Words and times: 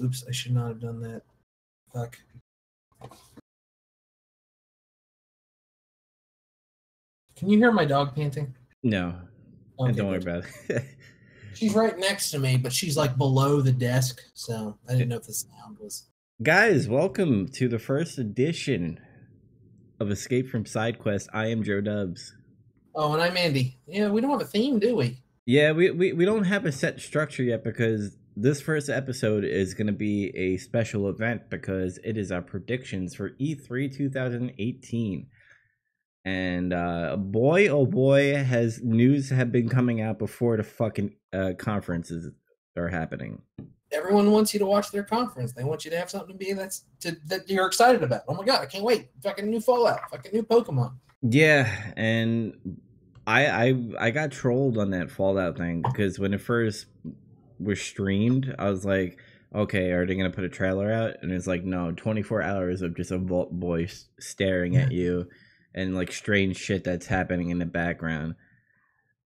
Oops, 0.00 0.24
I 0.28 0.32
should 0.32 0.52
not 0.52 0.68
have 0.68 0.80
done 0.80 1.00
that. 1.02 1.22
Fuck. 1.92 2.18
Can 7.36 7.48
you 7.48 7.58
hear 7.58 7.72
my 7.72 7.84
dog 7.84 8.14
panting? 8.14 8.54
No, 8.82 9.14
Okay, 9.78 9.92
don't 9.92 10.08
worry 10.08 10.18
about 10.18 10.44
it. 10.68 10.84
She's 11.54 11.74
right 11.74 11.98
next 11.98 12.30
to 12.30 12.38
me, 12.38 12.56
but 12.56 12.72
she's 12.72 12.96
like 12.96 13.18
below 13.18 13.60
the 13.60 13.72
desk, 13.72 14.20
so 14.32 14.78
I 14.88 14.92
didn't 14.92 15.08
know 15.08 15.16
if 15.16 15.24
the 15.24 15.34
sound 15.34 15.78
was. 15.78 16.06
Guys, 16.42 16.88
welcome 16.88 17.46
to 17.48 17.68
the 17.68 17.78
first 17.78 18.18
edition 18.18 18.98
of 20.00 20.10
Escape 20.10 20.48
from 20.48 20.64
Side 20.66 20.98
Quest. 20.98 21.28
I 21.32 21.48
am 21.48 21.62
Joe 21.62 21.80
Dubs. 21.80 22.34
Oh, 22.94 23.12
and 23.12 23.22
I'm 23.22 23.36
Andy. 23.36 23.78
Yeah, 23.86 24.08
we 24.08 24.20
don't 24.20 24.30
have 24.30 24.40
a 24.40 24.46
theme, 24.46 24.78
do 24.78 24.96
we? 24.96 25.18
Yeah, 25.44 25.72
we, 25.72 25.90
we, 25.90 26.12
we 26.12 26.24
don't 26.24 26.44
have 26.44 26.64
a 26.64 26.72
set 26.72 27.00
structure 27.00 27.42
yet 27.42 27.62
because 27.62 28.16
this 28.36 28.60
first 28.60 28.88
episode 28.88 29.44
is 29.44 29.74
going 29.74 29.86
to 29.86 29.92
be 29.92 30.34
a 30.36 30.56
special 30.56 31.08
event 31.08 31.50
because 31.50 31.98
it 32.04 32.16
is 32.16 32.32
our 32.32 32.42
predictions 32.42 33.14
for 33.14 33.32
E 33.38 33.54
E3 33.54 33.94
2018. 33.94 35.26
And 36.24 36.72
uh, 36.72 37.16
boy, 37.16 37.68
oh 37.68 37.84
boy, 37.84 38.36
has 38.36 38.80
news 38.82 39.30
have 39.30 39.50
been 39.50 39.68
coming 39.68 40.00
out 40.00 40.18
before 40.18 40.56
the 40.56 40.62
fucking 40.62 41.14
uh, 41.32 41.52
conferences 41.58 42.30
are 42.76 42.88
happening. 42.88 43.42
Everyone 43.90 44.30
wants 44.30 44.54
you 44.54 44.60
to 44.60 44.66
watch 44.66 44.90
their 44.90 45.02
conference. 45.02 45.52
They 45.52 45.64
want 45.64 45.84
you 45.84 45.90
to 45.90 45.98
have 45.98 46.08
something 46.10 46.38
to 46.38 46.38
be 46.38 46.52
that's 46.52 46.84
to, 47.00 47.16
that 47.26 47.48
you're 47.50 47.66
excited 47.66 48.02
about. 48.02 48.22
Oh 48.28 48.34
my 48.34 48.44
god, 48.44 48.62
I 48.62 48.66
can't 48.66 48.84
wait! 48.84 49.10
Fucking 49.22 49.50
new 49.50 49.60
Fallout, 49.60 50.08
fucking 50.10 50.32
new 50.32 50.42
Pokemon. 50.42 50.94
Yeah, 51.22 51.92
and 51.96 52.54
I 53.26 53.46
I 53.46 53.74
I 53.98 54.10
got 54.10 54.30
trolled 54.30 54.78
on 54.78 54.90
that 54.90 55.10
Fallout 55.10 55.58
thing 55.58 55.82
because 55.82 56.18
when 56.18 56.32
it 56.32 56.40
first 56.40 56.86
was 57.62 57.80
streamed, 57.80 58.54
I 58.58 58.70
was 58.70 58.84
like, 58.84 59.18
okay, 59.54 59.90
are 59.90 60.06
they 60.06 60.14
gonna 60.14 60.30
put 60.30 60.44
a 60.44 60.48
trailer 60.48 60.92
out? 60.92 61.16
And 61.22 61.32
it's 61.32 61.46
like, 61.46 61.64
no, 61.64 61.92
twenty 61.92 62.22
four 62.22 62.42
hours 62.42 62.82
of 62.82 62.96
just 62.96 63.10
a 63.10 63.18
Vault 63.18 63.52
boy 63.52 63.88
staring 64.18 64.76
at 64.76 64.92
you 64.92 65.28
and 65.74 65.94
like 65.94 66.12
strange 66.12 66.56
shit 66.56 66.84
that's 66.84 67.06
happening 67.06 67.50
in 67.50 67.58
the 67.58 67.66
background. 67.66 68.34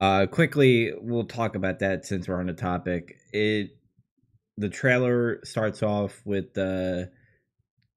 Uh, 0.01 0.27
quickly, 0.27 0.93
we'll 1.01 1.25
talk 1.25 1.55
about 1.55 1.79
that 1.79 2.05
since 2.05 2.29
we're 2.29 2.41
on 2.41 2.47
the 2.47 2.53
topic. 2.53 3.17
It 3.33 3.71
the 4.57 4.69
trailer 4.69 5.41
starts 5.45 5.83
off 5.83 6.23
with 6.25 6.57
uh 6.57 7.05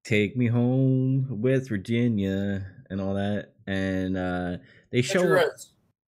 take 0.03 0.36
me 0.36 0.47
home 0.47 1.28
with 1.41 1.69
virginia 1.69 2.66
and 2.89 3.02
all 3.02 3.14
that 3.14 3.53
and 3.67 4.17
uh 4.17 4.58
they 4.91 5.02
show. 5.02 5.22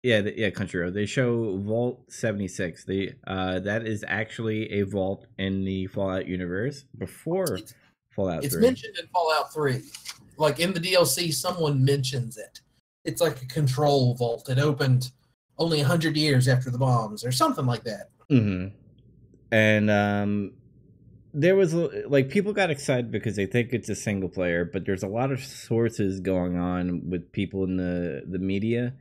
Yeah 0.02 0.22
th- 0.22 0.36
yeah 0.36 0.50
country 0.50 0.80
road 0.80 0.94
they 0.94 1.06
show 1.06 1.56
vault 1.58 2.10
76 2.10 2.84
they 2.84 3.14
uh 3.26 3.58
that 3.60 3.86
is 3.86 4.04
actually 4.06 4.70
a 4.72 4.82
vault 4.82 5.26
in 5.38 5.64
the 5.64 5.86
fallout 5.88 6.26
universe 6.26 6.84
before 6.96 7.54
It's- 7.54 7.74
fallout 8.10 8.44
It's 8.44 8.54
3 8.54 8.62
mentioned 8.62 8.96
in 8.98 9.06
Fallout 9.08 9.52
3. 9.52 9.80
Like 10.36 10.60
in 10.60 10.72
the 10.72 10.80
DLC, 10.80 11.32
someone 11.32 11.84
mentions 11.84 12.36
it. 12.36 12.60
It's 13.04 13.20
like 13.20 13.42
a 13.42 13.46
control 13.46 14.14
vault. 14.14 14.48
It 14.48 14.58
opened 14.58 15.10
only 15.58 15.78
100 15.78 16.16
years 16.16 16.46
after 16.48 16.70
the 16.70 16.78
bombs 16.78 17.24
or 17.24 17.32
something 17.32 17.66
like 17.66 17.82
that. 17.84 18.10
hmm 18.28 18.66
And 19.50 19.90
um, 19.90 20.52
there 21.34 21.56
was 21.56 21.74
like 21.74 22.28
people 22.28 22.52
got 22.52 22.70
excited 22.70 23.10
because 23.10 23.34
they 23.36 23.46
think 23.46 23.72
it's 23.72 23.88
a 23.88 23.94
single 23.96 24.28
player, 24.28 24.64
but 24.64 24.84
there's 24.86 25.02
a 25.02 25.08
lot 25.08 25.32
of 25.32 25.42
sources 25.44 26.20
going 26.20 26.56
on 26.56 27.08
with 27.10 27.32
people 27.32 27.64
in 27.64 27.76
the 27.76 28.22
the 28.28 28.38
media, 28.38 28.94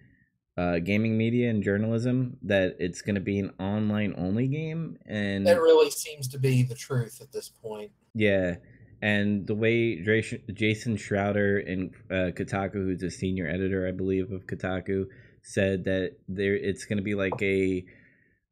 uh, 0.57 0.79
gaming 0.79 1.17
media 1.17 1.49
and 1.49 1.61
journalism 1.63 2.37
that 2.41 2.75
it's 2.79 3.01
going 3.01 3.15
to 3.15 3.21
be 3.21 3.39
an 3.39 3.51
online 3.59 4.13
only 4.17 4.47
game, 4.47 4.97
and 5.05 5.45
That 5.45 5.61
really 5.61 5.91
seems 5.91 6.27
to 6.29 6.39
be 6.39 6.63
the 6.63 6.75
truth 6.75 7.19
at 7.21 7.31
this 7.31 7.49
point. 7.49 7.91
yeah. 8.13 8.55
And 8.99 9.45
the 9.45 9.53
way 9.53 9.97
Jason 10.01 10.97
Schreier 10.97 11.71
and 11.71 11.93
uh, 12.09 12.31
Kotaku, 12.35 12.73
who's 12.73 13.03
a 13.03 13.11
senior 13.11 13.47
editor, 13.47 13.87
I 13.87 13.91
believe, 13.91 14.31
of 14.31 14.47
Kotaku, 14.47 15.05
said 15.43 15.83
that 15.83 16.13
there 16.27 16.55
it's 16.55 16.85
going 16.85 16.97
to 16.97 17.03
be 17.03 17.13
like 17.13 17.39
a 17.43 17.85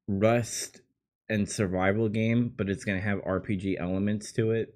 Rust 0.08 0.82
and 1.30 1.50
survival 1.50 2.10
game, 2.10 2.54
but 2.56 2.70
it's 2.70 2.86
going 2.86 3.00
to 3.02 3.04
have 3.04 3.18
RPG 3.24 3.78
elements 3.80 4.32
to 4.34 4.52
it, 4.52 4.76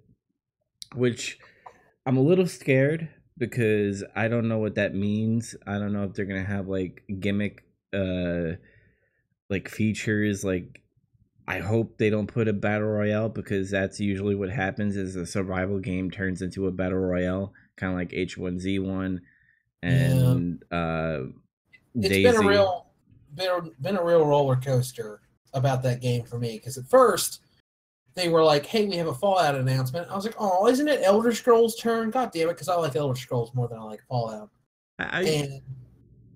which 0.95 1.37
I'm 2.03 2.17
a 2.17 2.21
little 2.21 2.47
scared 2.47 3.09
because 3.39 4.03
I 4.15 4.27
don't 4.27 4.47
know 4.47 4.59
what 4.59 4.75
that 4.75 4.93
means. 4.93 5.55
I 5.65 5.79
don't 5.79 5.93
know 5.93 6.03
if 6.03 6.13
they're 6.13 6.25
going 6.25 6.43
to 6.43 6.47
have 6.51 6.67
like 6.67 7.03
gimmick 7.19 7.63
uh 7.93 8.57
like 9.49 9.67
features 9.67 10.43
like 10.43 10.81
I 11.47 11.57
hope 11.57 11.97
they 11.97 12.11
don't 12.11 12.27
put 12.27 12.47
a 12.47 12.53
battle 12.53 12.87
royale 12.89 13.29
because 13.29 13.71
that's 13.71 13.99
usually 13.99 14.35
what 14.35 14.51
happens 14.51 14.95
is 14.95 15.15
a 15.15 15.25
survival 15.25 15.79
game 15.79 16.11
turns 16.11 16.43
into 16.43 16.67
a 16.67 16.71
battle 16.71 16.99
royale, 16.99 17.53
kind 17.75 17.91
of 17.91 17.97
like 17.97 18.11
H1Z1 18.11 19.19
and 19.81 20.63
uh 20.71 21.21
It's 21.95 22.15
DayZ. 22.15 22.23
been 22.23 22.35
a 22.35 22.47
real 22.47 22.85
been, 23.33 23.71
been 23.81 23.97
a 23.97 24.03
real 24.03 24.25
roller 24.25 24.57
coaster 24.57 25.21
about 25.53 25.81
that 25.83 26.01
game 26.01 26.23
for 26.25 26.37
me 26.37 26.57
because 26.57 26.77
at 26.77 26.85
first 26.85 27.41
they 28.19 28.29
were 28.29 28.43
like, 28.43 28.65
"Hey, 28.65 28.85
we 28.87 28.97
have 28.97 29.07
a 29.07 29.13
Fallout 29.13 29.55
announcement." 29.55 30.09
I 30.09 30.15
was 30.15 30.25
like, 30.25 30.35
"Oh, 30.37 30.67
isn't 30.67 30.87
it 30.87 31.01
Elder 31.03 31.31
Scrolls' 31.31 31.75
turn?" 31.77 32.11
God 32.11 32.31
damn 32.31 32.49
it, 32.49 32.53
because 32.53 32.69
I 32.69 32.75
like 32.75 32.95
Elder 32.95 33.19
Scrolls 33.19 33.53
more 33.53 33.67
than 33.67 33.79
I 33.79 33.83
like 33.83 34.01
Fallout. 34.07 34.49
I, 34.99 35.23
and 35.23 35.61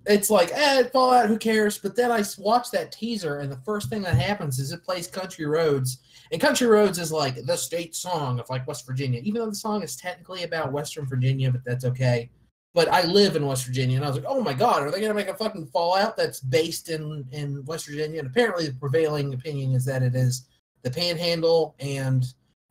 it's 0.05 0.29
like, 0.29 0.51
eh, 0.53 0.83
Fallout, 0.91 1.27
who 1.27 1.37
cares? 1.37 1.77
But 1.77 1.95
then 1.95 2.11
I 2.11 2.23
watched 2.37 2.71
that 2.73 2.91
teaser, 2.91 3.39
and 3.39 3.51
the 3.51 3.59
first 3.65 3.89
thing 3.89 4.01
that 4.01 4.15
happens 4.15 4.59
is 4.59 4.71
it 4.71 4.83
plays 4.83 5.07
Country 5.07 5.45
Roads, 5.45 5.99
and 6.31 6.41
Country 6.41 6.67
Roads 6.67 6.99
is 6.99 7.11
like 7.11 7.45
the 7.45 7.55
state 7.55 7.95
song 7.95 8.39
of 8.39 8.49
like 8.49 8.67
West 8.67 8.85
Virginia, 8.85 9.21
even 9.23 9.41
though 9.41 9.49
the 9.49 9.55
song 9.55 9.81
is 9.83 9.95
technically 9.95 10.43
about 10.43 10.71
Western 10.73 11.05
Virginia, 11.05 11.51
but 11.51 11.61
that's 11.65 11.85
okay. 11.85 12.29
But 12.73 12.89
I 12.89 13.03
live 13.03 13.35
in 13.35 13.45
West 13.45 13.65
Virginia, 13.65 13.97
and 13.97 14.05
I 14.05 14.09
was 14.09 14.17
like, 14.17 14.25
oh 14.27 14.41
my 14.41 14.53
god, 14.53 14.81
are 14.81 14.91
they 14.91 14.99
gonna 14.99 15.13
make 15.13 15.27
a 15.27 15.35
fucking 15.35 15.67
Fallout 15.67 16.17
that's 16.17 16.39
based 16.39 16.89
in 16.89 17.25
in 17.31 17.63
West 17.65 17.87
Virginia? 17.87 18.19
And 18.19 18.27
apparently, 18.27 18.67
the 18.67 18.73
prevailing 18.73 19.33
opinion 19.33 19.73
is 19.73 19.85
that 19.85 20.03
it 20.03 20.15
is 20.15 20.47
the 20.83 20.91
Panhandle 20.91 21.75
and 21.79 22.25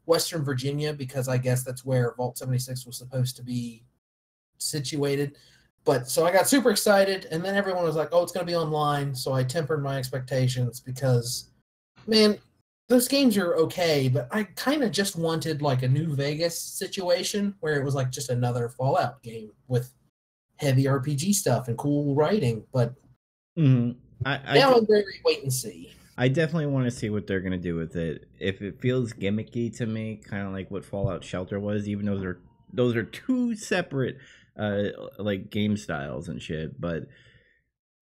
Western 0.07 0.45
Virginia, 0.45 0.93
because 0.93 1.29
I 1.29 1.39
guess 1.39 1.65
that's 1.65 1.85
where 1.85 2.15
Vault 2.17 2.39
76 2.39 2.87
was 2.87 2.97
supposed 2.97 3.37
to 3.37 3.43
be 3.43 3.85
situated. 4.59 5.37
But 5.85 6.09
so 6.09 6.25
I 6.25 6.33
got 6.33 6.49
super 6.49 6.71
excited, 6.71 7.27
and 7.31 7.45
then 7.45 7.57
everyone 7.57 7.85
was 7.85 7.97
like, 7.97 8.11
"Oh, 8.13 8.23
it's 8.23 8.33
going 8.33 8.47
to 8.47 8.51
be 8.51 8.57
online." 8.57 9.15
So 9.15 9.33
I 9.33 9.43
tempered 9.43 9.83
my 9.83 9.97
expectations 9.99 10.79
because, 10.79 11.51
man, 12.07 12.39
those 12.89 13.09
games 13.09 13.37
are 13.37 13.57
okay, 13.57 14.09
but 14.09 14.29
I 14.31 14.45
kind 14.45 14.85
of 14.85 14.93
just 14.93 15.17
wanted 15.17 15.63
like 15.63 15.83
a 15.83 15.89
New 15.89 16.15
Vegas 16.15 16.61
situation 16.61 17.55
where 17.61 17.81
it 17.81 17.85
was 17.85 17.95
like 17.95 18.11
just 18.11 18.31
another 18.31 18.69
Fallout 18.69 19.23
game 19.23 19.51
with 19.67 19.93
heavy 20.57 20.85
RPG 20.85 21.35
stuff 21.35 21.67
and 21.69 21.77
cool 21.79 22.15
writing. 22.15 22.65
But 22.73 22.95
Mhm. 23.59 23.97
I, 24.25 24.41
I, 24.47 24.55
now 24.55 24.75
I'm 24.75 24.87
very 24.87 25.21
wait 25.25 25.43
and 25.43 25.53
see. 25.53 25.93
I 26.17 26.29
definitely 26.29 26.67
want 26.67 26.85
to 26.85 26.91
see 26.91 27.11
what 27.11 27.27
they're 27.27 27.41
gonna 27.41 27.59
do 27.59 27.75
with 27.75 27.97
it. 27.97 28.27
If 28.39 28.61
it 28.63 28.81
feels 28.81 29.13
gimmicky 29.13 29.75
to 29.79 29.87
me, 29.87 30.21
kind 30.25 30.47
of 30.47 30.53
like 30.53 30.71
what 30.71 30.85
Fallout 30.85 31.25
Shelter 31.25 31.59
was, 31.59 31.89
even 31.89 32.07
though 32.07 32.19
they're 32.19 32.39
those 32.73 32.97
are 32.97 33.05
two 33.05 33.55
separate 33.57 34.17
uh 34.59 34.85
like 35.19 35.51
game 35.51 35.77
styles 35.77 36.29
and 36.29 36.43
shit. 36.43 36.81
But 36.81 37.05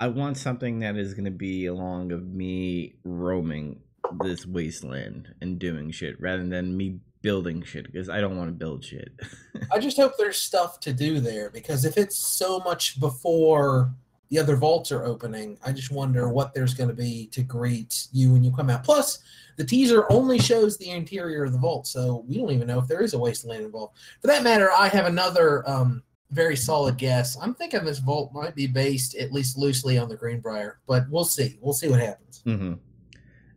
I 0.01 0.09
want 0.09 0.39
something 0.39 0.81
that 0.81 0.97
is 0.97 1.15
gonna 1.15 1.31
be 1.31 1.67
along 1.67 2.13
of 2.13 2.27
me 2.27 2.95
roaming 3.05 3.81
this 4.23 4.47
wasteland 4.47 5.29
and 5.41 5.59
doing 5.59 5.91
shit 5.91 6.21
rather 6.21 6.47
than 6.47 6.77
me 6.77 7.01
building 7.23 7.63
shit 7.63 7.85
because 7.85 8.09
I 8.09 8.21
don't 8.21 8.37
want 8.37 8.49
to 8.49 8.53
build 8.53 8.85
shit. 8.85 9.13
I 9.73 9.79
just 9.79 9.97
hope 9.97 10.13
there's 10.17 10.39
stuff 10.39 10.81
to 10.81 10.93
do 10.93 11.21
there 11.21 11.51
because 11.51 11.85
if 11.85 11.97
it's 11.97 12.17
so 12.17 12.61
much 12.61 12.99
before 12.99 13.93
the 14.31 14.39
other 14.39 14.57
vaults 14.57 14.91
are 14.93 15.05
opening, 15.05 15.59
I 15.65 15.73
just 15.73 15.91
wonder 15.91 16.29
what 16.29 16.55
there's 16.55 16.75
going 16.75 16.89
to 16.89 16.95
be 16.95 17.27
to 17.33 17.43
greet 17.43 18.07
you 18.13 18.33
when 18.33 18.43
you 18.45 18.53
come 18.53 18.71
out. 18.71 18.85
Plus, 18.85 19.19
the 19.57 19.65
teaser 19.65 20.11
only 20.11 20.39
shows 20.39 20.77
the 20.79 20.91
interior 20.91 21.45
of 21.45 21.53
the 21.53 21.59
vault, 21.59 21.87
so 21.87 22.25
we 22.27 22.39
don't 22.39 22.51
even 22.51 22.69
know 22.69 22.79
if 22.79 22.87
there 22.87 23.03
is 23.03 23.13
a 23.13 23.19
wasteland 23.19 23.65
involved. 23.65 23.97
For 24.21 24.29
that 24.29 24.43
matter, 24.43 24.71
I 24.71 24.89
have 24.89 25.07
another 25.07 25.69
um, 25.69 26.03
very 26.31 26.57
solid 26.57 26.97
guess. 26.97 27.37
I'm 27.43 27.55
thinking 27.55 27.85
this 27.85 27.99
vault 27.99 28.33
might 28.33 28.55
be 28.55 28.67
based 28.69 29.17
at 29.17 29.33
least 29.33 29.59
loosely 29.59 29.99
on 29.99 30.09
the 30.09 30.17
Greenbrier, 30.17 30.79
but 30.87 31.05
we'll 31.11 31.25
see. 31.25 31.59
We'll 31.61 31.75
see 31.75 31.89
what 31.89 32.01
happens. 32.01 32.43
Mm-hmm. 32.47 32.75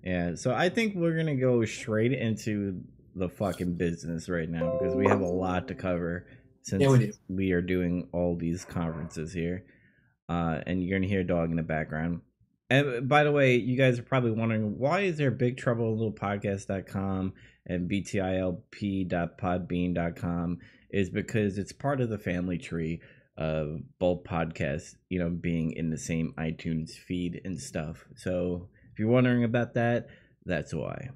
Yeah, 0.04 0.36
so 0.36 0.54
I 0.54 0.68
think 0.70 0.96
we're 0.96 1.16
gonna 1.16 1.36
go 1.36 1.64
straight 1.66 2.12
into 2.14 2.82
the 3.16 3.30
fucking 3.30 3.76
business 3.76 4.28
right 4.28 4.50
now 4.50 4.78
because 4.78 4.96
we 4.96 5.08
have 5.08 5.22
a 5.22 5.26
lot 5.26 5.68
to 5.68 5.76
cover 5.76 6.26
since 6.64 6.82
Yeah, 6.82 6.90
we 6.90 6.98
do. 6.98 7.14
we 7.30 7.52
are 7.52 7.62
doing 7.62 8.08
all 8.12 8.36
these 8.36 8.66
conferences 8.66 9.32
here. 9.32 9.64
Uh, 10.34 10.62
and 10.66 10.84
you're 10.84 10.98
gonna 10.98 11.08
hear 11.08 11.22
a 11.22 11.28
dog 11.28 11.52
in 11.52 11.58
the 11.58 11.64
background. 11.64 12.22
And 12.72 13.08
by 13.08 13.24
the 13.24 13.32
way, 13.32 13.56
you 13.56 13.78
guys 13.78 14.00
are 14.00 14.04
probably 14.04 14.32
wondering 14.32 14.80
why 14.80 15.02
is 15.02 15.18
there 15.18 15.30
Big 15.30 15.58
Trouble 15.58 15.92
in 15.92 15.98
Little 15.98 16.12
Podcast.com 16.12 17.34
and 17.68 17.88
btilp.podbean.com 17.90 20.58
is 20.90 21.12
because 21.12 21.60
it's 21.60 21.72
part 21.72 22.02
of 22.02 22.10
the 22.10 22.18
family 22.18 22.58
tree 22.58 23.00
of 23.38 23.82
both 24.00 24.24
podcasts, 24.24 24.96
you 25.10 25.20
know, 25.20 25.30
being 25.30 25.74
in 25.74 25.92
the 25.92 26.00
same 26.00 26.34
iTunes 26.40 26.92
feed 26.92 27.42
and 27.46 27.62
stuff. 27.62 28.08
So 28.16 28.70
if 28.92 28.98
you're 28.98 29.10
wondering 29.10 29.44
about 29.44 29.76
that, 29.76 30.08
that's 30.46 30.74
why. 30.74 31.12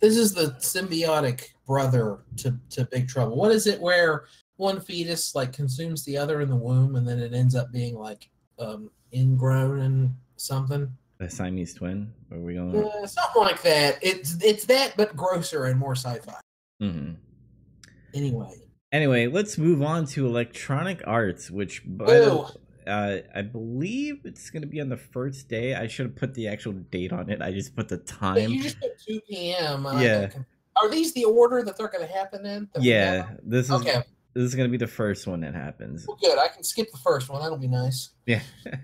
This 0.00 0.16
is 0.16 0.32
the 0.32 0.56
symbiotic 0.60 1.48
brother 1.66 2.20
to, 2.38 2.58
to 2.70 2.86
Big 2.86 3.08
Trouble. 3.08 3.36
What 3.36 3.52
is 3.52 3.66
it 3.66 3.78
where 3.78 4.24
one 4.56 4.80
fetus 4.80 5.34
like 5.34 5.52
consumes 5.52 6.02
the 6.04 6.16
other 6.16 6.40
in 6.40 6.48
the 6.48 6.56
womb 6.56 6.96
and 6.96 7.06
then 7.06 7.18
it 7.18 7.34
ends 7.34 7.54
up 7.54 7.70
being 7.72 7.94
like 7.94 8.30
um 8.58 8.90
ingrown 9.12 9.80
and 9.80 10.14
something? 10.36 10.92
A 11.20 11.28
Siamese 11.28 11.74
twin? 11.74 12.12
Are 12.30 12.38
we 12.38 12.54
going? 12.54 12.84
Uh, 12.84 13.06
something 13.06 13.42
like 13.42 13.62
that. 13.62 13.98
It's 14.02 14.36
it's 14.42 14.64
that 14.66 14.94
but 14.96 15.16
grosser 15.16 15.64
and 15.64 15.78
more 15.78 15.96
sci-fi. 15.96 16.40
Mm-hmm. 16.82 17.14
Anyway. 18.14 18.54
Anyway, 18.92 19.26
let's 19.26 19.58
move 19.58 19.82
on 19.82 20.06
to 20.06 20.26
Electronic 20.26 21.02
Arts, 21.06 21.50
which 21.50 21.82
by 21.84 22.06
the, 22.06 22.50
uh, 22.86 23.18
I 23.34 23.42
believe 23.42 24.20
it's 24.24 24.48
going 24.48 24.62
to 24.62 24.68
be 24.68 24.80
on 24.80 24.88
the 24.88 24.96
first 24.96 25.48
day. 25.48 25.74
I 25.74 25.86
should 25.88 26.06
have 26.06 26.16
put 26.16 26.32
the 26.32 26.48
actual 26.48 26.72
date 26.72 27.12
on 27.12 27.28
it. 27.28 27.42
I 27.42 27.52
just 27.52 27.76
put 27.76 27.88
the 27.88 27.98
time. 27.98 28.50
you 28.50 28.62
just 28.62 28.80
put 28.80 28.98
2 29.06 29.20
p.m. 29.28 29.86
Yeah. 29.98 30.30
Are 30.80 30.88
these 30.88 31.12
the 31.12 31.24
order 31.24 31.62
that 31.62 31.76
they're 31.76 31.88
going 31.88 32.06
to 32.06 32.12
happen 32.12 32.46
in? 32.46 32.68
that 32.72 32.80
we 32.80 32.88
Yeah, 32.88 33.28
this 33.42 33.66
is 33.66 33.72
Okay. 33.72 34.02
This 34.38 34.46
is 34.50 34.54
going 34.54 34.68
to 34.68 34.70
be 34.70 34.76
the 34.78 34.86
first 34.86 35.26
one 35.26 35.40
that 35.40 35.54
happens. 35.54 36.06
Well, 36.06 36.16
good. 36.22 36.38
I 36.38 36.46
can 36.46 36.62
skip 36.62 36.90
the 36.92 36.98
first 36.98 37.28
one. 37.28 37.42
That'll 37.42 37.58
be 37.58 37.66
nice. 37.68 38.10
Yeah. 38.26 38.42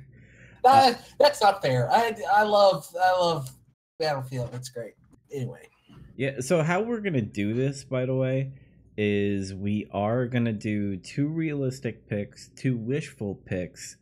That, 0.64 0.98
that's 1.18 1.42
not 1.42 1.60
fair. 1.60 1.90
I 1.90 2.16
I 2.32 2.42
love 2.44 2.86
I 2.98 3.12
love 3.20 3.50
Battlefield. 3.98 4.50
That's 4.50 4.70
great. 4.70 4.94
Anyway, 5.30 5.68
Yeah, 6.16 6.40
so 6.40 6.62
how 6.62 6.80
we're 6.80 7.00
gonna 7.02 7.20
do 7.20 7.52
this, 7.52 7.84
by 7.84 8.06
the 8.06 8.14
way, 8.14 8.52
is 8.96 9.52
we 9.52 9.86
are 9.92 10.24
gonna 10.26 10.54
do 10.54 10.96
two 10.96 11.28
realistic 11.28 12.08
picks, 12.08 12.48
two 12.56 12.78
wishful 12.78 13.34
picks, 13.34 13.98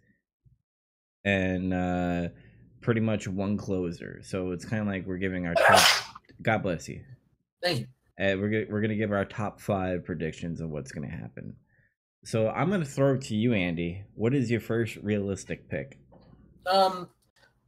and 1.25 1.75
uh 1.75 2.29
pretty 2.81 3.01
much 3.01 3.27
one 3.27 3.57
closer. 3.57 4.21
So 4.23 4.53
it's 4.53 4.65
kind 4.65 4.83
of 4.83 4.87
like 4.87 5.05
we're 5.05 5.17
giving 5.19 5.49
our 5.49 5.55
top. 5.67 5.85
God 6.43 6.63
bless 6.63 6.89
you. 6.89 7.01
thank 7.61 7.81
you. 7.81 7.87
Uh, 8.21 8.37
we're 8.39 8.49
gonna, 8.49 8.65
we're 8.69 8.81
gonna 8.81 8.95
give 8.95 9.13
our 9.13 9.25
top 9.25 9.61
five 9.61 10.05
predictions 10.05 10.61
of 10.61 10.71
what's 10.71 10.93
gonna 10.93 11.11
happen. 11.11 11.55
So 12.25 12.49
I'm 12.51 12.71
gonna 12.71 12.85
throw 12.85 13.15
it 13.15 13.23
to 13.23 13.35
you, 13.35 13.55
Andy. 13.55 14.05
What 14.15 14.35
is 14.35 14.51
your 14.51 14.61
first 14.61 14.97
realistic 14.97 15.69
pick? 15.69 15.99
Um, 16.67 17.09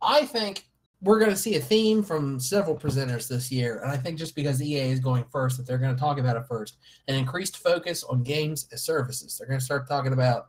I 0.02 0.26
think 0.26 0.67
we're 1.05 1.19
to 1.31 1.37
see 1.37 1.56
a 1.56 1.61
theme 1.61 2.02
from 2.02 2.41
several 2.41 2.76
presenters 2.76 3.29
this 3.29 3.52
year, 3.52 3.81
and 3.81 3.93
I 3.93 3.96
think 3.96 4.19
just 4.19 4.35
because 4.35 4.62
EA 4.62 4.91
is 4.91 5.00
going 5.00 5.25
first, 5.31 5.56
that 5.56 5.67
they're 5.67 5.79
to 5.94 6.00
talk 6.00 6.19
about 6.19 6.37
it 6.37 6.44
first. 6.49 6.79
An 7.08 7.14
increased 7.14 7.58
focus 7.58 8.05
on 8.05 8.23
games 8.23 8.67
as 8.73 8.82
services. 8.82 9.37
They're 9.37 9.46
to 9.58 9.64
start 9.64 9.87
talking 9.87 10.14
about 10.14 10.46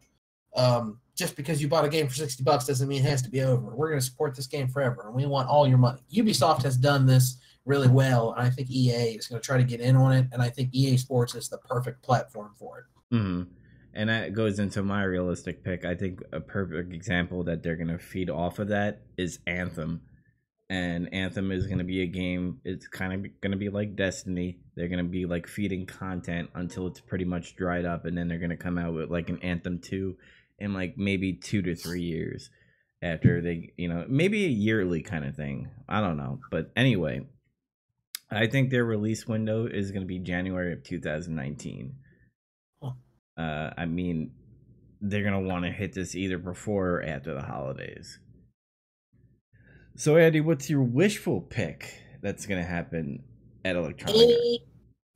um, 0.55 0.99
just 1.15 1.35
because 1.35 1.61
you 1.61 1.67
bought 1.67 1.85
a 1.85 1.89
game 1.89 2.07
for 2.07 2.15
sixty 2.15 2.43
bucks 2.43 2.67
doesn't 2.67 2.87
mean 2.87 3.03
it 3.03 3.09
has 3.09 3.21
to 3.23 3.29
be 3.29 3.41
over. 3.41 3.75
We're 3.75 3.89
going 3.89 3.99
to 3.99 4.05
support 4.05 4.35
this 4.35 4.47
game 4.47 4.67
forever, 4.67 5.07
and 5.07 5.15
we 5.15 5.25
want 5.25 5.49
all 5.49 5.67
your 5.67 5.77
money. 5.77 6.01
Ubisoft 6.13 6.63
has 6.63 6.77
done 6.77 7.05
this 7.05 7.37
really 7.65 7.87
well, 7.87 8.33
and 8.33 8.45
I 8.45 8.49
think 8.49 8.69
EA 8.69 9.15
is 9.15 9.27
going 9.27 9.41
to 9.41 9.45
try 9.45 9.57
to 9.57 9.63
get 9.63 9.81
in 9.81 9.95
on 9.95 10.13
it, 10.13 10.27
and 10.31 10.41
I 10.41 10.49
think 10.49 10.69
EA 10.73 10.97
Sports 10.97 11.35
is 11.35 11.49
the 11.49 11.57
perfect 11.57 12.03
platform 12.03 12.53
for 12.57 12.79
it. 12.79 12.85
hmm 13.15 13.43
And 13.93 14.09
that 14.09 14.33
goes 14.33 14.59
into 14.59 14.83
my 14.83 15.03
realistic 15.03 15.63
pick. 15.63 15.83
I 15.83 15.95
think 15.95 16.21
a 16.31 16.39
perfect 16.39 16.93
example 16.93 17.43
that 17.45 17.63
they're 17.63 17.75
gonna 17.75 17.99
feed 17.99 18.29
off 18.29 18.59
of 18.59 18.69
that 18.69 19.01
is 19.17 19.39
Anthem. 19.47 20.01
And 20.69 21.13
Anthem 21.13 21.51
is 21.51 21.67
gonna 21.67 21.83
be 21.83 22.01
a 22.01 22.07
game. 22.07 22.59
It's 22.65 22.87
kind 22.87 23.13
of 23.13 23.41
gonna 23.41 23.57
be 23.57 23.69
like 23.69 23.95
Destiny. 23.95 24.59
They're 24.75 24.87
gonna 24.87 25.03
be 25.03 25.25
like 25.25 25.47
feeding 25.47 25.85
content 25.85 26.49
until 26.55 26.87
it's 26.87 26.99
pretty 26.99 27.25
much 27.25 27.55
dried 27.55 27.85
up, 27.85 28.05
and 28.05 28.17
then 28.17 28.27
they're 28.27 28.39
gonna 28.39 28.57
come 28.57 28.77
out 28.77 28.93
with 28.93 29.09
like 29.09 29.29
an 29.29 29.39
Anthem 29.39 29.79
two 29.79 30.17
in 30.59 30.73
like 30.73 30.97
maybe 30.97 31.33
two 31.33 31.61
to 31.61 31.75
three 31.75 32.01
years 32.01 32.49
after 33.01 33.41
they, 33.41 33.73
you 33.77 33.87
know, 33.87 34.05
maybe 34.07 34.45
a 34.45 34.49
yearly 34.49 35.01
kind 35.01 35.25
of 35.25 35.35
thing. 35.35 35.69
I 35.87 36.01
don't 36.01 36.17
know, 36.17 36.39
but 36.49 36.71
anyway, 36.75 37.27
I 38.35 38.47
think 38.47 38.69
their 38.69 38.85
release 38.85 39.27
window 39.27 39.65
is 39.65 39.91
gonna 39.91 40.05
be 40.05 40.19
January 40.19 40.73
of 40.73 40.83
2019 40.83 41.95
uh, 43.37 43.71
I 43.77 43.85
mean, 43.85 44.31
they're 45.01 45.23
gonna 45.23 45.41
want 45.41 45.65
to 45.65 45.71
hit 45.71 45.93
this 45.93 46.15
either 46.15 46.37
before 46.37 46.97
or 46.97 47.03
after 47.03 47.33
the 47.33 47.41
holidays. 47.41 48.19
So, 49.95 50.17
Andy, 50.17 50.41
what's 50.41 50.69
your 50.69 50.83
wishful 50.83 51.41
pick 51.41 52.01
that's 52.21 52.45
gonna 52.45 52.63
happen 52.63 53.23
at 53.63 53.75
Electronic? 53.75 54.15
Any 54.15 54.63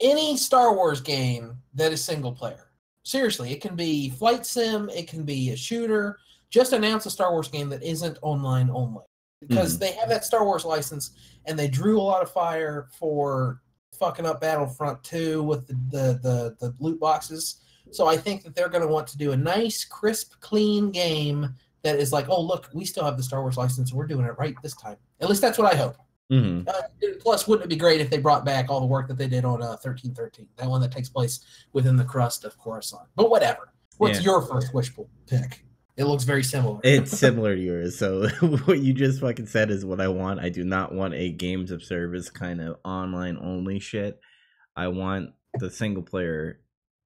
any 0.01 0.37
Star 0.37 0.73
Wars 0.73 1.01
game 1.01 1.57
that 1.73 1.91
is 1.91 2.03
single 2.03 2.33
player. 2.33 2.67
Seriously, 3.03 3.51
it 3.51 3.61
can 3.61 3.75
be 3.75 4.09
flight 4.09 4.45
sim, 4.45 4.89
it 4.89 5.07
can 5.07 5.23
be 5.23 5.51
a 5.51 5.55
shooter. 5.55 6.17
Just 6.49 6.73
announce 6.73 7.05
a 7.05 7.11
Star 7.11 7.31
Wars 7.31 7.47
game 7.47 7.69
that 7.69 7.83
isn't 7.83 8.17
online 8.21 8.69
only. 8.69 9.03
Because 9.47 9.77
Mhm. 9.77 9.79
they 9.79 9.91
have 9.93 10.09
that 10.09 10.25
Star 10.25 10.43
Wars 10.43 10.65
license 10.65 11.11
and 11.45 11.57
they 11.57 11.67
drew 11.67 11.99
a 11.99 12.03
lot 12.03 12.21
of 12.21 12.31
fire 12.31 12.87
for 12.99 13.61
fucking 13.93 14.25
up 14.25 14.41
Battlefront 14.41 15.03
2 15.03 15.43
with 15.43 15.67
the 15.67 15.73
the, 15.89 16.19
the, 16.21 16.55
the 16.59 16.75
loot 16.79 16.99
boxes. 16.99 17.57
So 17.91 18.07
I 18.07 18.17
think 18.17 18.43
that 18.43 18.55
they're 18.55 18.69
gonna 18.69 18.87
want 18.87 19.07
to 19.07 19.17
do 19.17 19.31
a 19.31 19.37
nice, 19.37 19.83
crisp, 19.85 20.33
clean 20.41 20.91
game 20.91 21.55
that 21.83 21.95
is 21.97 22.11
like, 22.11 22.27
oh 22.29 22.41
look, 22.41 22.69
we 22.73 22.85
still 22.85 23.03
have 23.05 23.17
the 23.17 23.23
Star 23.23 23.41
Wars 23.41 23.57
license, 23.57 23.93
we're 23.93 24.07
doing 24.07 24.25
it 24.25 24.37
right 24.37 24.55
this 24.61 24.75
time. 24.75 24.97
At 25.21 25.29
least 25.29 25.41
that's 25.41 25.57
what 25.57 25.73
I 25.73 25.77
hope. 25.77 25.95
Mhm. 26.31 26.67
Uh, 26.67 26.81
plus, 27.21 27.47
wouldn't 27.47 27.65
it 27.65 27.69
be 27.69 27.75
great 27.75 28.01
if 28.01 28.09
they 28.09 28.19
brought 28.19 28.45
back 28.45 28.69
all 28.69 28.79
the 28.79 28.85
work 28.85 29.07
that 29.07 29.17
they 29.17 29.27
did 29.27 29.45
on 29.45 29.63
uh, 29.63 29.77
thirteen 29.77 30.13
thirteen? 30.13 30.47
That 30.57 30.69
one 30.69 30.79
that 30.81 30.91
takes 30.91 31.09
place 31.09 31.39
within 31.73 31.95
the 31.95 32.03
crust 32.05 32.43
of 32.45 32.55
Coruscant. 32.59 33.07
But 33.15 33.29
whatever. 33.31 33.73
What's 33.97 34.19
Yeah. 34.19 34.25
your 34.25 34.41
first 34.43 34.73
wishful 34.73 35.09
pick? 35.25 35.65
It 35.99 36.05
looks 36.05 36.23
very 36.23 36.43
similar. 36.43 36.79
It's 36.81 37.11
similar 37.19 37.55
to 37.55 37.61
yours. 37.61 37.97
So, 37.97 38.29
what 38.39 38.79
you 38.79 38.93
just 38.93 39.19
fucking 39.19 39.47
said 39.47 39.69
is 39.69 39.83
what 39.83 39.99
I 39.99 40.07
want. 40.07 40.39
I 40.39 40.47
do 40.47 40.63
not 40.63 40.93
want 40.93 41.13
a 41.13 41.29
games 41.29 41.71
of 41.71 41.83
service 41.83 42.29
kind 42.29 42.61
of 42.61 42.77
online 42.85 43.37
only 43.41 43.79
shit. 43.79 44.17
I 44.77 44.87
want 44.87 45.31
the 45.55 45.69
single 45.69 46.01
player. 46.01 46.61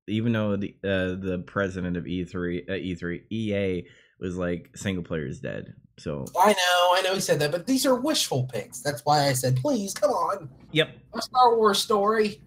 Even 0.08 0.34
though 0.34 0.58
the 0.58 0.76
uh, 0.84 1.18
the 1.20 1.44
president 1.48 1.98
of 1.98 2.04
E3 2.04 2.70
uh, 2.70 2.74
E3 2.74 3.22
EA 3.32 3.88
was 4.20 4.38
like 4.38 4.70
single 4.76 5.04
player 5.04 5.26
is 5.26 5.40
dead. 5.40 5.74
So, 5.98 6.26
I 6.40 6.50
know, 6.50 6.90
I 6.92 7.02
know 7.04 7.16
he 7.16 7.20
said 7.20 7.40
that, 7.40 7.52
but 7.52 7.66
these 7.66 7.86
are 7.88 7.96
wishful 7.96 8.44
picks. 8.52 8.82
That's 8.82 9.04
why 9.06 9.28
I 9.28 9.34
said, 9.34 9.56
please, 9.58 9.94
come 9.94 10.12
on, 10.12 10.50
yep, 10.72 10.90
a 11.14 11.22
Star 11.22 11.56
Wars 11.56 11.80
story. 11.80 12.42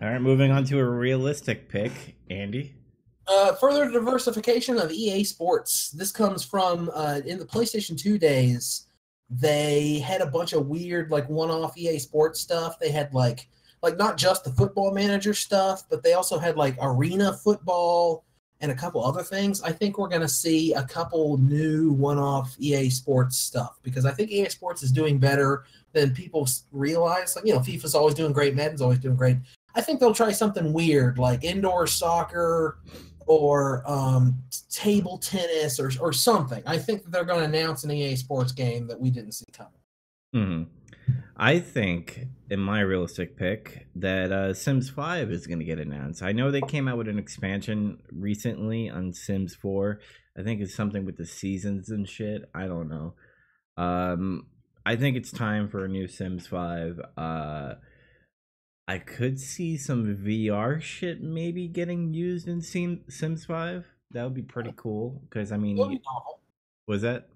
All 0.00 0.08
right, 0.08 0.20
moving 0.20 0.50
on 0.50 0.64
to 0.64 0.78
a 0.78 0.84
realistic 0.84 1.68
pick, 1.68 2.16
Andy. 2.30 2.76
Uh, 3.28 3.54
further 3.54 3.90
diversification 3.90 4.78
of 4.78 4.90
EA 4.90 5.22
Sports. 5.24 5.90
This 5.90 6.10
comes 6.10 6.44
from 6.44 6.90
uh, 6.94 7.20
in 7.24 7.38
the 7.38 7.44
PlayStation 7.44 7.98
2 7.98 8.18
days. 8.18 8.86
They 9.30 10.00
had 10.00 10.20
a 10.20 10.26
bunch 10.26 10.52
of 10.52 10.66
weird, 10.66 11.10
like 11.10 11.28
one-off 11.28 11.78
EA 11.78 11.98
Sports 11.98 12.40
stuff. 12.40 12.78
They 12.78 12.90
had 12.90 13.14
like, 13.14 13.48
like 13.82 13.96
not 13.96 14.16
just 14.16 14.44
the 14.44 14.50
Football 14.50 14.92
Manager 14.92 15.34
stuff, 15.34 15.84
but 15.88 16.02
they 16.02 16.14
also 16.14 16.38
had 16.38 16.56
like 16.56 16.76
Arena 16.80 17.32
Football 17.32 18.24
and 18.62 18.70
a 18.70 18.74
couple 18.74 19.04
other 19.04 19.22
things. 19.22 19.60
I 19.62 19.72
think 19.72 19.98
we're 19.98 20.08
gonna 20.08 20.28
see 20.28 20.72
a 20.72 20.84
couple 20.84 21.36
new 21.38 21.92
one-off 21.92 22.54
EA 22.58 22.90
Sports 22.90 23.36
stuff 23.36 23.78
because 23.82 24.06
I 24.06 24.12
think 24.12 24.30
EA 24.30 24.48
Sports 24.48 24.82
is 24.82 24.92
doing 24.92 25.18
better 25.18 25.64
than 25.92 26.14
people 26.14 26.48
realize. 26.70 27.34
Like 27.34 27.44
you 27.44 27.54
know, 27.54 27.60
FIFA's 27.60 27.94
always 27.94 28.14
doing 28.14 28.32
great, 28.32 28.54
Madden's 28.54 28.80
always 28.80 29.00
doing 29.00 29.16
great. 29.16 29.36
I 29.74 29.80
think 29.80 30.00
they'll 30.00 30.14
try 30.14 30.32
something 30.32 30.72
weird 30.72 31.18
like 31.18 31.44
indoor 31.44 31.86
soccer 31.86 32.78
or 33.26 33.82
um, 33.90 34.38
table 34.70 35.18
tennis 35.18 35.78
or, 35.78 35.90
or 36.00 36.12
something. 36.12 36.62
I 36.66 36.78
think 36.78 37.10
they're 37.10 37.24
going 37.24 37.40
to 37.40 37.58
announce 37.58 37.84
an 37.84 37.90
EA 37.90 38.16
Sports 38.16 38.52
game 38.52 38.86
that 38.88 39.00
we 39.00 39.10
didn't 39.10 39.32
see 39.32 39.46
coming. 39.52 39.72
hmm 40.32 40.62
I 41.36 41.58
think, 41.58 42.26
in 42.50 42.60
my 42.60 42.80
realistic 42.80 43.36
pick, 43.36 43.86
that 43.96 44.30
uh, 44.30 44.54
Sims 44.54 44.90
5 44.90 45.30
is 45.30 45.46
going 45.46 45.58
to 45.58 45.64
get 45.64 45.78
announced. 45.78 46.22
I 46.22 46.32
know 46.32 46.50
they 46.50 46.60
came 46.60 46.86
out 46.86 46.98
with 46.98 47.08
an 47.08 47.18
expansion 47.18 47.98
recently 48.12 48.88
on 48.88 49.12
Sims 49.12 49.54
4. 49.54 49.98
I 50.38 50.42
think 50.42 50.60
it's 50.60 50.74
something 50.74 51.04
with 51.04 51.16
the 51.16 51.26
seasons 51.26 51.88
and 51.88 52.08
shit. 52.08 52.42
I 52.54 52.66
don't 52.66 52.88
know. 52.88 53.14
Um, 53.76 54.46
I 54.84 54.96
think 54.96 55.16
it's 55.16 55.32
time 55.32 55.68
for 55.68 55.84
a 55.84 55.88
new 55.88 56.06
Sims 56.06 56.46
5. 56.46 57.00
Uh, 57.16 57.74
I 58.88 58.98
could 58.98 59.38
see 59.40 59.76
some 59.76 60.16
VR 60.16 60.80
shit 60.80 61.22
maybe 61.22 61.68
getting 61.68 62.12
used 62.12 62.48
in 62.48 62.60
Sim- 62.60 63.04
Sims 63.08 63.44
5. 63.44 63.84
That 64.10 64.24
would 64.24 64.34
be 64.34 64.42
pretty 64.42 64.72
cool. 64.76 65.22
Because, 65.28 65.52
I 65.52 65.56
mean, 65.56 65.76
That 65.76 65.98
was 66.86 67.02
that? 67.02 67.28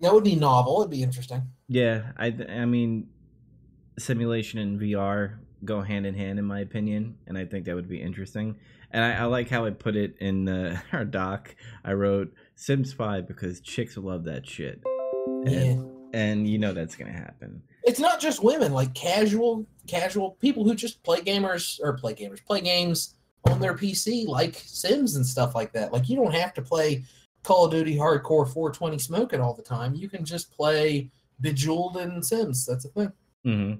That 0.00 0.12
would 0.14 0.24
be 0.24 0.36
novel. 0.36 0.80
It'd 0.80 0.90
be 0.90 1.02
interesting. 1.02 1.42
Yeah, 1.68 2.12
I 2.16 2.26
I 2.48 2.64
mean, 2.66 3.08
simulation 3.98 4.58
and 4.60 4.80
VR 4.80 5.38
go 5.64 5.80
hand 5.80 6.06
in 6.06 6.14
hand 6.14 6.38
in 6.38 6.44
my 6.44 6.60
opinion, 6.60 7.16
and 7.26 7.36
I 7.36 7.44
think 7.46 7.64
that 7.64 7.74
would 7.74 7.88
be 7.88 8.00
interesting. 8.00 8.56
And 8.90 9.02
I, 9.04 9.22
I 9.22 9.24
like 9.24 9.48
how 9.48 9.64
I 9.66 9.70
put 9.70 9.96
it 9.96 10.16
in 10.20 10.44
the, 10.44 10.80
our 10.92 11.04
doc. 11.04 11.56
I 11.84 11.94
wrote 11.94 12.32
Sims 12.54 12.92
Five 12.92 13.26
because 13.26 13.60
chicks 13.60 13.96
love 13.96 14.24
that 14.24 14.46
shit, 14.46 14.80
Yeah. 15.44 15.50
and, 15.58 15.90
and 16.14 16.48
you 16.48 16.58
know 16.58 16.72
that's 16.72 16.94
gonna 16.94 17.12
happen. 17.12 17.62
It's 17.86 18.00
not 18.00 18.20
just 18.20 18.42
women, 18.42 18.72
like 18.72 18.92
casual, 18.94 19.64
casual 19.86 20.32
people 20.40 20.64
who 20.64 20.74
just 20.74 21.02
play 21.04 21.20
gamers 21.20 21.78
or 21.80 21.92
play 21.92 22.14
gamers, 22.14 22.44
play 22.44 22.60
games 22.60 23.14
on 23.44 23.60
their 23.60 23.74
PC, 23.74 24.26
like 24.26 24.56
Sims 24.56 25.14
and 25.14 25.24
stuff 25.24 25.54
like 25.54 25.72
that. 25.72 25.92
Like 25.92 26.08
you 26.08 26.16
don't 26.16 26.34
have 26.34 26.52
to 26.54 26.62
play 26.62 27.04
Call 27.44 27.66
of 27.66 27.70
Duty 27.70 27.96
Hardcore 27.96 28.52
420 28.52 28.98
smoking 28.98 29.40
all 29.40 29.54
the 29.54 29.62
time. 29.62 29.94
You 29.94 30.08
can 30.08 30.24
just 30.24 30.50
play 30.50 31.10
Bejeweled 31.40 31.96
and 31.96 32.26
Sims. 32.26 32.66
That's 32.66 32.84
a 32.86 32.88
thing. 32.88 33.12
hmm 33.44 33.74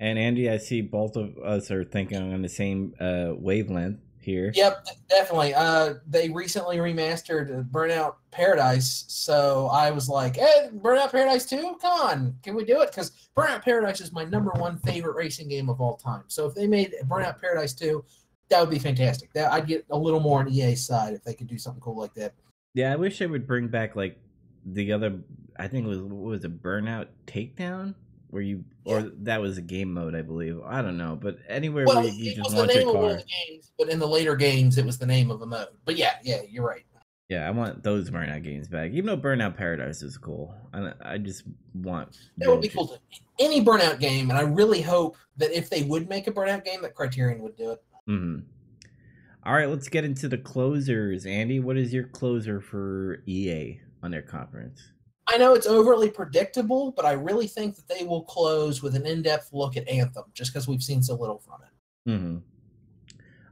And 0.00 0.18
Andy, 0.18 0.48
I 0.48 0.56
see 0.56 0.80
both 0.80 1.16
of 1.16 1.36
us 1.38 1.70
are 1.70 1.84
thinking 1.84 2.32
on 2.32 2.40
the 2.40 2.48
same 2.48 2.94
uh, 2.98 3.34
wavelength 3.36 4.00
here. 4.24 4.52
Yep, 4.54 4.86
definitely. 5.08 5.54
Uh, 5.54 5.94
they 6.06 6.28
recently 6.28 6.78
remastered 6.78 7.68
Burnout 7.70 8.14
Paradise, 8.30 9.04
so 9.08 9.68
I 9.72 9.90
was 9.90 10.08
like, 10.08 10.36
"Hey, 10.36 10.70
Burnout 10.74 11.10
Paradise 11.10 11.46
2? 11.46 11.76
Come 11.80 12.00
on, 12.00 12.38
can 12.42 12.54
we 12.54 12.64
do 12.64 12.80
it?" 12.80 12.90
Because 12.90 13.12
Burnout 13.36 13.62
Paradise 13.62 14.00
is 14.00 14.12
my 14.12 14.24
number 14.24 14.50
one 14.52 14.78
favorite 14.78 15.16
racing 15.16 15.48
game 15.48 15.68
of 15.68 15.80
all 15.80 15.96
time. 15.96 16.24
So 16.28 16.46
if 16.46 16.54
they 16.54 16.66
made 16.66 16.94
Burnout 17.06 17.40
Paradise 17.40 17.74
2, 17.74 18.04
that 18.48 18.60
would 18.60 18.70
be 18.70 18.78
fantastic. 18.78 19.32
That 19.32 19.52
I'd 19.52 19.66
get 19.66 19.84
a 19.90 19.98
little 19.98 20.20
more 20.20 20.40
on 20.40 20.48
EA's 20.48 20.86
side 20.86 21.14
if 21.14 21.24
they 21.24 21.34
could 21.34 21.46
do 21.46 21.58
something 21.58 21.80
cool 21.80 21.98
like 21.98 22.14
that. 22.14 22.34
Yeah, 22.74 22.92
I 22.92 22.96
wish 22.96 23.18
they 23.18 23.26
would 23.26 23.46
bring 23.46 23.68
back 23.68 23.96
like 23.96 24.18
the 24.66 24.92
other. 24.92 25.18
I 25.58 25.68
think 25.68 25.86
it 25.86 25.88
was 25.88 26.00
what 26.00 26.12
was 26.12 26.44
a 26.44 26.48
Burnout 26.48 27.08
Takedown 27.26 27.94
where 28.32 28.42
you 28.42 28.64
or 28.86 29.00
yeah. 29.00 29.08
that 29.18 29.40
was 29.42 29.58
a 29.58 29.62
game 29.62 29.92
mode, 29.92 30.14
I 30.14 30.22
believe. 30.22 30.58
I 30.64 30.80
don't 30.80 30.96
know, 30.96 31.18
but 31.20 31.36
anywhere 31.48 31.84
well, 31.86 32.02
where 32.02 32.10
you 32.10 32.34
just 32.34 32.50
launch 32.50 32.74
a 32.74 32.82
car. 32.82 33.16
Games, 33.16 33.72
but 33.78 33.90
in 33.90 33.98
the 33.98 34.08
later 34.08 34.34
games, 34.36 34.78
it 34.78 34.86
was 34.86 34.96
the 34.96 35.04
name 35.06 35.30
of 35.30 35.42
a 35.42 35.46
mode. 35.46 35.68
But 35.84 35.96
yeah, 35.96 36.14
yeah, 36.24 36.40
you're 36.48 36.66
right. 36.66 36.84
Yeah, 37.28 37.46
I 37.46 37.50
want 37.50 37.82
those 37.82 38.10
Burnout 38.10 38.42
games 38.42 38.68
back. 38.68 38.92
Even 38.92 39.06
though 39.06 39.18
Burnout 39.18 39.54
Paradise 39.54 40.02
is 40.02 40.16
cool, 40.16 40.54
I, 40.72 40.92
I 41.02 41.18
just 41.18 41.44
want 41.74 42.16
that 42.38 42.48
would 42.48 42.62
be 42.62 42.68
cool. 42.68 42.88
To, 42.88 42.98
any 43.38 43.62
Burnout 43.62 44.00
game, 44.00 44.30
and 44.30 44.38
I 44.38 44.42
really 44.42 44.80
hope 44.80 45.18
that 45.36 45.50
if 45.52 45.68
they 45.68 45.82
would 45.82 46.08
make 46.08 46.26
a 46.26 46.32
Burnout 46.32 46.64
game, 46.64 46.80
that 46.82 46.94
Criterion 46.94 47.42
would 47.42 47.56
do 47.56 47.72
it. 47.72 47.84
Mm-hmm. 48.08 48.46
All 49.44 49.52
right, 49.52 49.68
let's 49.68 49.88
get 49.88 50.04
into 50.04 50.26
the 50.26 50.38
closers. 50.38 51.26
Andy, 51.26 51.60
what 51.60 51.76
is 51.76 51.92
your 51.92 52.04
closer 52.04 52.62
for 52.62 53.22
EA 53.26 53.78
on 54.02 54.10
their 54.10 54.22
conference? 54.22 54.80
I 55.28 55.38
know 55.38 55.54
it's 55.54 55.66
overly 55.66 56.10
predictable, 56.10 56.92
but 56.92 57.04
I 57.04 57.12
really 57.12 57.46
think 57.46 57.76
that 57.76 57.88
they 57.88 58.04
will 58.04 58.22
close 58.22 58.82
with 58.82 58.96
an 58.96 59.06
in-depth 59.06 59.50
look 59.52 59.76
at 59.76 59.88
Anthem, 59.88 60.24
just 60.34 60.52
because 60.52 60.66
we've 60.66 60.82
seen 60.82 61.02
so 61.02 61.14
little 61.14 61.38
from 61.38 61.60
it. 61.62 62.10
Mm-hmm. 62.10 62.36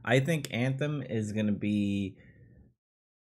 I 0.03 0.19
think 0.19 0.47
Anthem 0.51 1.03
is 1.03 1.31
going 1.31 1.45
to 1.45 1.53
be 1.53 2.15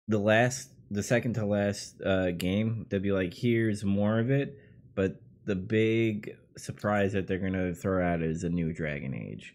the 0.08 0.18
last, 0.18 0.70
the 0.90 1.02
second 1.02 1.34
to 1.34 1.46
last 1.46 2.00
uh, 2.02 2.32
game. 2.32 2.86
They'll 2.88 3.00
be 3.00 3.12
like, 3.12 3.32
"Here's 3.32 3.84
more 3.84 4.18
of 4.18 4.30
it," 4.30 4.58
but 4.94 5.20
the 5.44 5.54
big 5.54 6.36
surprise 6.56 7.12
that 7.12 7.26
they're 7.26 7.38
going 7.38 7.52
to 7.52 7.74
throw 7.74 8.04
out 8.04 8.22
is 8.22 8.44
a 8.44 8.48
new 8.48 8.72
Dragon 8.72 9.14
Age. 9.14 9.54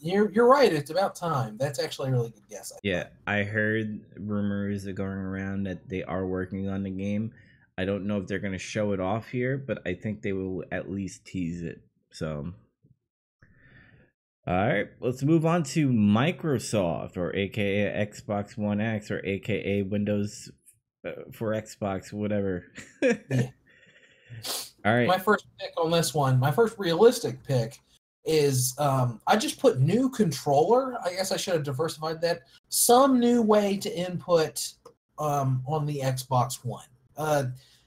You're 0.00 0.30
you're 0.32 0.48
right. 0.48 0.72
It's 0.72 0.90
about 0.90 1.14
time. 1.14 1.56
That's 1.56 1.78
actually 1.78 2.10
a 2.10 2.12
really 2.12 2.30
good 2.30 2.48
guess. 2.50 2.72
I 2.74 2.78
yeah, 2.82 3.04
I 3.26 3.42
heard 3.42 4.00
rumors 4.18 4.84
going 4.86 5.18
around 5.18 5.64
that 5.64 5.88
they 5.88 6.02
are 6.02 6.26
working 6.26 6.68
on 6.68 6.82
the 6.82 6.90
game 6.90 7.32
I 7.76 7.84
don't 7.84 8.06
know 8.06 8.18
if 8.18 8.26
they're 8.26 8.38
going 8.38 8.52
to 8.52 8.58
show 8.58 8.92
it 8.92 9.00
off 9.00 9.28
here, 9.28 9.58
but 9.58 9.82
I 9.86 9.94
think 9.94 10.22
they 10.22 10.32
will 10.32 10.64
at 10.70 10.90
least 10.90 11.24
tease 11.24 11.62
it. 11.62 11.80
So, 12.10 12.52
all 14.46 14.54
right, 14.54 14.88
let's 15.00 15.22
move 15.22 15.44
on 15.44 15.64
to 15.64 15.88
Microsoft, 15.88 17.16
or 17.16 17.34
AKA 17.34 18.06
Xbox 18.06 18.56
One 18.56 18.80
X, 18.80 19.10
or 19.10 19.24
AKA 19.24 19.82
Windows 19.82 20.50
uh, 21.04 21.10
for 21.32 21.50
Xbox, 21.50 22.12
whatever. 22.12 22.66
yeah. 23.02 23.12
All 24.84 24.94
right. 24.94 25.08
My 25.08 25.18
first 25.18 25.46
pick 25.58 25.72
on 25.78 25.90
this 25.90 26.12
one, 26.12 26.38
my 26.38 26.50
first 26.50 26.78
realistic 26.78 27.42
pick 27.42 27.78
is 28.24 28.74
um, 28.78 29.20
I 29.26 29.36
just 29.36 29.58
put 29.58 29.80
new 29.80 30.10
controller. 30.10 30.96
I 31.04 31.10
guess 31.10 31.32
I 31.32 31.36
should 31.36 31.54
have 31.54 31.62
diversified 31.62 32.20
that. 32.20 32.42
Some 32.68 33.18
new 33.18 33.40
way 33.42 33.76
to 33.78 33.96
input 33.96 34.72
um, 35.18 35.62
on 35.66 35.86
the 35.86 36.00
Xbox 36.00 36.64
One. 36.64 36.84
Uh, 37.16 37.44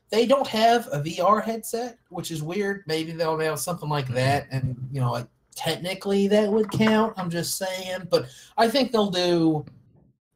they 0.10 0.26
don't 0.26 0.48
have 0.48 0.88
a 0.92 1.02
VR 1.02 1.44
headset, 1.44 1.98
which 2.10 2.32
is 2.32 2.42
weird. 2.42 2.84
Maybe 2.88 3.12
they'll 3.12 3.38
have 3.40 3.60
something 3.60 3.90
like 3.90 4.08
that, 4.10 4.48
and 4.52 4.76
you 4.92 5.02
know, 5.02 5.12
like 5.12 5.28
technically 5.56 6.28
that 6.30 6.50
would 6.50 6.72
count. 6.72 7.14
I'm 7.18 7.30
just 7.30 7.58
saying, 7.58 8.08
but 8.10 8.28
I 8.58 8.70
think 8.70 8.92
they'll 8.92 9.12
do 9.12 9.66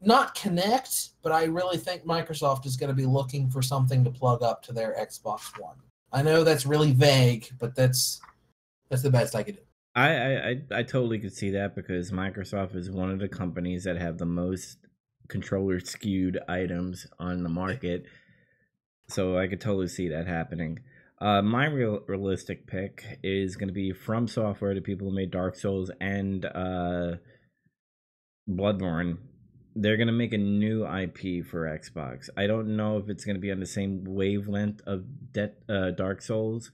not 0.01 0.35
connect, 0.35 1.09
but 1.21 1.31
I 1.31 1.45
really 1.45 1.77
think 1.77 2.05
Microsoft 2.05 2.65
is 2.65 2.75
going 2.75 2.89
to 2.89 2.95
be 2.95 3.05
looking 3.05 3.49
for 3.49 3.61
something 3.61 4.03
to 4.03 4.09
plug 4.09 4.41
up 4.41 4.63
to 4.63 4.73
their 4.73 4.95
Xbox 4.99 5.57
One. 5.59 5.75
I 6.11 6.21
know 6.21 6.43
that's 6.43 6.65
really 6.65 6.91
vague, 6.91 7.49
but 7.59 7.75
that's 7.75 8.19
that's 8.89 9.03
the 9.03 9.11
best 9.11 9.35
I 9.35 9.43
could 9.43 9.55
do. 9.55 9.61
I 9.95 10.15
I 10.15 10.61
I 10.71 10.83
totally 10.83 11.19
could 11.19 11.33
see 11.33 11.51
that 11.51 11.75
because 11.75 12.11
Microsoft 12.11 12.75
is 12.75 12.89
one 12.89 13.09
of 13.09 13.19
the 13.19 13.29
companies 13.29 13.83
that 13.85 13.97
have 13.97 14.17
the 14.17 14.25
most 14.25 14.77
controller 15.27 15.79
skewed 15.79 16.37
items 16.49 17.07
on 17.19 17.41
the 17.41 17.49
market 17.49 18.05
so 19.11 19.37
I 19.37 19.47
could 19.47 19.61
totally 19.61 19.87
see 19.87 20.09
that 20.09 20.27
happening. 20.27 20.79
Uh, 21.19 21.41
my 21.41 21.65
real 21.67 21.99
realistic 22.07 22.65
pick 22.65 23.03
is 23.23 23.55
going 23.55 23.67
to 23.67 23.73
be 23.73 23.93
from 23.93 24.27
software, 24.27 24.73
the 24.73 24.81
people 24.81 25.07
who 25.07 25.15
made 25.15 25.29
Dark 25.29 25.55
Souls 25.55 25.91
and 26.01 26.45
uh, 26.45 27.17
Bloodborne. 28.49 29.17
They're 29.75 29.97
going 29.97 30.07
to 30.07 30.13
make 30.13 30.33
a 30.33 30.37
new 30.37 30.83
IP 30.85 31.45
for 31.45 31.65
Xbox. 31.65 32.29
I 32.35 32.47
don't 32.47 32.75
know 32.75 32.97
if 32.97 33.07
it's 33.07 33.23
going 33.23 33.35
to 33.35 33.41
be 33.41 33.51
on 33.51 33.59
the 33.59 33.65
same 33.67 34.03
wavelength 34.05 34.81
of 34.85 35.05
De- 35.31 35.53
uh, 35.69 35.91
Dark 35.91 36.21
Souls, 36.21 36.71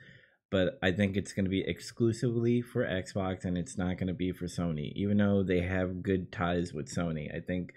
but 0.50 0.80
I 0.82 0.92
think 0.92 1.16
it's 1.16 1.34
going 1.34 1.46
to 1.46 1.52
be 1.52 1.64
exclusively 1.68 2.62
for 2.62 2.86
Xbox 2.86 3.44
and 3.44 3.58
it's 3.58 3.78
not 3.78 3.98
going 3.98 4.08
to 4.08 4.14
be 4.14 4.32
for 4.32 4.46
Sony, 4.46 4.94
even 4.96 5.18
though 5.18 5.44
they 5.44 5.62
have 5.62 6.02
good 6.02 6.32
ties 6.32 6.74
with 6.74 6.88
Sony. 6.88 7.28
I 7.36 7.42
think 7.42 7.74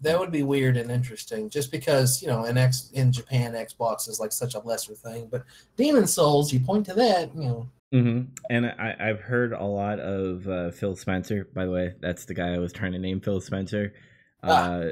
that 0.00 0.18
would 0.18 0.30
be 0.30 0.42
weird 0.42 0.76
and 0.76 0.90
interesting 0.90 1.50
just 1.50 1.70
because 1.70 2.22
you 2.22 2.28
know 2.28 2.44
in 2.44 2.56
x 2.56 2.90
in 2.92 3.12
japan 3.12 3.52
xbox 3.52 4.08
is 4.08 4.20
like 4.20 4.32
such 4.32 4.54
a 4.54 4.60
lesser 4.60 4.94
thing 4.94 5.28
but 5.30 5.44
demon 5.76 6.06
souls 6.06 6.52
you 6.52 6.60
point 6.60 6.86
to 6.86 6.94
that 6.94 7.34
you 7.34 7.42
know 7.42 7.68
mm-hmm. 7.92 8.22
and 8.48 8.66
I, 8.66 8.96
i've 8.98 9.20
heard 9.20 9.52
a 9.52 9.64
lot 9.64 10.00
of 10.00 10.48
uh, 10.48 10.70
phil 10.70 10.96
spencer 10.96 11.48
by 11.54 11.64
the 11.64 11.70
way 11.70 11.94
that's 12.00 12.24
the 12.24 12.34
guy 12.34 12.54
i 12.54 12.58
was 12.58 12.72
trying 12.72 12.92
to 12.92 12.98
name 12.98 13.20
phil 13.20 13.40
spencer 13.40 13.92
ah. 14.42 14.48
uh, 14.48 14.90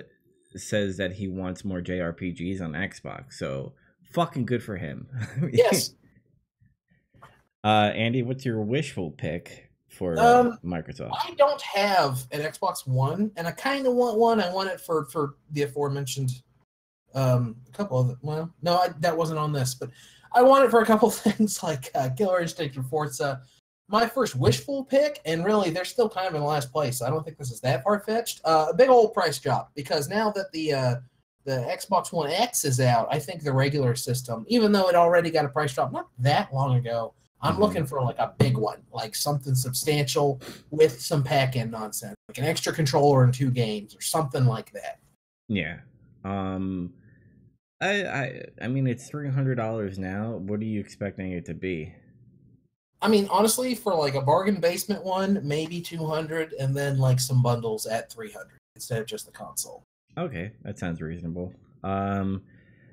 says 0.57 0.97
that 0.97 1.12
he 1.12 1.29
wants 1.29 1.65
more 1.65 1.81
jrpgs 1.81 2.61
on 2.61 2.73
xbox 2.73 3.35
so 3.35 3.73
fucking 4.12 4.47
good 4.47 4.62
for 4.62 4.77
him 4.77 5.07
yes 5.53 5.95
uh 7.65 7.91
andy 7.95 8.23
what's 8.23 8.45
your 8.45 8.61
wishful 8.62 9.11
pick 9.11 9.67
for 9.88 10.18
uh, 10.18 10.40
um, 10.40 10.59
Microsoft? 10.64 11.11
I 11.12 11.35
don't 11.35 11.61
have 11.62 12.26
an 12.33 12.40
Xbox 12.40 12.87
One, 12.87 13.30
and 13.37 13.47
I 13.47 13.50
kind 13.50 13.87
of 13.87 13.95
want 13.95 14.18
one. 14.18 14.40
I 14.40 14.52
want 14.52 14.71
it 14.71 14.80
for 14.80 15.07
for 15.07 15.35
the 15.52 15.62
aforementioned 15.62 16.30
um, 17.14 17.57
a 17.68 17.73
couple 17.73 17.99
of 17.99 18.16
well, 18.23 18.52
no, 18.62 18.76
I, 18.76 18.88
that 19.00 19.16
wasn't 19.16 19.38
on 19.38 19.52
this, 19.52 19.75
but 19.75 19.90
I 20.33 20.42
want 20.42 20.64
it 20.64 20.71
for 20.71 20.80
a 20.80 20.87
couple 20.87 21.11
things 21.11 21.62
like 21.62 21.90
uh, 21.95 22.11
Killer 22.16 22.40
Instinct 22.40 22.76
and 22.76 22.87
Forza. 22.87 23.40
My 23.90 24.07
first 24.07 24.37
wishful 24.37 24.85
pick, 24.85 25.21
and 25.25 25.45
really 25.45 25.71
they're 25.71 25.87
still 25.87 26.11
kind 26.11 26.28
of 26.28 26.35
in 26.35 26.45
last 26.45 26.71
place. 26.71 27.00
I 27.00 27.09
don't 27.09 27.25
think 27.25 27.38
this 27.38 27.50
is 27.50 27.61
that 27.62 27.85
far 27.85 28.00
fetched. 28.00 28.42
Uh, 28.45 28.66
a 28.71 28.75
big 28.75 28.90
old 28.90 29.14
price 29.14 29.38
drop 29.38 29.73
because 29.75 30.09
now 30.09 30.30
that 30.33 30.52
the 30.52 30.75
uh, 30.75 30.97
the 31.45 31.66
Xbox 31.75 32.12
One 32.12 32.30
X 32.30 32.66
is 32.66 32.80
out, 32.80 33.09
I 33.11 33.18
think 33.18 33.42
the 33.42 33.52
regular 33.52 33.95
system, 33.95 34.45
even 34.49 34.73
though 34.73 34.90
it 34.90 34.95
already 34.95 35.30
got 35.30 35.47
a 35.47 35.49
price 35.49 35.75
drop 35.75 35.90
not 35.92 36.09
that 36.18 36.52
long 36.52 36.76
ago, 36.76 37.14
I'm 37.40 37.54
mm-hmm. 37.54 37.62
looking 37.62 37.87
for 37.87 38.02
like 38.02 38.18
a 38.18 38.35
big 38.38 38.57
one, 38.57 38.83
like 38.92 39.14
something 39.14 39.54
substantial 39.54 40.40
with 40.71 41.00
some 41.00 41.23
pack 41.23 41.57
in 41.57 41.71
nonsense, 41.71 42.16
like 42.28 42.38
an 42.38 42.45
extra 42.45 42.73
controller 42.73 43.25
in 43.25 43.33
two 43.33 43.50
games 43.50 43.95
or 43.95 44.00
something 44.00 44.45
like 44.45 44.73
that. 44.73 44.99
Yeah. 45.49 45.78
Um 46.25 46.92
I 47.80 48.04
I 48.04 48.45
I 48.62 48.68
mean 48.68 48.87
it's 48.87 49.09
three 49.09 49.28
hundred 49.28 49.54
dollars 49.54 49.99
now. 49.99 50.33
What 50.33 50.61
are 50.61 50.64
you 50.64 50.80
expecting 50.80 51.33
it 51.33 51.45
to 51.47 51.54
be? 51.54 51.95
I 53.00 53.07
mean, 53.07 53.28
honestly, 53.30 53.76
for 53.76 53.95
like 53.95 54.14
a 54.14 54.21
bargain 54.21 54.61
basement 54.61 55.04
one, 55.04 55.40
maybe 55.45 55.80
two 55.80 56.04
hundred, 56.04 56.52
and 56.54 56.76
then 56.76 56.99
like 56.99 57.21
some 57.21 57.42
bundles 57.42 57.87
at 57.87 58.11
three 58.11 58.33
hundred 58.33 58.59
instead 58.75 59.00
of 59.00 59.07
just 59.07 59.26
the 59.26 59.33
console. 59.33 59.85
Okay, 60.16 60.50
that 60.64 60.80
sounds 60.80 61.00
reasonable. 61.00 61.52
Um, 61.85 62.42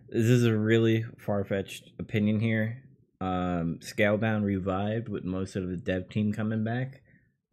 this 0.10 0.26
is 0.26 0.46
a 0.46 0.56
really 0.56 1.04
far 1.18 1.44
fetched 1.44 1.94
opinion 1.98 2.40
here 2.40 2.84
um, 3.22 3.80
Scalebound 3.82 4.44
revived 4.44 5.10
with 5.10 5.24
most 5.24 5.56
of 5.56 5.70
the 5.70 5.78
dev 5.78 6.10
team 6.10 6.34
coming 6.34 6.64
back. 6.64 7.02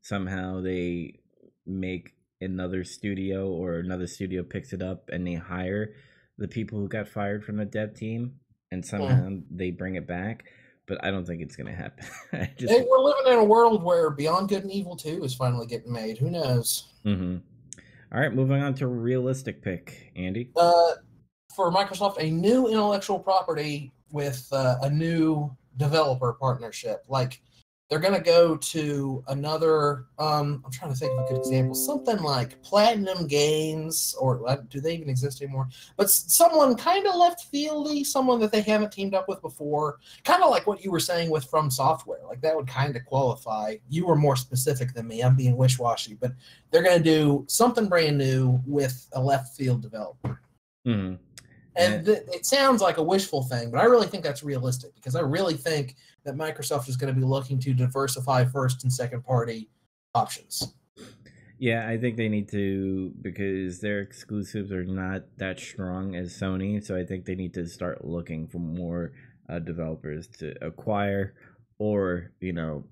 Somehow 0.00 0.60
they 0.60 1.20
make 1.66 2.14
another 2.40 2.84
studio 2.84 3.48
or 3.48 3.78
another 3.78 4.06
studio 4.06 4.42
picks 4.42 4.72
it 4.72 4.82
up 4.82 5.08
and 5.12 5.26
they 5.26 5.34
hire 5.34 5.94
the 6.38 6.48
people 6.48 6.78
who 6.78 6.88
got 6.88 7.08
fired 7.08 7.44
from 7.44 7.56
the 7.56 7.64
dev 7.64 7.94
team 7.94 8.34
and 8.72 8.84
somehow 8.84 9.28
yeah. 9.28 9.36
they 9.50 9.70
bring 9.70 9.94
it 9.94 10.06
back. 10.06 10.44
But 10.88 11.04
I 11.04 11.12
don't 11.12 11.24
think 11.24 11.40
it's 11.40 11.54
gonna 11.54 11.74
happen. 11.74 12.04
just... 12.58 12.72
hey, 12.72 12.84
we're 12.88 12.98
living 12.98 13.32
in 13.32 13.38
a 13.38 13.44
world 13.44 13.84
where 13.84 14.10
Beyond 14.10 14.48
Good 14.48 14.64
and 14.64 14.72
Evil 14.72 14.96
2 14.96 15.22
is 15.22 15.34
finally 15.34 15.66
getting 15.66 15.92
made. 15.92 16.18
Who 16.18 16.30
knows? 16.30 16.88
Mm-hmm. 17.06 17.36
All 18.12 18.20
right, 18.20 18.34
moving 18.34 18.60
on 18.60 18.74
to 18.74 18.88
realistic 18.88 19.62
pick, 19.62 20.12
Andy. 20.16 20.50
Uh, 20.56 20.92
for 21.54 21.70
Microsoft, 21.70 22.16
a 22.18 22.30
new 22.30 22.66
intellectual 22.66 23.18
property 23.18 23.92
with 24.12 24.46
uh, 24.52 24.76
a 24.82 24.90
new 24.90 25.54
developer 25.76 26.34
partnership. 26.34 27.04
Like 27.08 27.40
they're 27.92 27.98
going 27.98 28.14
to 28.14 28.20
go 28.20 28.56
to 28.56 29.22
another. 29.28 30.06
Um, 30.18 30.62
I'm 30.64 30.72
trying 30.72 30.94
to 30.94 30.98
think 30.98 31.12
of 31.12 31.26
a 31.26 31.28
good 31.28 31.38
example. 31.38 31.74
Something 31.74 32.22
like 32.22 32.62
Platinum 32.62 33.26
Games, 33.26 34.16
or 34.18 34.48
uh, 34.48 34.56
do 34.70 34.80
they 34.80 34.94
even 34.94 35.10
exist 35.10 35.42
anymore? 35.42 35.68
But 35.98 36.08
someone 36.08 36.74
kind 36.74 37.06
of 37.06 37.16
left 37.16 37.52
fieldy, 37.52 38.06
someone 38.06 38.40
that 38.40 38.50
they 38.50 38.62
haven't 38.62 38.92
teamed 38.92 39.12
up 39.12 39.28
with 39.28 39.42
before. 39.42 39.98
Kind 40.24 40.42
of 40.42 40.48
like 40.48 40.66
what 40.66 40.82
you 40.82 40.90
were 40.90 41.00
saying 41.00 41.28
with 41.28 41.44
From 41.44 41.70
Software. 41.70 42.20
Like 42.26 42.40
that 42.40 42.56
would 42.56 42.66
kind 42.66 42.96
of 42.96 43.04
qualify. 43.04 43.76
You 43.90 44.06
were 44.06 44.16
more 44.16 44.36
specific 44.36 44.94
than 44.94 45.06
me. 45.06 45.20
I'm 45.22 45.36
being 45.36 45.58
wish 45.58 45.78
washy, 45.78 46.14
but 46.14 46.32
they're 46.70 46.82
going 46.82 46.96
to 46.96 47.04
do 47.04 47.44
something 47.46 47.90
brand 47.90 48.16
new 48.16 48.58
with 48.66 49.06
a 49.12 49.20
left 49.20 49.54
field 49.54 49.82
developer. 49.82 50.40
Mm-hmm. 50.86 51.16
And 51.76 52.04
th- 52.04 52.22
it 52.28 52.44
sounds 52.44 52.82
like 52.82 52.98
a 52.98 53.02
wishful 53.02 53.42
thing, 53.42 53.70
but 53.70 53.80
I 53.80 53.84
really 53.84 54.06
think 54.06 54.22
that's 54.22 54.42
realistic 54.42 54.94
because 54.94 55.16
I 55.16 55.20
really 55.20 55.54
think 55.54 55.96
that 56.24 56.34
Microsoft 56.34 56.88
is 56.88 56.96
going 56.96 57.12
to 57.12 57.18
be 57.18 57.26
looking 57.26 57.58
to 57.60 57.72
diversify 57.72 58.44
first 58.44 58.82
and 58.82 58.92
second 58.92 59.24
party 59.24 59.70
options. 60.14 60.74
Yeah, 61.58 61.88
I 61.88 61.96
think 61.96 62.16
they 62.16 62.28
need 62.28 62.48
to 62.50 63.12
because 63.22 63.80
their 63.80 64.00
exclusives 64.00 64.72
are 64.72 64.84
not 64.84 65.22
that 65.38 65.60
strong 65.60 66.16
as 66.16 66.32
Sony. 66.32 66.84
So 66.84 66.96
I 66.96 67.04
think 67.04 67.24
they 67.24 67.36
need 67.36 67.54
to 67.54 67.66
start 67.66 68.04
looking 68.04 68.48
for 68.48 68.58
more 68.58 69.12
uh, 69.48 69.60
developers 69.60 70.26
to 70.40 70.54
acquire 70.64 71.34
or, 71.78 72.32
you 72.40 72.52
know, 72.52 72.84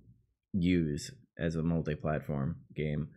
use 0.53 1.11
as 1.39 1.57
a 1.57 1.63
multi 1.63 1.95
platform 1.95 2.57
game. 2.75 3.09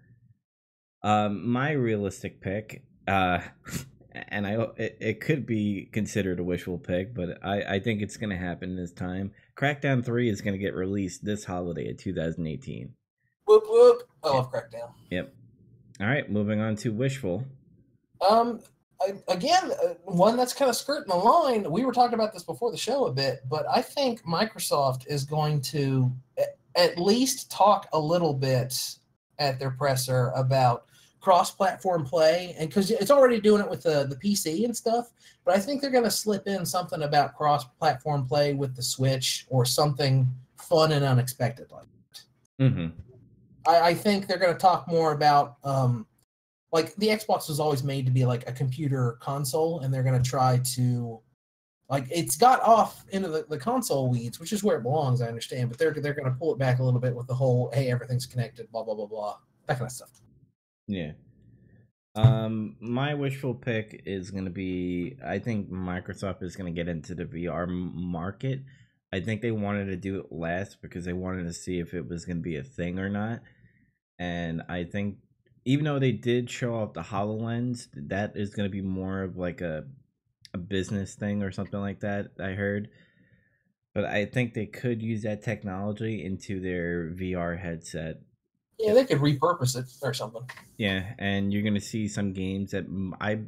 Um, 1.04 1.48
my 1.48 1.72
realistic 1.72 2.42
pick, 2.42 2.84
uh, 3.08 3.42
and 4.14 4.46
I 4.46 4.54
it, 4.78 4.98
it 5.00 5.22
could 5.22 5.46
be 5.46 5.90
considered 5.92 6.40
a 6.40 6.44
wishful 6.44 6.78
pick, 6.78 7.14
but 7.14 7.44
I, 7.44 7.76
I 7.76 7.80
think 7.80 8.02
it's 8.02 8.18
going 8.18 8.30
to 8.30 8.38
happen 8.38 8.76
this 8.76 8.92
time. 8.92 9.32
Crackdown 9.58 10.06
3 10.06 10.30
is 10.30 10.42
going 10.42 10.54
to 10.54 10.60
get 10.60 10.76
released 10.76 11.26
this 11.26 11.46
holiday 11.46 11.90
of 11.90 11.98
2018. 11.98 12.94
Whoop 13.46 13.64
whoop. 13.68 14.04
I 14.24 14.30
love 14.30 14.52
Crackdown. 14.52 14.92
Yep. 15.10 15.34
All 16.00 16.08
right, 16.08 16.30
moving 16.32 16.60
on 16.60 16.76
to 16.78 16.92
Wishful. 16.92 17.46
Um, 18.28 18.62
I, 19.02 19.14
again, 19.28 19.72
uh, 19.84 19.94
one 20.06 20.38
that's 20.38 20.54
kind 20.54 20.70
of 20.70 20.76
skirting 20.76 21.10
the 21.10 21.16
line. 21.16 21.70
We 21.70 21.86
were 21.86 21.92
talking 21.92 22.16
about 22.16 22.34
this 22.34 22.44
before 22.44 22.72
the 22.72 22.78
show 22.78 23.06
a 23.06 23.12
bit, 23.12 23.42
but 23.50 23.66
I 23.70 23.82
think 23.82 24.24
Microsoft 24.24 25.08
is 25.08 25.24
going 25.24 25.62
to 25.62 26.12
at 26.76 26.98
least 26.98 27.52
talk 27.52 27.88
a 27.94 28.00
little 28.00 28.34
bit 28.34 28.76
at 29.40 29.60
their 29.60 29.72
presser 29.72 30.32
about 30.36 30.86
cross-platform 31.24 32.04
play, 32.04 32.54
and 32.60 32.68
because 32.68 32.92
it's 32.92 33.10
already 33.10 33.40
doing 33.40 33.62
it 33.62 33.70
with 33.70 33.82
the 33.82 34.06
the 34.06 34.16
PC 34.18 34.66
and 34.66 34.76
stuff. 34.76 35.12
But 35.46 35.56
I 35.56 35.60
think 35.60 35.82
they're 35.82 35.90
going 35.90 36.04
to 36.04 36.12
slip 36.12 36.48
in 36.48 36.66
something 36.66 37.04
about 37.04 37.36
cross-platform 37.36 38.28
play 38.28 38.54
with 38.54 38.76
the 38.76 38.84
Switch 38.84 39.46
or 39.50 39.64
something 39.64 40.30
fun 40.58 40.92
and 40.92 41.06
unexpected 41.06 41.72
like 41.72 41.86
that. 41.86 42.66
Mm-hmm. 42.66 42.88
I, 43.66 43.80
I, 43.90 43.94
think 43.94 44.28
they're 44.28 44.38
going 44.38 44.54
to 44.54 44.60
talk 44.60 44.88
more 44.88 45.14
about 45.14 45.58
um, 45.64 46.06
like 46.74 46.94
the 46.96 47.08
Xbox 47.08 47.48
was 47.48 47.60
always 47.60 47.84
made 47.84 48.06
to 48.06 48.12
be 48.12 48.26
like 48.26 48.48
a 48.50 48.52
computer 48.52 49.18
console, 49.22 49.80
and 49.80 49.94
they're 49.94 50.04
going 50.04 50.22
to 50.22 50.30
try 50.30 50.60
to 50.76 51.22
like 51.90 52.06
it's 52.12 52.36
got 52.36 52.62
off 52.62 53.06
into 53.12 53.30
the, 53.30 53.46
the 53.50 53.58
console 53.58 54.10
weeds, 54.10 54.42
which 54.42 54.52
is 54.52 54.62
where 54.62 54.78
it 54.78 54.84
belongs, 54.84 55.22
I 55.22 55.28
understand. 55.28 55.70
But 55.70 55.78
they're 55.78 55.94
they're 55.94 56.14
going 56.14 56.32
to 56.32 56.38
pull 56.38 56.54
it 56.54 56.60
back 56.60 56.80
a 56.80 56.84
little 56.84 57.00
bit 57.00 57.16
with 57.16 57.28
the 57.28 57.36
whole 57.36 57.72
hey 57.74 57.90
everything's 57.90 58.26
connected, 58.26 58.70
blah 58.74 58.84
blah 58.84 58.96
blah 58.96 59.06
blah, 59.06 59.38
that 59.68 59.78
kind 59.78 59.88
of 59.88 59.94
stuff. 59.94 60.23
Yeah. 60.88 61.14
Um, 62.16 62.76
my 62.80 63.16
wishful 63.16 63.56
pick 63.56 64.04
is 64.06 64.30
going 64.30 64.46
to 64.46 64.52
be 64.52 65.18
I 65.26 65.40
think 65.40 65.72
Microsoft 65.72 66.44
is 66.44 66.56
going 66.56 66.74
to 66.74 66.80
get 66.80 66.88
into 66.88 67.16
the 67.16 67.26
VR 67.26 67.68
market. 67.68 68.62
I 69.12 69.20
think 69.20 69.42
they 69.42 69.52
wanted 69.52 69.86
to 69.86 69.96
do 69.96 70.20
it 70.20 70.32
last 70.32 70.78
because 70.82 71.06
they 71.06 71.14
wanted 71.14 71.44
to 71.46 71.54
see 71.54 71.80
if 71.80 71.94
it 71.94 72.08
was 72.08 72.26
going 72.26 72.38
to 72.38 72.44
be 72.44 72.58
a 72.58 72.64
thing 72.64 73.00
or 73.00 73.10
not. 73.10 73.42
And 74.20 74.62
I 74.70 74.84
think 74.84 75.18
even 75.66 75.86
though 75.86 76.00
they 76.00 76.12
did 76.12 76.50
show 76.50 76.76
off 76.76 76.94
the 76.94 77.02
HoloLens, 77.02 77.88
that 77.96 78.36
is 78.36 78.54
going 78.54 78.70
to 78.70 78.72
be 78.72 78.82
more 78.82 79.24
of 79.24 79.38
like 79.38 79.62
a 79.62 79.86
a 80.54 80.58
business 80.60 81.16
thing 81.16 81.42
or 81.42 81.52
something 81.52 81.80
like 81.80 82.02
that, 82.02 82.28
I 82.40 82.52
heard. 82.52 82.90
But 83.96 84.06
I 84.06 84.26
think 84.26 84.54
they 84.54 84.68
could 84.68 85.02
use 85.02 85.24
that 85.24 85.44
technology 85.44 86.24
into 86.24 86.60
their 86.60 87.10
VR 87.10 87.60
headset 87.60 88.22
yeah, 88.80 88.94
they 88.94 89.06
could 89.06 89.20
repurpose 89.20 89.78
it 89.78 89.86
or 90.02 90.14
something. 90.14 90.44
Yeah, 90.78 91.14
and 91.20 91.54
you're 91.54 91.64
gonna 91.64 91.80
see 91.80 92.08
some 92.08 92.34
games 92.34 92.72
that 92.72 92.86
I, 93.20 93.40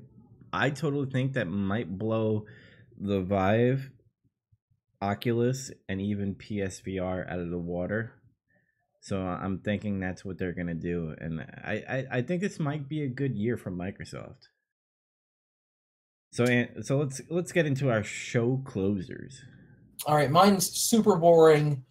I 0.53 0.69
totally 0.69 1.09
think 1.09 1.33
that 1.33 1.47
might 1.47 1.97
blow 1.97 2.45
the 2.99 3.21
Vive, 3.21 3.89
Oculus, 5.01 5.71
and 5.89 5.99
even 5.99 6.35
PSVR 6.35 7.29
out 7.29 7.39
of 7.39 7.49
the 7.49 7.57
water. 7.57 8.13
So 9.01 9.19
I'm 9.21 9.59
thinking 9.59 9.99
that's 9.99 10.25
what 10.25 10.37
they're 10.37 10.53
gonna 10.53 10.73
do, 10.73 11.15
and 11.19 11.41
I, 11.41 11.83
I, 11.87 12.05
I 12.17 12.21
think 12.21 12.41
this 12.41 12.59
might 12.59 12.87
be 12.87 13.03
a 13.03 13.07
good 13.07 13.35
year 13.35 13.57
for 13.57 13.71
Microsoft. 13.71 14.47
So 16.31 16.45
so 16.81 16.97
let's 16.97 17.21
let's 17.29 17.51
get 17.51 17.65
into 17.65 17.89
our 17.89 18.03
show 18.03 18.61
closers. 18.65 19.41
All 20.05 20.15
right, 20.15 20.29
mine's 20.29 20.69
super 20.69 21.15
boring 21.15 21.83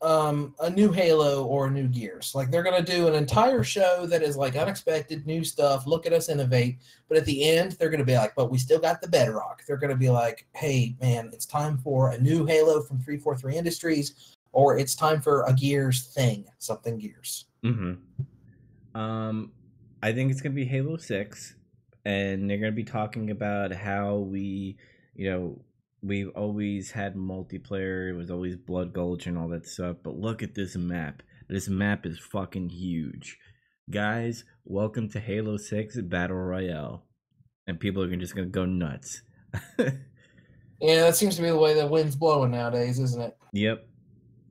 um, 0.00 0.54
a 0.60 0.70
new 0.70 0.92
Halo 0.92 1.44
or 1.44 1.66
a 1.66 1.70
new 1.70 1.88
Gears. 1.88 2.34
Like 2.34 2.50
they're 2.50 2.62
gonna 2.62 2.82
do 2.82 3.08
an 3.08 3.14
entire 3.14 3.64
show 3.64 4.06
that 4.06 4.22
is 4.22 4.36
like 4.36 4.56
unexpected 4.56 5.26
new 5.26 5.42
stuff. 5.42 5.86
Look 5.86 6.06
at 6.06 6.12
us 6.12 6.28
innovate. 6.28 6.78
But 7.08 7.18
at 7.18 7.24
the 7.24 7.48
end, 7.48 7.72
they're 7.72 7.90
gonna 7.90 8.04
be 8.04 8.16
like, 8.16 8.34
but 8.34 8.50
we 8.50 8.58
still 8.58 8.78
got 8.78 9.00
the 9.00 9.08
bedrock. 9.08 9.62
They're 9.66 9.76
gonna 9.76 9.96
be 9.96 10.10
like, 10.10 10.46
hey 10.54 10.96
man, 11.00 11.30
it's 11.32 11.46
time 11.46 11.78
for 11.78 12.10
a 12.10 12.20
new 12.20 12.46
Halo 12.46 12.82
from 12.82 12.98
343 12.98 13.56
Industries, 13.56 14.36
or 14.52 14.78
it's 14.78 14.94
time 14.94 15.20
for 15.20 15.42
a 15.42 15.52
Gears 15.52 16.06
thing, 16.06 16.44
something 16.58 16.98
Gears. 16.98 17.46
Mm-hmm. 17.64 18.98
Um, 18.98 19.52
I 20.02 20.12
think 20.12 20.30
it's 20.30 20.40
gonna 20.40 20.54
be 20.54 20.64
Halo 20.64 20.96
Six, 20.96 21.56
and 22.04 22.48
they're 22.48 22.58
gonna 22.58 22.70
be 22.72 22.84
talking 22.84 23.30
about 23.30 23.72
how 23.72 24.16
we, 24.16 24.76
you 25.16 25.30
know, 25.30 25.60
we've 26.02 26.30
always 26.34 26.90
had 26.90 27.14
multiplayer. 27.14 28.10
It 28.10 28.16
was 28.16 28.30
always 28.30 28.56
Blood 28.56 28.92
Gulch 28.92 29.26
and 29.26 29.36
all 29.36 29.48
that 29.48 29.66
stuff. 29.66 29.96
But 30.02 30.16
look 30.16 30.42
at 30.42 30.54
this 30.54 30.76
map. 30.76 31.22
This 31.48 31.68
map 31.68 32.06
is 32.06 32.18
fucking 32.18 32.70
huge. 32.70 33.38
Guys, 33.90 34.44
welcome 34.64 35.08
to 35.10 35.20
Halo 35.20 35.56
6 35.56 36.00
Battle 36.02 36.36
Royale. 36.36 37.04
And 37.66 37.80
people 37.80 38.02
are 38.02 38.16
just 38.16 38.34
going 38.34 38.48
to 38.48 38.52
go 38.52 38.64
nuts. 38.64 39.22
yeah, 39.78 39.90
that 40.80 41.16
seems 41.16 41.36
to 41.36 41.42
be 41.42 41.48
the 41.48 41.58
way 41.58 41.74
the 41.74 41.86
wind's 41.86 42.16
blowing 42.16 42.50
nowadays, 42.50 42.98
isn't 42.98 43.20
it? 43.20 43.36
Yep. 43.52 43.86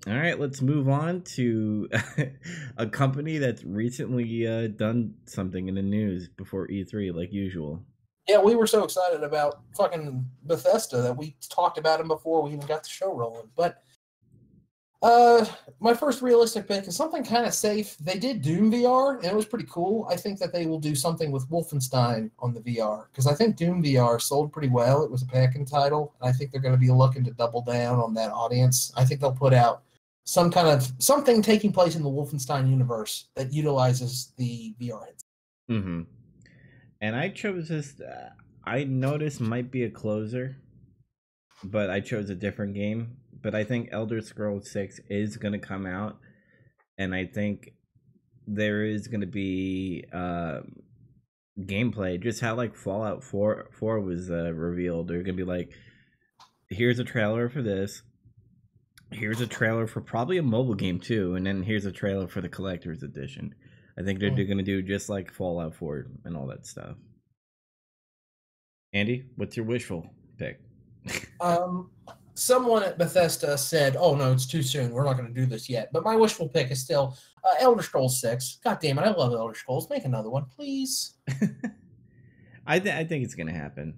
All 0.07 0.13
right, 0.13 0.39
let's 0.39 0.61
move 0.61 0.87
on 0.87 1.21
to 1.35 1.89
a 2.77 2.87
company 2.87 3.39
that's 3.39 3.63
recently 3.63 4.47
uh, 4.47 4.67
done 4.67 5.15
something 5.25 5.67
in 5.67 5.75
the 5.75 5.81
news 5.81 6.29
before 6.29 6.67
E3, 6.67 7.13
like 7.13 7.33
usual 7.33 7.83
yeah, 8.27 8.39
we 8.39 8.55
were 8.55 8.67
so 8.67 8.83
excited 8.83 9.23
about 9.23 9.61
fucking 9.75 10.25
Bethesda 10.43 11.01
that 11.01 11.15
we 11.15 11.35
talked 11.49 11.77
about 11.77 12.01
him 12.01 12.09
before 12.09 12.43
we 12.43 12.51
even 12.51 12.67
got 12.67 12.83
the 12.83 12.89
show 12.89 13.13
rolling. 13.13 13.49
But 13.55 13.81
uh, 15.01 15.45
my 15.79 15.93
first 15.93 16.21
realistic 16.21 16.67
pick 16.67 16.87
is 16.87 16.95
something 16.95 17.23
kind 17.23 17.45
of 17.45 17.53
safe. 17.53 17.97
They 17.99 18.17
did 18.17 18.41
Doom 18.41 18.71
VR, 18.71 19.17
and 19.17 19.25
it 19.25 19.35
was 19.35 19.45
pretty 19.45 19.67
cool. 19.69 20.07
I 20.09 20.17
think 20.17 20.39
that 20.39 20.51
they 20.51 20.65
will 20.65 20.79
do 20.79 20.93
something 20.93 21.31
with 21.31 21.49
Wolfenstein 21.49 22.29
on 22.39 22.53
the 22.53 22.59
VR 22.61 23.05
because 23.11 23.27
I 23.27 23.33
think 23.33 23.55
Doom 23.55 23.81
VR 23.81 24.21
sold 24.21 24.51
pretty 24.51 24.69
well. 24.69 25.03
It 25.03 25.11
was 25.11 25.21
a 25.21 25.27
packing 25.27 25.65
title, 25.65 26.13
and 26.19 26.27
I 26.27 26.33
think 26.33 26.51
they're 26.51 26.61
going 26.61 26.73
to 26.73 26.79
be 26.79 26.91
looking 26.91 27.23
to 27.25 27.31
double 27.31 27.61
down 27.61 27.99
on 27.99 28.13
that 28.15 28.31
audience. 28.31 28.91
I 28.97 29.05
think 29.05 29.21
they'll 29.21 29.31
put 29.31 29.53
out 29.53 29.83
some 30.25 30.51
kind 30.51 30.67
of 30.67 30.91
something 30.97 31.41
taking 31.41 31.71
place 31.71 31.95
in 31.95 32.03
the 32.03 32.09
Wolfenstein 32.09 32.69
universe 32.69 33.29
that 33.35 33.53
utilizes 33.53 34.33
the 34.35 34.75
VR 34.81 35.05
headset. 35.05 35.23
Mm-hmm 35.69 36.01
and 37.01 37.15
I 37.15 37.29
chose 37.29 37.69
this. 37.69 37.99
Uh, 37.99 38.29
I 38.65 38.83
noticed 38.83 39.39
might 39.39 39.71
be 39.71 39.83
a 39.83 39.89
closer, 39.89 40.57
but 41.63 41.89
I 41.89 41.99
chose 41.99 42.29
a 42.29 42.35
different 42.35 42.73
game. 42.73 43.17
But 43.41 43.55
I 43.55 43.63
think 43.63 43.89
Elder 43.91 44.21
Scrolls 44.21 44.69
Six 44.69 44.99
is 45.09 45.37
gonna 45.37 45.59
come 45.59 45.85
out, 45.85 46.17
and 46.97 47.13
I 47.13 47.25
think 47.25 47.73
there 48.47 48.83
is 48.83 49.07
gonna 49.07 49.27
be 49.27 50.05
uh, 50.11 50.61
gameplay, 51.59 52.21
just 52.21 52.41
how 52.41 52.55
like 52.55 52.75
Fallout 52.75 53.23
Four 53.23 53.69
Four 53.71 53.99
was 53.99 54.29
uh, 54.29 54.53
revealed. 54.53 55.07
They're 55.07 55.23
gonna 55.23 55.37
be 55.37 55.43
like, 55.43 55.71
here's 56.69 56.99
a 56.99 57.03
trailer 57.03 57.49
for 57.49 57.61
this. 57.61 58.01
Here's 59.11 59.39
a 59.39 59.47
trailer 59.47 59.87
for 59.87 60.01
probably 60.01 60.37
a 60.37 60.43
mobile 60.43 60.75
game 60.75 60.99
too, 60.99 61.35
and 61.35 61.45
then 61.45 61.63
here's 61.63 61.85
a 61.85 61.91
trailer 61.91 62.27
for 62.27 62.41
the 62.41 62.49
collector's 62.49 63.03
edition. 63.03 63.55
I 63.97 64.03
think 64.03 64.19
they're, 64.19 64.29
they're 64.29 64.45
going 64.45 64.57
to 64.57 64.63
do 64.63 64.81
just 64.81 65.09
like 65.09 65.31
Fallout 65.31 65.73
4 65.73 66.07
and 66.25 66.37
all 66.37 66.45
that 66.47 66.67
stuff. 66.67 66.95
Andy, 68.93 69.25
what's 69.35 69.57
your 69.57 69.65
wishful 69.65 70.09
pick? 70.37 70.61
um, 71.41 71.89
someone 72.37 72.83
at 72.83 72.97
Bethesda 72.97 73.57
said, 73.57 73.95
"Oh 73.97 74.15
no, 74.15 74.31
it's 74.31 74.45
too 74.45 74.61
soon. 74.61 74.91
We're 74.91 75.03
not 75.03 75.17
going 75.17 75.27
to 75.27 75.33
do 75.33 75.45
this 75.45 75.69
yet." 75.69 75.89
But 75.91 76.03
my 76.03 76.15
wishful 76.15 76.47
pick 76.47 76.71
is 76.71 76.81
still 76.81 77.17
uh, 77.43 77.55
Elder 77.59 77.83
Scrolls 77.83 78.21
Six. 78.21 78.59
God 78.63 78.79
damn 78.81 78.97
it, 78.99 79.01
I 79.01 79.11
love 79.11 79.33
Elder 79.33 79.55
Scrolls. 79.55 79.89
Make 79.89 80.05
another 80.05 80.29
one, 80.29 80.45
please. 80.55 81.15
I 82.67 82.79
th- 82.79 82.95
I 82.95 83.03
think 83.03 83.23
it's 83.23 83.35
going 83.35 83.47
to 83.47 83.53
happen. 83.53 83.93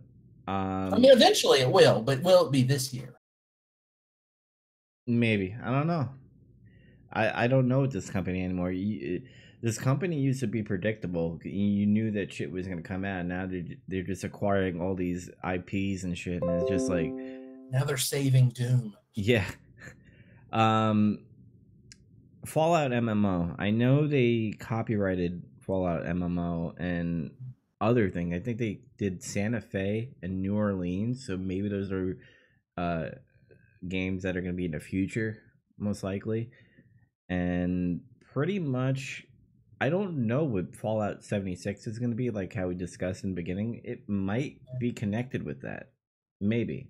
Um, 0.48 0.94
I 0.94 0.98
mean, 0.98 1.12
eventually 1.12 1.60
it 1.60 1.72
will, 1.72 2.02
but 2.02 2.22
will 2.24 2.48
it 2.48 2.52
be 2.52 2.64
this 2.64 2.94
year? 2.94 3.16
Maybe 5.06 5.56
I 5.64 5.72
don't 5.72 5.88
know. 5.88 6.10
I 7.14 7.46
I 7.46 7.48
don't 7.48 7.68
know 7.68 7.86
this 7.88 8.10
company 8.10 8.44
anymore. 8.44 8.72
You, 8.72 9.22
this 9.62 9.78
company 9.78 10.18
used 10.18 10.40
to 10.40 10.48
be 10.48 10.64
predictable. 10.64 11.40
You 11.44 11.86
knew 11.86 12.12
that 12.12 12.32
shit 12.32 12.52
was 12.52 12.68
gonna 12.68 12.82
come 12.82 13.06
out. 13.06 13.26
Now 13.26 13.46
they're 13.46 13.64
they're 13.88 14.04
just 14.04 14.24
acquiring 14.24 14.82
all 14.82 14.96
these 14.96 15.30
IPs 15.44 16.04
and 16.04 16.18
shit, 16.18 16.42
and 16.42 16.62
it's 16.62 16.70
just 16.70 16.90
like 16.90 17.12
now 17.72 17.84
they're 17.84 17.98
saving 17.98 18.50
Doom. 18.50 18.96
Yeah. 19.14 19.46
Um, 20.52 21.20
Fallout 22.44 22.90
MMO. 22.90 23.56
I 23.60 23.70
know 23.70 24.08
they 24.08 24.56
copyrighted 24.58 25.44
Fallout 25.60 26.06
MMO 26.06 26.74
and 26.80 27.30
other 27.80 28.10
thing. 28.10 28.34
I 28.34 28.40
think 28.40 28.58
they 28.58 28.80
did 28.98 29.22
Santa 29.22 29.62
Fe 29.62 30.10
and 30.24 30.42
New 30.42 30.56
Orleans, 30.56 31.28
so 31.28 31.38
maybe 31.38 31.70
those 31.70 31.92
are 31.92 32.18
uh 32.78 33.10
games 33.88 34.24
that 34.24 34.36
are 34.36 34.42
going 34.42 34.54
to 34.54 34.58
be 34.58 34.66
in 34.66 34.72
the 34.72 34.80
future 34.80 35.38
most 35.78 36.04
likely. 36.04 36.50
And 37.30 38.02
pretty 38.34 38.60
much 38.60 39.26
I 39.82 39.90
don't 39.90 40.28
know 40.28 40.44
what 40.44 40.76
Fallout 40.76 41.24
76 41.24 41.88
is 41.88 42.00
going 42.00 42.12
to 42.12 42.16
be 42.16 42.30
like 42.30 42.54
how 42.54 42.68
we 42.68 42.76
discussed 42.76 43.24
in 43.24 43.30
the 43.30 43.36
beginning. 43.36 43.82
It 43.84 44.08
might 44.10 44.58
be 44.80 44.92
connected 44.92 45.44
with 45.44 45.62
that. 45.62 45.92
Maybe. 46.42 46.90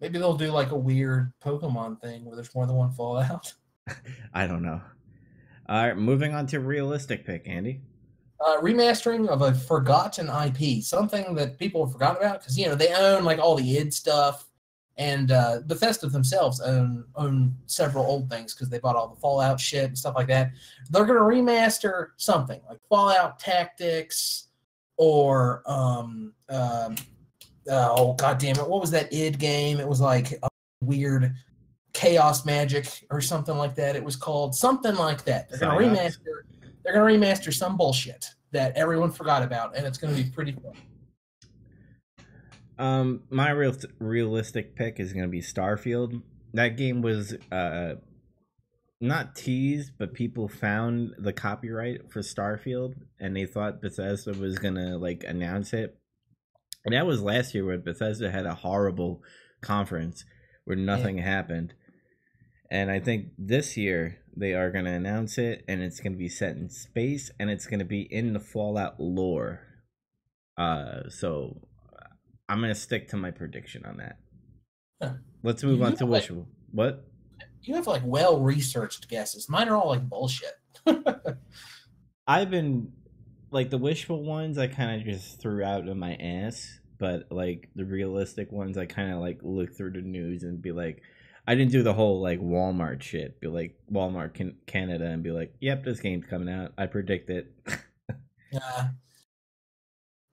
Maybe 0.00 0.18
they'll 0.18 0.36
do 0.36 0.50
like 0.50 0.72
a 0.72 0.76
weird 0.76 1.32
Pokemon 1.42 2.00
thing 2.02 2.24
where 2.24 2.36
there's 2.36 2.54
more 2.54 2.66
than 2.66 2.76
one 2.76 2.90
Fallout. 2.90 3.52
I 4.34 4.46
don't 4.46 4.62
know. 4.62 4.80
All 5.68 5.86
right, 5.86 5.96
moving 5.96 6.34
on 6.34 6.46
to 6.48 6.60
realistic 6.60 7.24
pick, 7.24 7.42
Andy. 7.46 7.80
Uh, 8.44 8.60
remastering 8.60 9.28
of 9.28 9.40
a 9.40 9.54
forgotten 9.54 10.28
IP, 10.28 10.82
something 10.82 11.34
that 11.34 11.58
people 11.58 11.84
have 11.84 11.92
forgotten 11.92 12.18
about 12.18 12.40
because 12.40 12.58
you 12.58 12.66
know 12.66 12.74
they 12.74 12.92
own 12.92 13.24
like 13.24 13.38
all 13.38 13.56
the 13.56 13.78
id 13.78 13.92
stuff, 13.94 14.46
and 14.98 15.30
uh, 15.30 15.60
Bethesda 15.66 16.08
themselves 16.08 16.60
own 16.60 17.04
own 17.16 17.54
several 17.66 18.04
old 18.04 18.30
things 18.30 18.54
because 18.54 18.68
they 18.68 18.78
bought 18.78 18.96
all 18.96 19.08
the 19.08 19.20
Fallout 19.20 19.60
shit 19.60 19.84
and 19.84 19.98
stuff 19.98 20.14
like 20.14 20.28
that. 20.28 20.52
They're 20.90 21.04
gonna 21.04 21.20
remaster 21.20 22.08
something 22.16 22.60
like 22.68 22.78
Fallout 22.88 23.38
Tactics 23.38 24.48
or 24.96 25.62
um, 25.66 26.32
um 26.48 26.96
uh, 27.68 27.88
oh 27.96 28.14
god 28.14 28.38
damn 28.38 28.56
it, 28.58 28.68
what 28.68 28.80
was 28.80 28.90
that 28.92 29.12
id 29.12 29.38
game? 29.38 29.80
It 29.80 29.88
was 29.88 30.00
like 30.00 30.32
a 30.42 30.48
weird 30.80 31.34
chaos 31.92 32.44
magic 32.44 33.06
or 33.10 33.20
something 33.20 33.56
like 33.56 33.74
that. 33.74 33.96
It 33.96 34.04
was 34.04 34.16
called 34.16 34.54
something 34.54 34.94
like 34.94 35.24
that. 35.24 35.50
They're 35.50 35.58
gonna 35.58 35.78
remaster. 35.78 36.42
They're 36.84 36.94
gonna 36.94 37.04
remaster 37.04 37.52
some 37.52 37.76
bullshit 37.76 38.30
that 38.52 38.76
everyone 38.76 39.10
forgot 39.10 39.42
about, 39.42 39.76
and 39.76 39.86
it's 39.86 39.98
gonna 39.98 40.14
be 40.14 40.24
pretty 40.24 40.52
fun. 40.52 40.72
Um, 42.78 43.22
my 43.30 43.50
real 43.50 43.74
realistic 43.98 44.76
pick 44.76 45.00
is 45.00 45.12
gonna 45.12 45.28
be 45.28 45.40
Starfield. 45.40 46.22
That 46.52 46.76
game 46.76 47.02
was 47.02 47.34
uh 47.50 47.94
not 49.00 49.36
teased, 49.36 49.92
but 49.98 50.14
people 50.14 50.48
found 50.48 51.14
the 51.18 51.32
copyright 51.32 52.10
for 52.10 52.20
Starfield, 52.20 52.94
and 53.20 53.36
they 53.36 53.44
thought 53.44 53.82
Bethesda 53.82 54.32
was 54.32 54.58
gonna 54.58 54.96
like 54.96 55.24
announce 55.24 55.72
it 55.72 55.98
and 56.86 56.94
that 56.94 57.04
was 57.04 57.20
last 57.20 57.52
year 57.52 57.66
where 57.66 57.78
Bethesda 57.78 58.30
had 58.30 58.46
a 58.46 58.54
horrible 58.54 59.20
conference 59.60 60.24
where 60.64 60.76
nothing 60.76 61.18
yeah. 61.18 61.24
happened. 61.24 61.74
And 62.70 62.92
I 62.92 63.00
think 63.00 63.32
this 63.36 63.76
year 63.76 64.18
they 64.36 64.54
are 64.54 64.70
going 64.70 64.84
to 64.84 64.92
announce 64.92 65.36
it 65.36 65.64
and 65.66 65.82
it's 65.82 65.98
going 65.98 66.12
to 66.12 66.18
be 66.18 66.28
set 66.28 66.56
in 66.56 66.70
space 66.70 67.30
and 67.40 67.50
it's 67.50 67.66
going 67.66 67.80
to 67.80 67.84
be 67.84 68.02
in 68.02 68.32
the 68.32 68.40
Fallout 68.40 69.00
lore. 69.00 69.60
Uh 70.56 71.10
so 71.10 71.68
I'm 72.48 72.60
going 72.60 72.72
to 72.72 72.78
stick 72.80 73.08
to 73.08 73.16
my 73.16 73.30
prediction 73.30 73.84
on 73.84 73.96
that. 73.98 74.18
Huh. 75.02 75.14
Let's 75.42 75.62
move 75.62 75.78
you 75.78 75.84
on 75.84 75.96
to 75.96 76.06
wishful. 76.06 76.36
Like, 76.36 76.46
what? 76.72 77.04
You 77.62 77.74
have 77.74 77.86
like 77.86 78.02
well 78.04 78.40
researched 78.40 79.08
guesses. 79.08 79.48
Mine 79.48 79.68
are 79.68 79.76
all 79.76 79.88
like 79.88 80.08
bullshit. 80.08 80.54
I've 82.26 82.50
been 82.50 82.92
like 83.50 83.70
the 83.70 83.78
wishful 83.78 84.22
ones 84.22 84.58
I 84.58 84.68
kind 84.68 85.00
of 85.00 85.06
just 85.06 85.40
threw 85.40 85.64
out 85.64 85.88
of 85.88 85.96
my 85.96 86.14
ass, 86.14 86.78
but 86.98 87.26
like 87.30 87.68
the 87.74 87.84
realistic 87.84 88.52
ones 88.52 88.78
I 88.78 88.86
kind 88.86 89.12
of 89.12 89.18
like 89.18 89.40
look 89.42 89.76
through 89.76 89.92
the 89.92 90.00
news 90.00 90.44
and 90.44 90.62
be 90.62 90.72
like 90.72 91.02
I 91.46 91.54
didn't 91.54 91.72
do 91.72 91.82
the 91.82 91.94
whole 91.94 92.20
like 92.20 92.40
Walmart 92.40 93.02
shit. 93.02 93.40
Be 93.40 93.48
like 93.48 93.76
Walmart 93.90 94.34
can- 94.34 94.56
Canada 94.66 95.06
and 95.06 95.22
be 95.22 95.30
like, 95.30 95.54
"Yep, 95.60 95.84
this 95.84 96.00
game's 96.00 96.26
coming 96.26 96.52
out. 96.52 96.72
I 96.76 96.86
predict 96.86 97.30
it." 97.30 97.52
yeah. 98.52 98.88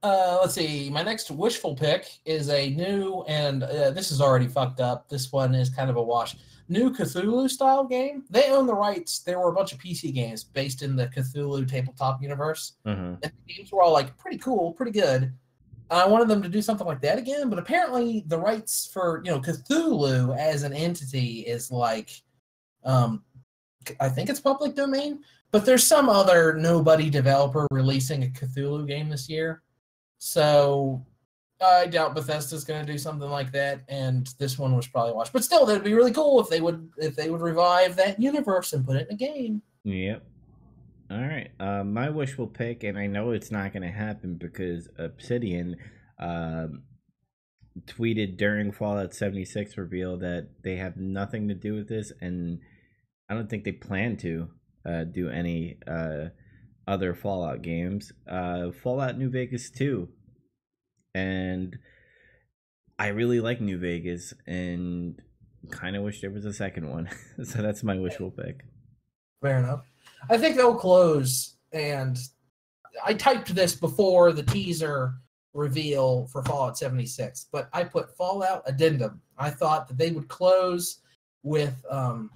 Uh, 0.04 0.38
let's 0.42 0.54
see. 0.54 0.90
My 0.90 1.02
next 1.02 1.32
wishful 1.32 1.76
pick 1.76 2.20
is 2.26 2.50
a 2.50 2.70
new, 2.72 3.24
and 3.28 3.64
uh, 3.64 3.92
this 3.92 4.12
is 4.12 4.20
already 4.20 4.48
fucked 4.48 4.82
up. 4.82 5.08
This 5.08 5.32
one 5.32 5.56
is 5.56 5.70
kind 5.70 5.90
of 5.90 5.96
a 5.96 6.04
wash 6.04 6.36
new 6.68 6.92
Cthulhu 6.92 7.50
style 7.50 7.86
game. 7.86 8.24
They 8.30 8.50
own 8.50 8.68
the 8.68 8.76
rights. 8.76 9.20
There 9.20 9.40
were 9.40 9.50
a 9.50 9.54
bunch 9.54 9.72
of 9.72 9.80
PC 9.80 10.14
games 10.14 10.44
based 10.44 10.82
in 10.82 10.96
the 10.96 11.08
Cthulhu 11.08 11.68
tabletop 11.68 12.22
universe. 12.22 12.74
Mm-hmm. 12.86 13.16
And 13.24 13.32
the 13.48 13.54
games 13.54 13.72
were 13.72 13.82
all 13.82 13.94
like 13.94 14.18
pretty 14.18 14.38
cool, 14.38 14.74
pretty 14.74 14.92
good. 14.92 15.34
I 15.90 16.08
wanted 16.08 16.28
them 16.28 16.42
to 16.42 16.50
do 16.50 16.62
something 16.62 16.88
like 16.88 17.02
that 17.02 17.20
again, 17.20 17.50
but 17.50 17.60
apparently 17.60 18.24
the 18.28 18.38
rights 18.38 18.90
for 18.92 19.22
you 19.24 19.32
know 19.32 19.40
Cthulhu 19.40 20.36
as 20.38 20.64
an 20.64 20.74
entity 20.74 21.42
is 21.42 21.72
like, 21.72 22.10
um, 22.84 23.24
I 24.00 24.10
think 24.10 24.30
it's 24.30 24.40
public 24.40 24.76
domain. 24.76 25.24
But 25.52 25.66
there's 25.66 25.86
some 25.86 26.10
other 26.10 26.56
nobody 26.56 27.12
developer 27.12 27.68
releasing 27.70 28.24
a 28.24 28.28
Cthulhu 28.28 28.88
game 28.88 29.08
this 29.08 29.30
year, 29.30 29.62
so 30.24 31.06
I 31.62 31.86
doubt 31.88 32.16
Bethesda's 32.16 32.64
going 32.64 32.86
to 32.86 32.90
do 32.90 32.98
something 32.98 33.30
like 33.30 33.52
that, 33.52 33.82
and 33.90 34.26
this 34.40 34.58
one 34.58 34.74
was 34.74 34.88
probably 34.88 35.12
watched. 35.12 35.34
But 35.34 35.44
still, 35.44 35.66
that'd 35.66 35.84
be 35.84 35.94
really 35.94 36.14
cool 36.14 36.40
if 36.40 36.48
they 36.48 36.62
would 36.62 36.90
if 36.98 37.18
they 37.18 37.30
would 37.30 37.42
revive 37.42 37.98
that 37.98 38.22
universe 38.22 38.72
and 38.72 38.86
put 38.86 38.96
it 38.96 39.10
in 39.10 39.16
a 39.16 39.18
game. 39.18 39.62
Yep. 39.84 40.24
All 41.12 41.20
right. 41.20 41.52
Uh, 41.60 41.84
my 41.84 42.10
wishful 42.10 42.48
pick, 42.48 42.86
and 42.86 42.98
I 42.98 43.06
know 43.06 43.32
it's 43.32 43.52
not 43.52 43.74
going 43.74 43.84
to 43.84 43.92
happen 43.92 44.36
because 44.36 44.88
Obsidian 44.98 45.76
um, 46.20 46.84
tweeted 47.86 48.38
during 48.38 48.72
Fallout 48.72 49.14
76 49.14 49.78
reveal 49.78 50.18
that 50.20 50.48
they 50.64 50.78
have 50.78 50.96
nothing 50.96 51.50
to 51.50 51.54
do 51.54 51.74
with 51.74 51.90
this, 51.90 52.14
and 52.22 52.60
I 53.30 53.34
don't 53.34 53.50
think 53.50 53.66
they 53.66 53.74
plan 53.74 54.16
to 54.18 54.48
uh, 54.86 55.04
do 55.04 55.30
any 55.30 55.80
uh, 55.86 56.30
other 56.88 57.14
Fallout 57.14 57.62
games. 57.62 58.12
Uh, 58.28 58.72
Fallout 58.72 59.18
New 59.18 59.30
Vegas 59.30 59.70
2 59.70 60.08
and 61.16 61.78
I 62.98 63.08
really 63.08 63.40
like 63.40 63.62
New 63.62 63.78
Vegas 63.78 64.34
and 64.48 65.20
kind 65.72 65.96
of 65.96 66.04
wish 66.04 66.22
there 66.22 66.32
was 66.32 66.46
a 66.46 66.54
second 66.54 66.90
one. 66.90 67.10
so 67.44 67.62
that's 67.62 67.84
my 67.84 67.98
wishful 67.98 68.32
pick. 68.32 68.66
Fair 69.42 69.60
enough. 69.60 69.86
I 70.30 70.38
think 70.38 70.56
they'll 70.56 70.76
close, 70.76 71.58
and 71.74 72.18
I 73.04 73.14
typed 73.14 73.54
this 73.54 73.76
before 73.76 74.32
the 74.32 74.44
teaser 74.44 75.16
reveal 75.54 76.28
for 76.28 76.44
Fallout 76.44 76.78
76, 76.78 77.48
but 77.52 77.68
I 77.74 77.84
put 77.84 78.16
Fallout 78.16 78.64
Addendum. 78.66 79.22
I 79.38 79.50
thought 79.50 79.88
that 79.88 79.98
they 79.98 80.12
would 80.12 80.28
close 80.28 81.00
with 81.44 81.76
um, 81.90 82.30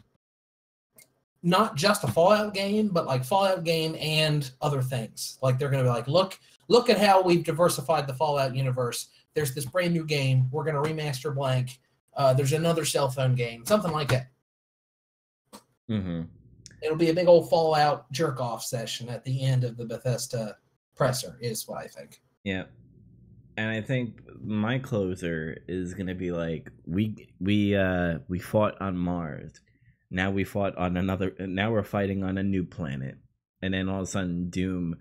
not 1.43 1.75
just 1.75 2.03
a 2.03 2.07
Fallout 2.07 2.53
game, 2.53 2.89
but 2.89 3.05
like 3.05 3.23
Fallout 3.23 3.63
game 3.63 3.95
and 3.99 4.49
other 4.61 4.81
things. 4.81 5.37
Like 5.41 5.59
they're 5.59 5.69
going 5.69 5.83
to 5.83 5.89
be 5.89 5.93
like, 5.93 6.07
look, 6.07 6.39
look 6.67 6.89
at 6.89 6.99
how 6.99 7.21
we've 7.21 7.43
diversified 7.43 8.07
the 8.07 8.13
Fallout 8.13 8.55
universe. 8.55 9.07
There's 9.33 9.53
this 9.53 9.65
brand 9.65 9.93
new 9.93 10.05
game. 10.05 10.47
We're 10.51 10.63
going 10.63 10.81
to 10.81 10.89
remaster 10.89 11.33
blank. 11.33 11.79
Uh, 12.15 12.33
there's 12.33 12.53
another 12.53 12.85
cell 12.85 13.09
phone 13.09 13.35
game, 13.35 13.65
something 13.65 13.91
like 13.91 14.09
that. 14.09 14.27
Mm-hmm. 15.89 16.23
It'll 16.81 16.97
be 16.97 17.09
a 17.09 17.13
big 17.13 17.27
old 17.27 17.49
Fallout 17.49 18.11
jerk 18.11 18.41
off 18.41 18.63
session 18.63 19.09
at 19.09 19.23
the 19.23 19.43
end 19.43 19.63
of 19.63 19.77
the 19.77 19.85
Bethesda 19.85 20.57
presser, 20.95 21.37
is 21.39 21.67
what 21.67 21.79
I 21.79 21.87
think. 21.87 22.21
Yeah. 22.43 22.63
And 23.57 23.69
I 23.69 23.81
think 23.81 24.21
my 24.43 24.77
closer 24.77 25.57
is 25.67 25.95
gonna 25.95 26.13
be 26.13 26.31
like 26.31 26.71
we 26.85 27.27
we 27.39 27.75
uh 27.75 28.19
we 28.27 28.37
fought 28.37 28.79
on 28.79 28.95
Mars, 28.95 29.53
now 30.09 30.31
we 30.31 30.43
fought 30.43 30.75
on 30.77 30.97
another 30.97 31.33
now 31.39 31.71
we're 31.71 31.83
fighting 31.83 32.23
on 32.23 32.37
a 32.37 32.43
new 32.43 32.63
planet, 32.63 33.17
and 33.61 33.73
then 33.73 33.89
all 33.89 34.01
of 34.01 34.03
a 34.03 34.07
sudden 34.07 34.49
Doom 34.49 34.97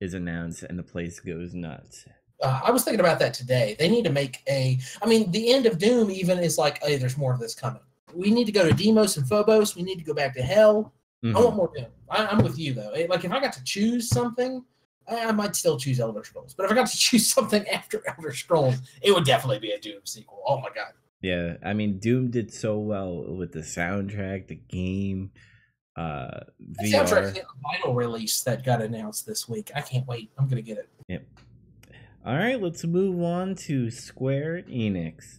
is 0.00 0.14
announced 0.14 0.62
and 0.62 0.78
the 0.78 0.82
place 0.82 1.20
goes 1.20 1.54
nuts. 1.54 2.06
Uh, 2.42 2.60
I 2.64 2.70
was 2.70 2.84
thinking 2.84 3.00
about 3.00 3.18
that 3.18 3.34
today. 3.34 3.76
They 3.78 3.88
need 3.88 4.04
to 4.04 4.12
make 4.12 4.38
a. 4.48 4.78
I 5.02 5.06
mean, 5.06 5.30
the 5.30 5.52
end 5.52 5.66
of 5.66 5.78
Doom 5.78 6.10
even 6.10 6.38
is 6.38 6.56
like, 6.56 6.82
hey, 6.82 6.96
there's 6.96 7.18
more 7.18 7.32
of 7.32 7.40
this 7.40 7.54
coming. 7.54 7.82
We 8.14 8.30
need 8.30 8.46
to 8.46 8.52
go 8.52 8.66
to 8.66 8.74
Deimos 8.74 9.16
and 9.18 9.28
Phobos. 9.28 9.76
We 9.76 9.82
need 9.82 9.98
to 9.98 10.04
go 10.04 10.14
back 10.14 10.34
to 10.34 10.42
Hell. 10.42 10.92
Mm-hmm. 11.24 11.36
I 11.36 11.40
want 11.40 11.56
more 11.56 11.70
Doom. 11.74 11.86
I, 12.08 12.32
am 12.32 12.42
with 12.42 12.58
you 12.58 12.72
though. 12.72 12.92
Like 13.08 13.24
if 13.24 13.30
I 13.30 13.40
got 13.40 13.52
to 13.52 13.64
choose 13.64 14.08
something, 14.08 14.64
I, 15.06 15.26
I, 15.26 15.32
might 15.32 15.54
still 15.54 15.78
choose 15.78 16.00
Elder 16.00 16.24
Scrolls. 16.24 16.54
But 16.54 16.64
if 16.64 16.72
I 16.72 16.74
got 16.74 16.86
to 16.86 16.96
choose 16.98 17.26
something 17.26 17.66
after 17.68 18.02
Elder 18.06 18.32
Scrolls, 18.32 18.76
it 19.02 19.12
would 19.12 19.24
definitely 19.24 19.58
be 19.58 19.72
a 19.72 19.78
Doom 19.78 20.00
sequel. 20.04 20.42
Oh 20.46 20.60
my 20.60 20.70
god. 20.74 20.92
Yeah, 21.22 21.56
I 21.64 21.74
mean, 21.74 21.98
Doom 21.98 22.30
did 22.30 22.52
so 22.52 22.78
well 22.78 23.24
with 23.34 23.52
the 23.52 23.60
soundtrack, 23.60 24.46
the 24.48 24.56
game 24.56 25.30
uh 25.96 26.40
VR. 26.80 26.92
Soundtrack 26.92 27.34
the 27.34 27.42
vinyl 27.64 27.94
release 27.94 28.42
that 28.42 28.64
got 28.64 28.80
announced 28.80 29.26
this 29.26 29.48
week. 29.48 29.70
I 29.74 29.80
can't 29.80 30.06
wait. 30.06 30.30
I'm 30.38 30.48
gonna 30.48 30.62
get 30.62 30.78
it. 30.78 30.88
Yep. 31.08 31.26
All 32.24 32.36
right, 32.36 32.60
let's 32.60 32.84
move 32.84 33.22
on 33.22 33.54
to 33.56 33.90
Square 33.90 34.62
Enix. 34.68 35.38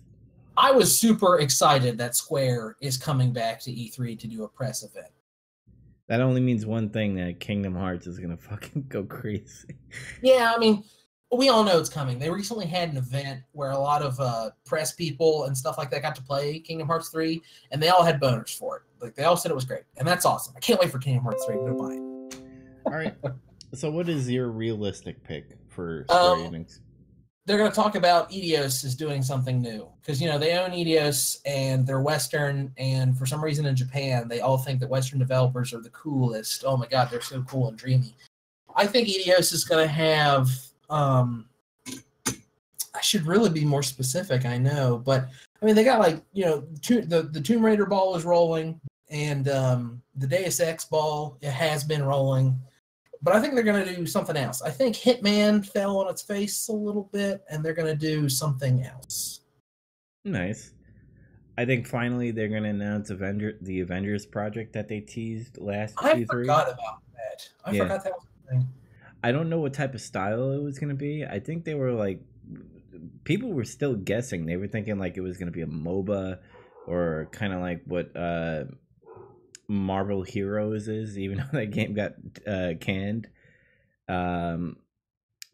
I 0.58 0.72
was 0.72 0.96
super 0.98 1.40
excited 1.40 1.98
that 1.98 2.16
Square 2.16 2.76
is 2.82 2.98
coming 2.98 3.32
back 3.32 3.60
to 3.62 3.72
E3 3.72 4.20
to 4.20 4.28
do 4.28 4.44
a 4.44 4.48
press 4.48 4.84
event. 4.84 5.08
That 6.08 6.22
only 6.22 6.42
means 6.42 6.66
one 6.66 6.90
thing: 6.90 7.16
that 7.16 7.40
Kingdom 7.40 7.74
Hearts 7.74 8.06
is 8.06 8.20
gonna 8.20 8.38
fucking 8.50 8.86
go 8.90 9.04
crazy. 9.04 9.76
Yeah, 10.22 10.54
I 10.56 10.60
mean, 10.60 10.84
we 11.32 11.50
all 11.50 11.64
know 11.64 11.80
it's 11.80 11.90
coming. 11.90 12.20
They 12.20 12.30
recently 12.30 12.66
had 12.66 12.90
an 12.90 12.98
event 12.98 13.42
where 13.54 13.72
a 13.72 13.78
lot 13.78 14.02
of 14.02 14.20
uh, 14.20 14.52
press 14.66 14.94
people 14.94 15.46
and 15.46 15.58
stuff 15.58 15.78
like 15.78 15.90
that 15.92 16.02
got 16.02 16.16
to 16.16 16.22
play 16.22 16.60
Kingdom 16.60 16.88
Hearts 16.88 17.10
3, 17.10 17.42
and 17.72 17.82
they 17.82 17.90
all 17.90 18.04
had 18.04 18.20
boners 18.20 18.56
for 18.56 18.78
it. 18.78 18.84
Like 19.02 19.16
they 19.16 19.24
all 19.24 19.38
said 19.38 19.52
it 19.52 19.56
was 19.56 19.66
great, 19.66 19.84
and 19.98 20.08
that's 20.08 20.26
awesome. 20.26 20.54
I 20.58 20.60
can't 20.60 20.80
wait 20.80 20.92
for 20.92 21.00
Kingdom 21.00 21.24
Hearts 21.24 21.46
3 21.46 21.56
to 21.56 21.74
buy 21.74 21.94
it. 21.94 22.44
All 22.86 22.94
right. 22.94 23.16
so, 23.74 23.90
what 23.90 24.10
is 24.10 24.30
your 24.30 24.50
realistic 24.50 25.24
pick 25.24 25.58
for 25.70 26.06
Square 26.10 26.22
um, 26.22 26.40
Enix? 26.54 26.80
They're 27.46 27.58
going 27.58 27.72
to 27.72 27.76
talk 27.76 27.96
about 27.96 28.30
Eidos 28.30 28.86
is 28.86 28.96
doing 28.96 29.24
something 29.24 29.62
new 29.62 29.88
because 30.02 30.22
you 30.22 30.28
know 30.28 30.38
they 30.38 30.58
own 30.58 30.72
Eidos 30.72 31.38
and 31.46 31.88
they're 31.88 32.02
Western, 32.02 32.74
and 32.78 33.18
for 33.18 33.26
some 33.26 33.44
reason 33.44 33.66
in 33.66 33.76
Japan 33.76 34.28
they 34.28 34.42
all 34.42 34.58
think 34.58 34.80
that 34.82 34.90
Western 34.90 35.18
developers 35.18 35.74
are 35.74 35.82
the 35.82 35.90
coolest. 35.90 36.66
Oh 36.68 36.76
my 36.76 36.88
god, 36.88 37.10
they're 37.10 37.22
so 37.22 37.42
cool 37.44 37.70
and 37.70 37.78
dreamy. 37.78 38.16
I 38.76 38.86
think 38.86 39.08
Eidos 39.08 39.54
is 39.54 39.64
going 39.64 39.86
to 39.86 39.92
have 39.92 40.50
um, 40.92 41.46
I 42.94 43.02
should 43.02 43.26
really 43.26 43.50
be 43.50 43.66
more 43.66 43.84
specific. 43.84 44.46
I 44.46 44.58
know, 44.58 45.02
but 45.04 45.28
I 45.62 45.66
mean, 45.66 45.76
they 45.76 45.84
got 45.84 46.00
like 46.00 46.22
you 46.34 46.46
know, 46.46 46.62
the 46.62 47.30
the 47.32 47.42
Tomb 47.42 47.66
Raider 47.66 47.86
ball 47.86 48.16
is 48.16 48.26
rolling, 48.26 48.80
and 49.10 49.48
um, 49.50 50.02
the 50.16 50.28
Deus 50.28 50.60
Ex 50.60 50.86
ball 50.86 51.38
it 51.42 51.52
has 51.52 51.84
been 51.84 52.04
rolling, 52.04 52.60
but 53.22 53.36
I 53.36 53.40
think 53.40 53.54
they're 53.54 53.64
going 53.64 53.86
to 53.86 53.96
do 53.96 54.06
something 54.06 54.36
else. 54.36 54.62
I 54.62 54.70
think 54.72 54.96
Hitman 54.96 55.66
fell 55.66 55.98
on 55.98 56.10
its 56.10 56.22
face 56.22 56.68
a 56.68 56.74
little 56.74 57.10
bit, 57.12 57.44
and 57.50 57.64
they're 57.64 57.74
going 57.74 57.88
to 57.88 57.96
do 57.96 58.28
something 58.28 58.84
else. 58.84 59.42
Nice. 60.26 60.74
I 61.58 61.66
think 61.66 61.88
finally 61.88 62.32
they're 62.32 62.48
going 62.48 62.64
to 62.64 62.70
announce 62.70 63.10
Avenger 63.10 63.58
the 63.62 63.82
Avengers 63.82 64.26
project 64.26 64.74
that 64.74 64.88
they 64.88 65.00
teased 65.00 65.60
last. 65.60 65.96
I 65.98 66.14
Q3. 66.16 66.28
forgot 66.28 66.68
about 66.68 67.02
that. 67.14 67.50
I 67.66 67.72
yeah. 67.72 67.84
forgot 67.84 68.04
that 68.04 68.14
was 68.14 68.26
a 68.26 68.52
thing. 68.52 68.68
I 69.24 69.32
don't 69.32 69.50
know 69.50 69.60
what 69.60 69.74
type 69.74 69.94
of 69.94 70.02
style 70.02 70.52
it 70.52 70.62
was 70.62 70.80
going 70.80 70.90
to 70.90 70.96
be. 70.96 71.26
I 71.26 71.40
think 71.40 71.66
they 71.66 71.76
were 71.76 71.94
like 71.94 72.22
people 73.24 73.52
were 73.52 73.64
still 73.64 73.96
guessing. 73.96 74.46
They 74.46 74.58
were 74.58 74.68
thinking 74.68 74.98
like 74.98 75.18
it 75.18 75.22
was 75.22 75.38
going 75.38 75.52
to 75.52 75.54
be 75.54 75.62
a 75.62 75.68
MOBA 75.68 76.40
or 76.88 77.30
kind 77.32 77.54
of 77.54 77.62
like 77.62 77.84
what 77.86 78.16
uh 78.16 78.64
Marvel 79.68 80.24
Heroes 80.24 80.88
is, 80.88 81.18
even 81.18 81.38
though 81.52 81.60
that 81.60 81.72
game 81.72 81.94
got 81.94 82.14
uh, 82.46 82.74
canned. 82.80 83.28
Um, 84.08 84.78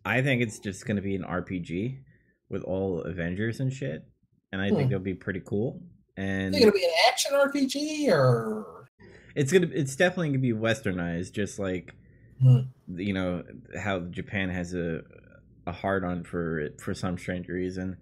I 0.04 0.22
think 0.22 0.42
it's 0.42 0.60
just 0.60 0.86
going 0.86 0.96
to 0.96 1.02
be 1.02 1.16
an 1.16 1.24
RPG 1.24 2.00
with 2.50 2.64
all 2.64 3.02
Avengers 3.02 3.60
and 3.60 3.72
shit, 3.72 4.04
and 4.52 4.62
I 4.62 4.70
hmm. 4.70 4.76
think 4.76 4.92
it'll 4.92 5.04
be 5.04 5.14
pretty 5.14 5.42
cool. 5.46 5.82
And 6.16 6.56
it's 6.56 6.60
going 6.64 6.74
to 6.74 6.78
be 6.78 6.86
an 6.86 6.92
action 7.08 7.34
RPG, 7.34 8.10
or 8.10 8.88
it's 9.36 9.52
gonna 9.52 9.68
it's 9.72 9.96
definitely 9.96 10.30
gonna 10.30 10.40
be 10.40 10.54
westernized, 10.54 11.34
just 11.34 11.60
like 11.60 11.94
Hmm. 12.42 12.60
You 12.88 13.14
know 13.14 13.44
how 13.80 14.00
Japan 14.00 14.50
has 14.50 14.74
a 14.74 15.02
a 15.66 15.72
hard 15.72 16.04
on 16.04 16.24
for 16.24 16.60
it 16.60 16.82
for 16.82 16.94
some 16.94 17.18
strange 17.18 17.48
reason. 17.48 17.98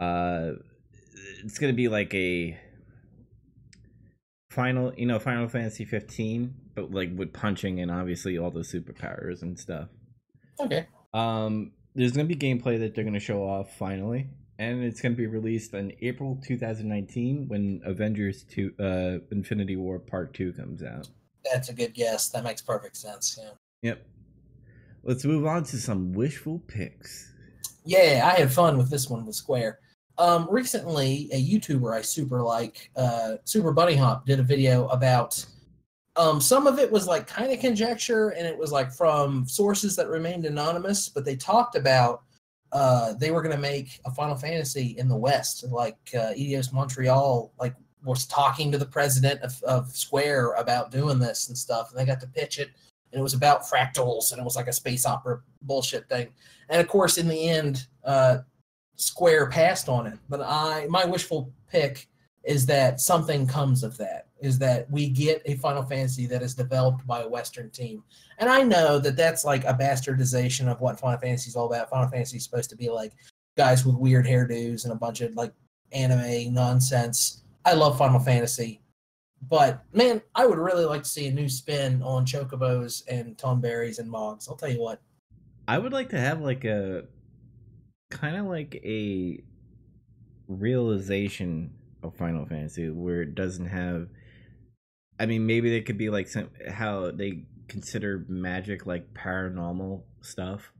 Uh, 0.00 0.52
it's 1.44 1.58
gonna 1.58 1.72
be 1.72 1.88
like 1.88 2.14
a 2.14 2.58
final, 4.50 4.92
you 4.94 5.06
know, 5.06 5.18
Final 5.18 5.48
Fantasy 5.48 5.84
15, 5.84 6.54
but 6.74 6.90
like 6.90 7.10
with 7.14 7.32
punching 7.32 7.80
and 7.80 7.90
obviously 7.90 8.38
all 8.38 8.50
the 8.50 8.60
superpowers 8.60 9.42
and 9.42 9.58
stuff. 9.58 9.88
Okay. 10.58 10.86
Um, 11.12 11.72
there's 11.94 12.12
gonna 12.12 12.24
be 12.24 12.36
gameplay 12.36 12.78
that 12.78 12.94
they're 12.94 13.04
gonna 13.04 13.20
show 13.20 13.42
off 13.42 13.76
finally, 13.76 14.28
and 14.58 14.82
it's 14.82 15.00
gonna 15.00 15.14
be 15.14 15.26
released 15.26 15.74
in 15.74 15.92
April 16.00 16.40
2019 16.42 17.48
when 17.48 17.82
Avengers 17.84 18.44
2, 18.44 18.74
uh, 18.80 19.34
Infinity 19.34 19.76
War 19.76 19.98
Part 19.98 20.34
Two 20.34 20.52
comes 20.52 20.82
out. 20.82 21.08
That's 21.52 21.68
a 21.68 21.74
good 21.74 21.94
guess. 21.94 22.30
That 22.30 22.44
makes 22.44 22.62
perfect 22.62 22.96
sense. 22.96 23.38
Yeah. 23.40 23.50
Yep. 23.82 24.06
Let's 25.02 25.24
move 25.24 25.46
on 25.46 25.64
to 25.64 25.76
some 25.76 26.12
wishful 26.12 26.60
picks. 26.66 27.32
Yeah, 27.84 28.22
I 28.24 28.38
had 28.40 28.52
fun 28.52 28.76
with 28.76 28.90
this 28.90 29.08
one 29.08 29.24
with 29.24 29.36
Square. 29.36 29.78
Um, 30.18 30.48
recently, 30.50 31.28
a 31.32 31.40
YouTuber 31.40 31.96
I 31.96 32.00
super 32.00 32.42
like, 32.42 32.90
uh, 32.96 33.36
Super 33.44 33.72
Bunnyhop, 33.72 34.24
did 34.24 34.40
a 34.40 34.42
video 34.42 34.88
about. 34.88 35.44
Um, 36.16 36.40
some 36.40 36.66
of 36.66 36.78
it 36.78 36.90
was 36.90 37.06
like 37.06 37.26
kind 37.26 37.52
of 37.52 37.60
conjecture, 37.60 38.30
and 38.30 38.46
it 38.46 38.56
was 38.56 38.72
like 38.72 38.90
from 38.90 39.46
sources 39.46 39.94
that 39.96 40.08
remained 40.08 40.46
anonymous. 40.46 41.08
But 41.08 41.24
they 41.24 41.36
talked 41.36 41.76
about 41.76 42.22
uh, 42.72 43.14
they 43.14 43.30
were 43.30 43.42
going 43.42 43.54
to 43.54 43.60
make 43.60 44.00
a 44.06 44.10
Final 44.10 44.34
Fantasy 44.36 44.96
in 44.98 45.08
the 45.08 45.16
West, 45.16 45.64
like 45.70 45.98
uh, 46.14 46.32
Eidos 46.32 46.72
Montreal, 46.72 47.52
like 47.60 47.74
was 48.04 48.26
talking 48.26 48.72
to 48.72 48.78
the 48.78 48.86
president 48.86 49.40
of, 49.42 49.62
of 49.64 49.94
Square 49.94 50.52
about 50.52 50.90
doing 50.90 51.18
this 51.18 51.48
and 51.48 51.56
stuff, 51.56 51.90
and 51.90 51.98
they 51.98 52.04
got 52.04 52.20
to 52.20 52.26
pitch 52.26 52.58
it, 52.58 52.70
and 53.16 53.20
it 53.20 53.22
was 53.22 53.32
about 53.32 53.62
fractals, 53.62 54.30
and 54.30 54.38
it 54.38 54.44
was 54.44 54.56
like 54.56 54.66
a 54.66 54.72
space 54.74 55.06
opera 55.06 55.40
bullshit 55.62 56.06
thing. 56.10 56.28
And 56.68 56.82
of 56.82 56.86
course, 56.86 57.16
in 57.16 57.28
the 57.28 57.48
end, 57.48 57.86
uh, 58.04 58.40
Square 58.96 59.48
passed 59.48 59.88
on 59.88 60.06
it. 60.06 60.18
But 60.28 60.42
I, 60.42 60.86
my 60.90 61.06
wishful 61.06 61.50
pick 61.70 62.08
is 62.44 62.66
that 62.66 63.00
something 63.00 63.46
comes 63.46 63.82
of 63.82 63.96
that. 63.96 64.26
Is 64.40 64.58
that 64.58 64.90
we 64.90 65.08
get 65.08 65.40
a 65.46 65.56
Final 65.56 65.82
Fantasy 65.82 66.26
that 66.26 66.42
is 66.42 66.54
developed 66.54 67.06
by 67.06 67.22
a 67.22 67.28
Western 67.28 67.70
team. 67.70 68.04
And 68.36 68.50
I 68.50 68.62
know 68.62 68.98
that 68.98 69.16
that's 69.16 69.46
like 69.46 69.64
a 69.64 69.72
bastardization 69.72 70.70
of 70.70 70.78
what 70.82 71.00
Final 71.00 71.18
Fantasy 71.18 71.48
is 71.48 71.56
all 71.56 71.66
about. 71.66 71.88
Final 71.88 72.10
Fantasy 72.10 72.36
is 72.36 72.44
supposed 72.44 72.68
to 72.68 72.76
be 72.76 72.90
like 72.90 73.12
guys 73.56 73.86
with 73.86 73.96
weird 73.96 74.26
hairdos 74.26 74.84
and 74.84 74.92
a 74.92 74.96
bunch 74.96 75.22
of 75.22 75.34
like 75.36 75.54
anime 75.90 76.52
nonsense 76.52 77.42
I 77.66 77.72
love 77.72 77.98
Final 77.98 78.20
Fantasy, 78.20 78.80
but 79.48 79.84
man, 79.92 80.22
I 80.34 80.46
would 80.46 80.58
really 80.58 80.84
like 80.84 81.02
to 81.02 81.08
see 81.08 81.28
a 81.28 81.32
new 81.32 81.48
spin 81.48 82.02
on 82.02 82.26
chocobos 82.26 83.02
and 83.08 83.36
tonberries 83.36 83.98
and 83.98 84.10
mogs. 84.10 84.48
I'll 84.48 84.56
tell 84.56 84.70
you 84.70 84.80
what. 84.80 85.00
I 85.68 85.78
would 85.78 85.92
like 85.92 86.10
to 86.10 86.18
have 86.18 86.40
like 86.40 86.64
a 86.64 87.04
kind 88.10 88.36
of 88.36 88.46
like 88.46 88.80
a 88.84 89.42
realization 90.48 91.72
of 92.02 92.16
Final 92.16 92.46
Fantasy 92.46 92.88
where 92.90 93.22
it 93.22 93.34
doesn't 93.34 93.66
have. 93.66 94.08
I 95.18 95.26
mean, 95.26 95.46
maybe 95.46 95.70
they 95.70 95.80
could 95.80 95.98
be 95.98 96.10
like 96.10 96.28
some 96.28 96.50
how 96.68 97.10
they 97.10 97.44
consider 97.68 98.24
magic 98.28 98.86
like 98.86 99.12
paranormal 99.14 100.02
stuff, 100.20 100.72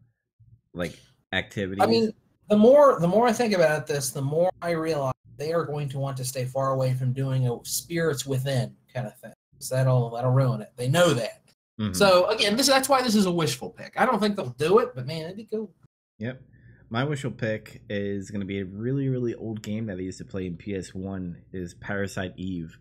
like 0.74 0.98
activities. 1.32 1.82
I 1.82 1.86
mean, 1.86 2.12
the 2.48 2.56
more 2.56 3.00
the 3.00 3.08
more 3.08 3.26
I 3.26 3.32
think 3.32 3.54
about 3.54 3.86
this, 3.86 4.10
the 4.10 4.22
more 4.22 4.50
I 4.62 4.70
realize 4.70 5.14
they 5.36 5.52
are 5.52 5.64
going 5.64 5.88
to 5.90 5.98
want 5.98 6.16
to 6.18 6.24
stay 6.24 6.44
far 6.44 6.72
away 6.72 6.94
from 6.94 7.12
doing 7.12 7.48
a 7.48 7.58
spirits 7.64 8.26
within 8.26 8.74
kind 8.92 9.06
of 9.06 9.16
thing. 9.18 9.32
So 9.58 9.74
that'll 9.74 10.10
that'll 10.10 10.32
ruin 10.32 10.60
it. 10.60 10.72
They 10.76 10.88
know 10.88 11.14
that. 11.14 11.42
Mm-hmm. 11.80 11.92
So 11.92 12.26
again, 12.26 12.56
this 12.56 12.66
that's 12.66 12.88
why 12.88 13.02
this 13.02 13.14
is 13.14 13.26
a 13.26 13.32
wishful 13.32 13.70
pick. 13.70 13.94
I 13.96 14.06
don't 14.06 14.20
think 14.20 14.36
they'll 14.36 14.50
do 14.58 14.78
it, 14.78 14.94
but 14.94 15.06
man, 15.06 15.24
it'd 15.24 15.36
be 15.36 15.48
cool. 15.50 15.70
Yep. 16.18 16.40
My 16.88 17.04
wishful 17.04 17.32
pick 17.32 17.82
is 17.90 18.30
going 18.30 18.40
to 18.40 18.46
be 18.46 18.60
a 18.60 18.64
really 18.64 19.08
really 19.08 19.34
old 19.34 19.62
game 19.62 19.86
that 19.86 19.98
I 19.98 20.02
used 20.02 20.18
to 20.18 20.24
play 20.24 20.46
in 20.46 20.56
PS1 20.56 21.36
is 21.52 21.74
Parasite 21.74 22.34
Eve. 22.36 22.78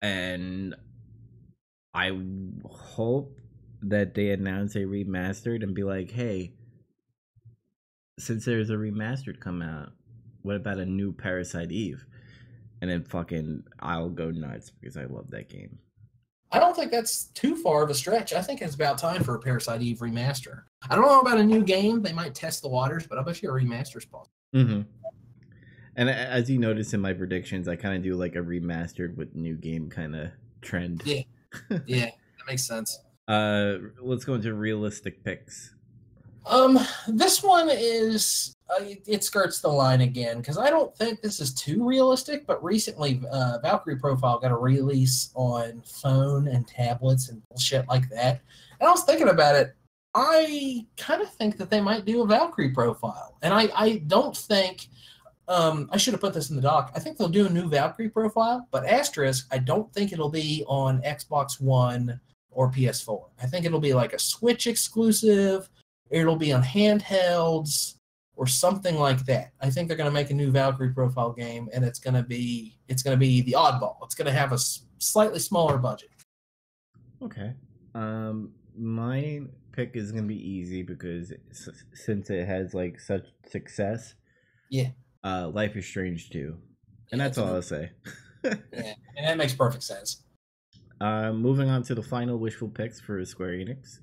And 0.00 0.74
I 1.94 2.10
hope 2.64 3.38
that 3.82 4.14
they 4.14 4.30
announce 4.30 4.74
a 4.74 4.80
remastered 4.80 5.62
and 5.62 5.74
be 5.74 5.84
like, 5.84 6.10
"Hey, 6.10 6.54
since 8.18 8.44
there's 8.44 8.70
a 8.70 8.74
remastered 8.74 9.40
come 9.40 9.62
out, 9.62 9.92
what 10.42 10.56
about 10.56 10.78
a 10.78 10.86
new 10.86 11.12
Parasite 11.12 11.72
Eve? 11.72 12.04
And 12.80 12.90
then 12.90 13.04
fucking 13.04 13.64
I'll 13.80 14.08
go 14.08 14.30
nuts 14.30 14.70
because 14.70 14.96
I 14.96 15.04
love 15.04 15.30
that 15.30 15.48
game. 15.48 15.78
I 16.50 16.58
don't 16.58 16.76
think 16.76 16.90
that's 16.90 17.24
too 17.26 17.56
far 17.56 17.82
of 17.82 17.90
a 17.90 17.94
stretch. 17.94 18.34
I 18.34 18.42
think 18.42 18.60
it's 18.60 18.74
about 18.74 18.98
time 18.98 19.24
for 19.24 19.34
a 19.36 19.38
Parasite 19.38 19.80
Eve 19.80 19.98
remaster. 19.98 20.64
I 20.90 20.94
don't 20.94 21.06
know 21.06 21.20
about 21.20 21.38
a 21.38 21.44
new 21.44 21.62
game. 21.62 22.02
They 22.02 22.12
might 22.12 22.34
test 22.34 22.60
the 22.60 22.68
waters, 22.68 23.06
but 23.06 23.18
I 23.18 23.22
bet 23.22 23.42
you 23.42 23.48
a 23.48 23.52
remaster's 23.52 24.04
possible. 24.04 24.30
Mm-hmm. 24.54 24.82
And 25.96 26.10
as 26.10 26.50
you 26.50 26.58
notice 26.58 26.92
in 26.92 27.00
my 27.00 27.12
predictions, 27.12 27.68
I 27.68 27.76
kind 27.76 27.96
of 27.96 28.02
do 28.02 28.14
like 28.14 28.36
a 28.36 28.40
remastered 28.40 29.16
with 29.16 29.34
new 29.34 29.54
game 29.54 29.88
kind 29.88 30.14
of 30.14 30.30
trend. 30.60 31.02
Yeah, 31.04 31.22
yeah, 31.86 32.06
that 32.06 32.46
makes 32.46 32.64
sense. 32.64 33.00
Uh, 33.28 33.76
let's 34.00 34.24
go 34.24 34.34
into 34.34 34.54
realistic 34.54 35.22
picks. 35.24 35.74
Um, 36.46 36.78
this 37.08 37.42
one 37.42 37.68
is 37.70 38.51
uh, 38.78 38.84
it, 39.06 39.24
skirts 39.24 39.60
the 39.60 39.68
line 39.68 40.00
again 40.00 40.38
because 40.38 40.58
I 40.58 40.70
don't 40.70 40.94
think 40.96 41.20
this 41.20 41.40
is 41.40 41.52
too 41.54 41.86
realistic. 41.86 42.46
But 42.46 42.62
recently, 42.62 43.22
uh, 43.30 43.58
Valkyrie 43.62 43.98
Profile 43.98 44.38
got 44.38 44.50
a 44.50 44.56
release 44.56 45.30
on 45.34 45.82
phone 45.84 46.48
and 46.48 46.66
tablets 46.66 47.28
and 47.28 47.42
bullshit 47.48 47.86
like 47.88 48.08
that. 48.10 48.40
And 48.80 48.88
I 48.88 48.90
was 48.90 49.04
thinking 49.04 49.28
about 49.28 49.56
it. 49.56 49.74
I 50.14 50.86
kind 50.96 51.22
of 51.22 51.32
think 51.34 51.56
that 51.56 51.70
they 51.70 51.80
might 51.80 52.04
do 52.04 52.22
a 52.22 52.26
Valkyrie 52.26 52.70
Profile, 52.70 53.38
and 53.42 53.54
I 53.54 53.70
I 53.74 54.02
don't 54.06 54.36
think. 54.36 54.88
Um, 55.48 55.90
I 55.92 55.96
should 55.96 56.14
have 56.14 56.20
put 56.20 56.32
this 56.32 56.50
in 56.50 56.56
the 56.56 56.62
doc. 56.62 56.92
I 56.94 57.00
think 57.00 57.18
they'll 57.18 57.28
do 57.28 57.46
a 57.46 57.50
new 57.50 57.68
Valkyrie 57.68 58.08
profile, 58.08 58.68
but 58.70 58.86
asterisk, 58.86 59.48
I 59.50 59.58
don't 59.58 59.92
think 59.92 60.12
it'll 60.12 60.30
be 60.30 60.64
on 60.68 61.02
Xbox 61.02 61.60
One 61.60 62.20
or 62.52 62.70
PS4. 62.70 63.28
I 63.42 63.46
think 63.46 63.66
it'll 63.66 63.80
be 63.80 63.92
like 63.92 64.12
a 64.12 64.20
Switch 64.20 64.68
exclusive 64.68 65.68
it'll 66.12 66.36
be 66.36 66.52
on 66.52 66.62
handhelds 66.62 67.96
or 68.36 68.46
something 68.46 68.96
like 68.96 69.24
that. 69.26 69.52
I 69.60 69.70
think 69.70 69.88
they're 69.88 69.96
going 69.96 70.10
to 70.10 70.14
make 70.14 70.30
a 70.30 70.34
new 70.34 70.50
Valkyrie 70.50 70.92
profile 70.94 71.32
game, 71.32 71.68
and 71.72 71.84
it's 71.84 71.98
going 71.98 72.14
to 72.14 72.22
be 72.22 72.78
it's 72.88 73.02
going 73.02 73.16
to 73.16 73.20
be 73.20 73.40
the 73.42 73.52
oddball. 73.52 73.96
It's 74.02 74.14
going 74.14 74.26
to 74.26 74.32
have 74.32 74.52
a 74.52 74.58
slightly 74.98 75.38
smaller 75.38 75.78
budget. 75.78 76.10
Okay. 77.22 77.52
Um, 77.94 78.52
my 78.76 79.42
pick 79.72 79.96
is 79.96 80.12
gonna 80.12 80.26
be 80.26 80.36
easy 80.50 80.82
because 80.82 81.32
since 81.94 82.28
it 82.30 82.46
has 82.46 82.74
like 82.74 82.98
such 83.00 83.26
success. 83.48 84.14
Yeah. 84.70 84.88
Uh, 85.24 85.48
Life 85.48 85.76
is 85.76 85.86
Strange 85.86 86.30
too, 86.30 86.56
and 87.10 87.20
that's 87.20 87.38
all 87.38 87.54
I'll 87.54 87.62
say. 87.62 87.90
Yeah, 88.44 88.54
and 89.16 89.26
that 89.28 89.36
makes 89.36 89.54
perfect 89.54 89.84
sense. 89.84 90.24
uh, 91.00 91.32
moving 91.32 91.68
on 91.70 91.84
to 91.84 91.94
the 91.94 92.02
final 92.02 92.38
wishful 92.38 92.68
picks 92.68 92.98
for 93.00 93.24
Square 93.24 93.50
Enix. 93.52 94.00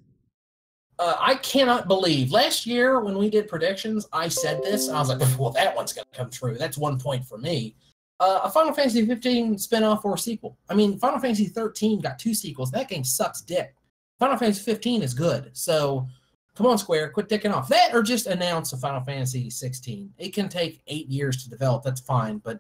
Uh, 1.00 1.16
I 1.18 1.36
cannot 1.36 1.88
believe 1.88 2.32
last 2.32 2.66
year 2.66 3.00
when 3.00 3.18
we 3.18 3.30
did 3.30 3.48
predictions, 3.48 4.06
I 4.12 4.28
said 4.28 4.62
this. 4.62 4.90
I 4.90 5.00
was 5.00 5.08
like, 5.08 5.20
well, 5.40 5.52
that 5.52 5.74
one's 5.74 5.94
going 5.94 6.06
to 6.12 6.18
come 6.18 6.30
true. 6.30 6.58
That's 6.58 6.78
one 6.78 7.00
point 7.00 7.26
for 7.26 7.38
me. 7.38 7.74
Uh, 8.20 8.42
a 8.44 8.50
Final 8.50 8.74
Fantasy 8.74 9.06
15 9.06 9.56
spinoff 9.56 10.04
or 10.04 10.18
sequel. 10.18 10.58
I 10.70 10.74
mean, 10.74 11.00
Final 11.00 11.20
Fantasy 11.20 11.46
13 11.46 12.02
got 12.02 12.20
two 12.20 12.34
sequels. 12.34 12.70
That 12.72 12.90
game 12.90 13.06
sucks 13.06 13.40
dick. 13.40 13.74
Final 14.20 14.36
Fantasy 14.36 14.62
15 14.62 15.02
is 15.02 15.14
good. 15.14 15.50
So 15.54 16.06
come 16.54 16.68
on, 16.68 16.78
Square, 16.78 17.12
quit 17.12 17.30
dicking 17.30 17.54
off. 17.54 17.70
That 17.70 17.96
or 17.96 18.04
just 18.04 18.28
announce 18.28 18.74
a 18.74 18.78
Final 18.78 19.02
Fantasy 19.02 19.50
16. 19.50 20.12
It 20.18 20.34
can 20.34 20.50
take 20.50 20.82
eight 20.88 21.08
years 21.08 21.42
to 21.44 21.50
develop. 21.50 21.84
That's 21.84 22.02
fine. 22.02 22.40
But 22.40 22.60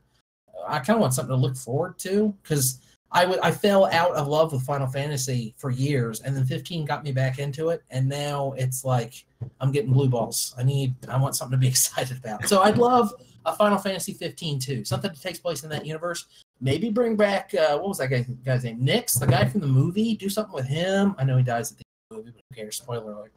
I 0.65 0.79
kind 0.79 0.95
of 0.95 1.01
want 1.01 1.13
something 1.13 1.35
to 1.35 1.41
look 1.41 1.57
forward 1.57 1.99
to 1.99 2.33
because 2.41 2.79
I 3.11 3.25
would 3.25 3.39
I 3.39 3.51
fell 3.51 3.85
out 3.87 4.11
of 4.13 4.27
love 4.27 4.51
with 4.51 4.61
Final 4.63 4.87
Fantasy 4.87 5.55
for 5.57 5.71
years, 5.71 6.21
and 6.21 6.35
then 6.35 6.45
15 6.45 6.85
got 6.85 7.03
me 7.03 7.11
back 7.11 7.39
into 7.39 7.69
it, 7.69 7.83
and 7.89 8.07
now 8.07 8.53
it's 8.57 8.85
like 8.85 9.25
I'm 9.59 9.71
getting 9.71 9.91
blue 9.91 10.09
balls. 10.09 10.53
I 10.57 10.63
need 10.63 10.93
I 11.07 11.17
want 11.17 11.35
something 11.35 11.57
to 11.57 11.61
be 11.61 11.67
excited 11.75 12.17
about. 12.17 12.47
So 12.47 12.61
I'd 12.61 12.77
love 12.77 13.13
a 13.45 13.55
Final 13.55 13.77
Fantasy 13.77 14.13
15 14.13 14.59
too, 14.59 14.85
something 14.85 15.11
that 15.11 15.21
takes 15.21 15.39
place 15.39 15.63
in 15.63 15.69
that 15.69 15.85
universe. 15.85 16.25
Maybe 16.61 16.89
bring 16.89 17.15
back 17.15 17.53
uh, 17.55 17.77
what 17.77 17.89
was 17.89 17.97
that 17.97 18.09
guy, 18.09 18.25
guy's 18.45 18.63
name? 18.63 18.83
Nix, 18.83 19.15
the 19.15 19.25
guy 19.25 19.45
from 19.45 19.61
the 19.61 19.67
movie. 19.67 20.15
Do 20.15 20.29
something 20.29 20.53
with 20.53 20.67
him. 20.67 21.15
I 21.17 21.23
know 21.23 21.37
he 21.37 21.43
dies 21.43 21.71
at 21.71 21.77
the 21.79 22.15
movie, 22.15 22.31
but 22.31 22.43
who 22.49 22.55
cares? 22.55 22.77
Spoiler 22.77 23.13
alert. 23.13 23.33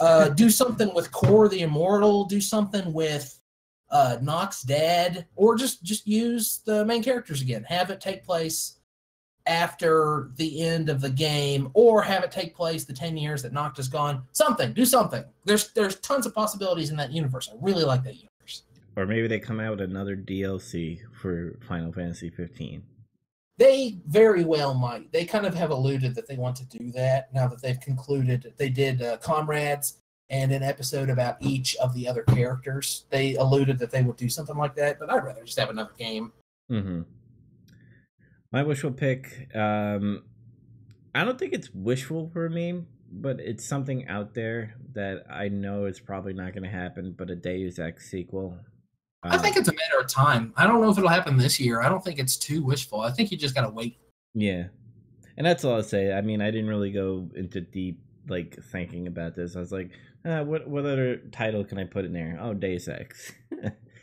Uh, 0.00 0.30
do 0.30 0.50
something 0.50 0.92
with 0.94 1.12
Cor 1.12 1.48
the 1.48 1.60
Immortal. 1.60 2.24
Do 2.24 2.40
something 2.40 2.92
with 2.92 3.38
uh, 3.90 4.16
Noct's 4.20 4.62
dad, 4.62 5.26
or 5.36 5.54
just 5.54 5.84
just 5.84 6.08
use 6.08 6.60
the 6.64 6.84
main 6.84 7.04
characters 7.04 7.40
again. 7.40 7.62
Have 7.64 7.90
it 7.90 8.00
take 8.00 8.24
place 8.24 8.78
after 9.46 10.30
the 10.36 10.62
end 10.62 10.88
of 10.88 11.00
the 11.00 11.10
game, 11.10 11.70
or 11.74 12.02
have 12.02 12.24
it 12.24 12.30
take 12.30 12.54
place 12.54 12.84
the 12.84 12.92
ten 12.92 13.16
years 13.16 13.42
that 13.42 13.52
Noct 13.52 13.78
is 13.78 13.88
gone. 13.88 14.22
Something, 14.32 14.72
do 14.72 14.84
something. 14.84 15.24
There's 15.44 15.72
there's 15.72 15.96
tons 16.00 16.26
of 16.26 16.34
possibilities 16.34 16.90
in 16.90 16.96
that 16.96 17.12
universe. 17.12 17.48
I 17.52 17.56
really 17.60 17.84
like 17.84 18.04
that 18.04 18.14
universe. 18.14 18.62
Or 18.96 19.06
maybe 19.06 19.26
they 19.26 19.40
come 19.40 19.60
out 19.60 19.72
with 19.72 19.80
another 19.80 20.16
DLC 20.16 21.00
for 21.12 21.58
Final 21.66 21.92
Fantasy 21.92 22.30
15. 22.30 22.82
They 23.58 23.98
very 24.06 24.44
well 24.44 24.74
might. 24.74 25.12
They 25.12 25.24
kind 25.24 25.46
of 25.46 25.54
have 25.54 25.70
alluded 25.70 26.14
that 26.14 26.26
they 26.26 26.36
want 26.36 26.56
to 26.56 26.64
do 26.64 26.90
that 26.92 27.32
now 27.32 27.48
that 27.48 27.62
they've 27.62 27.80
concluded. 27.80 28.52
They 28.56 28.68
did 28.68 29.02
uh, 29.02 29.18
Comrades 29.18 29.98
and 30.30 30.50
an 30.50 30.62
episode 30.62 31.10
about 31.10 31.36
each 31.40 31.76
of 31.76 31.94
the 31.94 32.08
other 32.08 32.22
characters. 32.22 33.04
They 33.10 33.36
alluded 33.36 33.78
that 33.78 33.90
they 33.90 34.02
would 34.02 34.16
do 34.16 34.28
something 34.28 34.56
like 34.56 34.74
that, 34.76 34.98
but 34.98 35.10
I'd 35.10 35.24
rather 35.24 35.44
just 35.44 35.58
have 35.58 35.70
another 35.70 35.92
game. 35.98 36.32
Mm-hmm. 36.70 37.02
My 38.52 38.62
wishful 38.62 38.90
pick, 38.92 39.48
um, 39.54 40.24
I 41.14 41.24
don't 41.24 41.38
think 41.38 41.54
it's 41.54 41.70
wishful 41.72 42.30
for 42.32 42.50
me, 42.50 42.82
but 43.10 43.40
it's 43.40 43.64
something 43.64 44.06
out 44.08 44.34
there 44.34 44.76
that 44.94 45.24
I 45.30 45.48
know 45.48 45.86
is 45.86 45.98
probably 46.00 46.34
not 46.34 46.52
going 46.52 46.64
to 46.64 46.68
happen. 46.68 47.14
But 47.16 47.30
a 47.30 47.36
Deus 47.36 47.78
Ex 47.78 48.10
sequel. 48.10 48.58
I 49.22 49.38
think 49.38 49.56
it's 49.56 49.68
a 49.68 49.72
matter 49.72 50.00
of 50.00 50.08
time. 50.08 50.52
I 50.56 50.66
don't 50.66 50.80
know 50.80 50.90
if 50.90 50.98
it'll 50.98 51.08
happen 51.08 51.36
this 51.36 51.60
year. 51.60 51.80
I 51.80 51.88
don't 51.88 52.04
think 52.04 52.18
it's 52.18 52.36
too 52.36 52.62
wishful. 52.62 53.00
I 53.00 53.10
think 53.10 53.30
you 53.30 53.38
just 53.38 53.54
got 53.54 53.62
to 53.62 53.70
wait. 53.70 53.98
Yeah, 54.34 54.64
and 55.36 55.46
that's 55.46 55.64
all 55.64 55.76
I'll 55.76 55.82
say. 55.82 56.12
I 56.12 56.20
mean, 56.20 56.42
I 56.42 56.50
didn't 56.50 56.68
really 56.68 56.90
go 56.90 57.30
into 57.34 57.60
deep 57.60 58.00
like 58.28 58.58
thinking 58.70 59.06
about 59.06 59.34
this. 59.34 59.56
I 59.56 59.60
was 59.60 59.72
like, 59.72 59.90
uh, 60.24 60.42
what 60.44 60.68
what 60.68 60.84
other 60.84 61.18
title 61.32 61.64
can 61.64 61.78
I 61.78 61.84
put 61.84 62.04
in 62.04 62.12
there? 62.12 62.38
Oh, 62.40 62.54
Deus 62.54 62.88
Ex. 62.88 63.32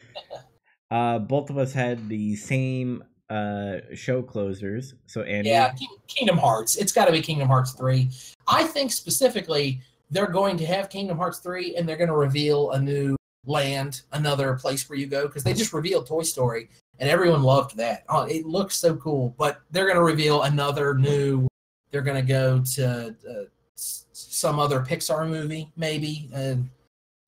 uh, 0.92 1.20
both 1.20 1.50
of 1.50 1.58
us 1.58 1.74
had 1.74 2.10
the 2.10 2.36
same 2.36 3.04
uh 3.30 3.78
show 3.94 4.22
closers. 4.22 4.96
So 5.06 5.22
Andy, 5.24 5.50
Yeah, 5.50 5.74
Kingdom 6.08 6.38
Hearts. 6.38 6.76
It's 6.78 6.92
got 6.92 7.06
to 7.06 7.12
be 7.12 7.22
Kingdom 7.22 7.48
Hearts 7.48 7.74
3. 7.74 8.10
I 8.48 8.64
think 8.64 8.92
specifically 8.92 9.82
they're 10.12 10.28
going 10.28 10.58
to 10.58 10.66
have 10.66 10.90
Kingdom 10.90 11.18
Hearts 11.18 11.40
3 11.40 11.76
and 11.76 11.88
they're 11.88 11.98
going 11.98 12.10
to 12.10 12.16
reveal 12.16 12.72
a 12.72 12.80
new 12.80 13.16
land, 13.46 14.02
another 14.14 14.56
place 14.56 14.90
where 14.90 14.98
you 14.98 15.06
go 15.06 15.28
because 15.28 15.44
they 15.44 15.54
just 15.54 15.74
revealed 15.74 16.08
Toy 16.08 16.24
Story 16.24 16.70
and 17.00 17.10
everyone 17.10 17.44
loved 17.44 17.78
that. 17.78 18.04
Oh, 18.10 18.24
it 18.24 18.46
looks 18.46 18.76
so 18.76 18.96
cool, 18.98 19.36
but 19.38 19.62
they're 19.72 19.86
going 19.86 19.96
to 19.96 20.04
reveal 20.04 20.44
another 20.44 20.96
new 20.96 21.48
they're 21.92 22.02
going 22.02 22.24
to 22.24 22.28
go 22.28 22.60
to 22.76 23.16
uh, 23.30 23.44
some 23.76 24.60
other 24.60 24.82
Pixar 24.82 25.28
movie 25.28 25.72
maybe 25.76 26.30
and 26.34 26.70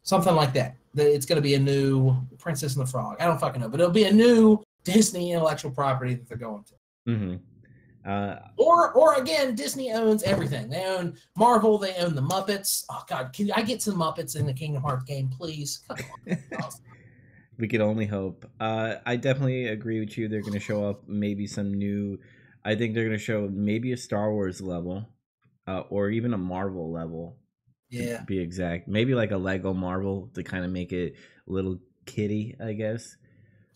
something 0.03 0.35
like 0.35 0.53
that. 0.53 0.75
It's 0.95 1.25
going 1.25 1.37
to 1.37 1.41
be 1.41 1.55
a 1.55 1.59
new 1.59 2.15
Princess 2.37 2.75
and 2.75 2.85
the 2.85 2.91
Frog. 2.91 3.17
I 3.19 3.25
don't 3.25 3.39
fucking 3.39 3.61
know, 3.61 3.69
but 3.69 3.79
it'll 3.79 3.91
be 3.91 4.03
a 4.03 4.13
new 4.13 4.61
Disney 4.83 5.31
intellectual 5.31 5.71
property 5.71 6.15
that 6.15 6.27
they're 6.27 6.37
going 6.37 6.63
to. 6.63 7.13
hmm 7.13 7.35
Uh, 8.09 8.37
Or, 8.57 8.91
or 8.93 9.15
again, 9.21 9.53
Disney 9.55 9.91
owns 9.91 10.23
everything. 10.23 10.69
They 10.69 10.85
own 10.85 11.15
Marvel. 11.37 11.77
They 11.77 11.95
own 11.97 12.15
the 12.15 12.21
Muppets. 12.21 12.83
Oh 12.89 13.03
God, 13.07 13.31
can 13.33 13.51
I 13.51 13.61
get 13.61 13.81
some 13.81 13.95
Muppets 13.95 14.35
in 14.35 14.45
the 14.45 14.53
Kingdom 14.53 14.81
Hearts 14.83 15.03
game, 15.05 15.29
please? 15.29 15.83
Come 15.87 15.97
on. 16.27 16.37
we 17.59 17.67
could 17.67 17.81
only 17.81 18.05
hope. 18.07 18.45
Uh, 18.59 18.95
I 19.05 19.17
definitely 19.17 19.67
agree 19.67 19.99
with 19.99 20.17
you. 20.17 20.27
They're 20.27 20.41
going 20.41 20.53
to 20.53 20.59
show 20.59 20.83
up 20.89 21.07
maybe 21.07 21.45
some 21.47 21.73
new. 21.73 22.17
I 22.65 22.75
think 22.75 22.93
they're 22.93 23.05
going 23.05 23.17
to 23.17 23.23
show 23.23 23.47
maybe 23.51 23.91
a 23.91 23.97
Star 23.97 24.31
Wars 24.33 24.61
level, 24.61 25.07
uh, 25.67 25.81
or 25.89 26.09
even 26.09 26.33
a 26.33 26.37
Marvel 26.37 26.91
level. 26.91 27.37
to 27.91 27.97
yeah, 27.97 28.23
be 28.25 28.39
exact. 28.39 28.87
Maybe 28.87 29.13
like 29.13 29.31
a 29.31 29.37
Lego 29.37 29.73
Marvel 29.73 30.29
to 30.33 30.43
kind 30.43 30.65
of 30.65 30.71
make 30.71 30.91
it 30.91 31.13
a 31.47 31.51
little 31.51 31.77
kitty, 32.05 32.55
I 32.63 32.73
guess. 32.73 33.15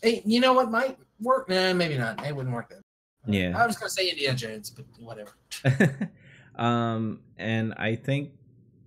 Hey, 0.02 0.22
you 0.24 0.40
know 0.40 0.52
what 0.52 0.70
might 0.70 0.98
work? 1.20 1.48
Nah, 1.48 1.72
maybe 1.72 1.98
not. 1.98 2.24
It 2.24 2.34
wouldn't 2.34 2.54
work 2.54 2.70
then. 2.70 2.82
Yeah. 3.26 3.60
I 3.60 3.66
was 3.66 3.76
gonna 3.76 3.90
say 3.90 4.08
Indiana 4.08 4.36
Jones, 4.36 4.70
but 4.70 4.84
whatever. 4.98 5.32
um, 6.56 7.20
and 7.36 7.74
I 7.76 7.96
think 7.96 8.30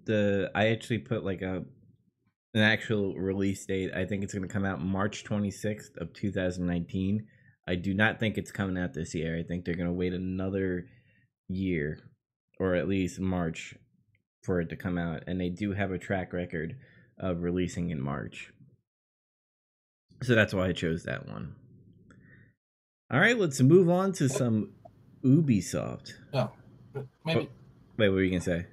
the 0.06 0.52
I 0.56 0.70
actually 0.70 1.00
put 1.00 1.24
like 1.24 1.42
a 1.42 1.64
an 2.54 2.62
actual 2.62 3.16
release 3.16 3.66
date. 3.66 3.92
I 3.94 4.06
think 4.06 4.24
it's 4.24 4.34
going 4.34 4.48
to 4.48 4.54
come 4.54 4.66
out 4.66 4.82
March 4.82 5.24
26th 5.24 5.96
of 5.98 6.14
2019. 6.14 7.28
I 7.68 7.76
do 7.76 7.94
not 7.94 8.20
think 8.20 8.38
it's 8.38 8.52
coming 8.52 8.82
out 8.82 8.94
this 8.94 9.14
year. 9.14 9.38
I 9.38 9.44
think 9.44 9.64
they're 9.64 9.76
going 9.76 9.88
to 9.88 9.94
wait 9.94 10.14
another 10.14 10.88
year 11.48 12.00
or 12.60 12.76
at 12.76 12.88
least 12.88 13.20
March 13.20 13.76
for 14.44 14.60
it 14.60 14.70
to 14.70 14.76
come 14.76 14.98
out 14.98 15.24
and 15.28 15.40
they 15.40 15.50
do 15.50 15.74
have 15.74 15.92
a 15.92 15.98
track 15.98 16.34
record 16.34 16.76
of 17.20 17.42
releasing 17.42 17.92
in 17.92 18.02
March. 18.02 18.52
So 20.22 20.36
that's 20.36 20.54
why 20.54 20.68
I 20.68 20.74
chose 20.74 21.04
that 21.04 21.28
one. 21.28 21.56
All 23.12 23.20
right, 23.20 23.38
let's 23.38 23.62
move 23.62 23.90
on 23.90 24.12
to 24.14 24.30
some 24.30 24.72
Ubisoft. 25.24 26.14
No, 26.34 26.52
maybe. 27.26 27.50
Wait, 27.98 28.10
what 28.10 28.12
were 28.12 28.24
you 28.24 28.32
gonna 28.32 28.42
say? 28.42 28.66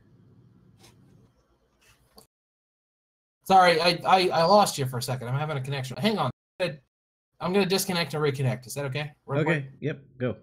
Sorry, 3.45 3.81
I, 3.81 4.01
I 4.07 4.29
I 4.29 4.45
lost 4.45 4.77
you 4.77 4.87
for 4.87 4.99
a 4.99 5.03
second. 5.03 5.29
I'm 5.29 5.39
having 5.39 5.57
a 5.57 5.61
connection. 5.61 5.97
Hang 5.97 6.19
on. 6.19 6.31
I'm 6.59 7.53
gonna 7.53 7.67
disconnect 7.67 8.15
and 8.15 8.23
reconnect. 8.23 8.67
Is 8.67 8.75
that 8.75 8.85
okay? 8.87 9.13
Real 9.27 9.45
quick? 9.45 9.59
Okay, 9.59 9.67
yep, 9.81 10.01
go. 10.19 10.37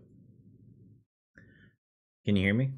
Can 2.25 2.35
you 2.35 2.43
hear 2.43 2.53
me? 2.53 2.71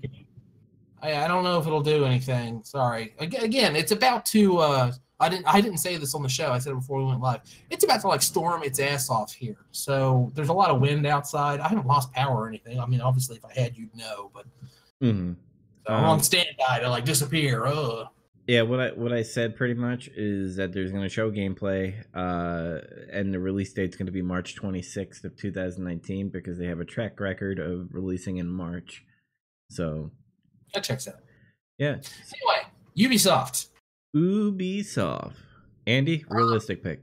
I, 1.01 1.25
I 1.25 1.27
don't 1.27 1.43
know 1.43 1.59
if 1.59 1.67
it'll 1.67 1.81
do 1.81 2.05
anything. 2.05 2.63
Sorry. 2.63 3.13
Again, 3.19 3.75
it's 3.75 3.91
about 3.91 4.25
to. 4.27 4.57
Uh, 4.57 4.91
I 5.19 5.29
didn't. 5.29 5.45
I 5.47 5.61
didn't 5.61 5.77
say 5.77 5.95
this 5.97 6.13
on 6.13 6.23
the 6.23 6.29
show. 6.29 6.51
I 6.51 6.59
said 6.59 6.73
it 6.73 6.75
before 6.75 6.97
we 6.99 7.05
went 7.05 7.21
live. 7.21 7.41
It's 7.69 7.83
about 7.85 8.01
to 8.01 8.07
like 8.07 8.21
storm 8.21 8.63
its 8.63 8.79
ass 8.79 9.09
off 9.09 9.31
here. 9.31 9.65
So 9.71 10.31
there's 10.35 10.49
a 10.49 10.53
lot 10.53 10.71
of 10.71 10.81
wind 10.81 11.05
outside. 11.05 11.59
I 11.61 11.69
haven't 11.69 11.87
lost 11.87 12.11
power 12.11 12.35
or 12.43 12.47
anything. 12.49 12.79
I 12.79 12.85
mean, 12.85 12.99
obviously, 13.01 13.37
if 13.37 13.45
I 13.45 13.53
had, 13.53 13.77
you'd 13.77 13.95
know. 13.95 14.29
But 14.33 14.45
Mm-hmm. 15.03 15.33
so 15.87 15.93
I'm 15.93 16.03
on 16.05 16.13
Um, 16.15 16.19
standby 16.21 16.79
to 16.81 16.89
like 16.89 17.05
disappear. 17.05 17.65
Ugh. 17.65 18.07
Yeah, 18.47 18.61
what 18.61 18.79
I 18.79 18.89
what 18.89 19.11
I 19.13 19.23
said 19.23 19.55
pretty 19.55 19.73
much 19.73 20.07
is 20.09 20.55
that 20.57 20.71
there's 20.73 20.91
gonna 20.91 21.09
show 21.09 21.31
gameplay, 21.31 21.95
uh, 22.13 22.81
and 23.11 23.33
the 23.33 23.39
release 23.39 23.73
date's 23.73 23.95
gonna 23.95 24.11
be 24.11 24.21
March 24.21 24.55
26th 24.55 25.23
of 25.23 25.35
2019 25.37 26.29
because 26.29 26.57
they 26.59 26.67
have 26.67 26.79
a 26.79 26.85
track 26.85 27.19
record 27.19 27.57
of 27.59 27.87
releasing 27.91 28.37
in 28.37 28.47
March. 28.49 29.03
So 29.71 30.11
That 30.73 30.83
checks 30.83 31.07
out. 31.07 31.15
yeah, 31.79 31.95
Anyway, 31.97 32.67
Ubisoft. 32.97 33.67
Ubisoft. 34.15 35.33
Andy, 35.87 36.25
realistic 36.29 36.81
pick. 36.81 37.01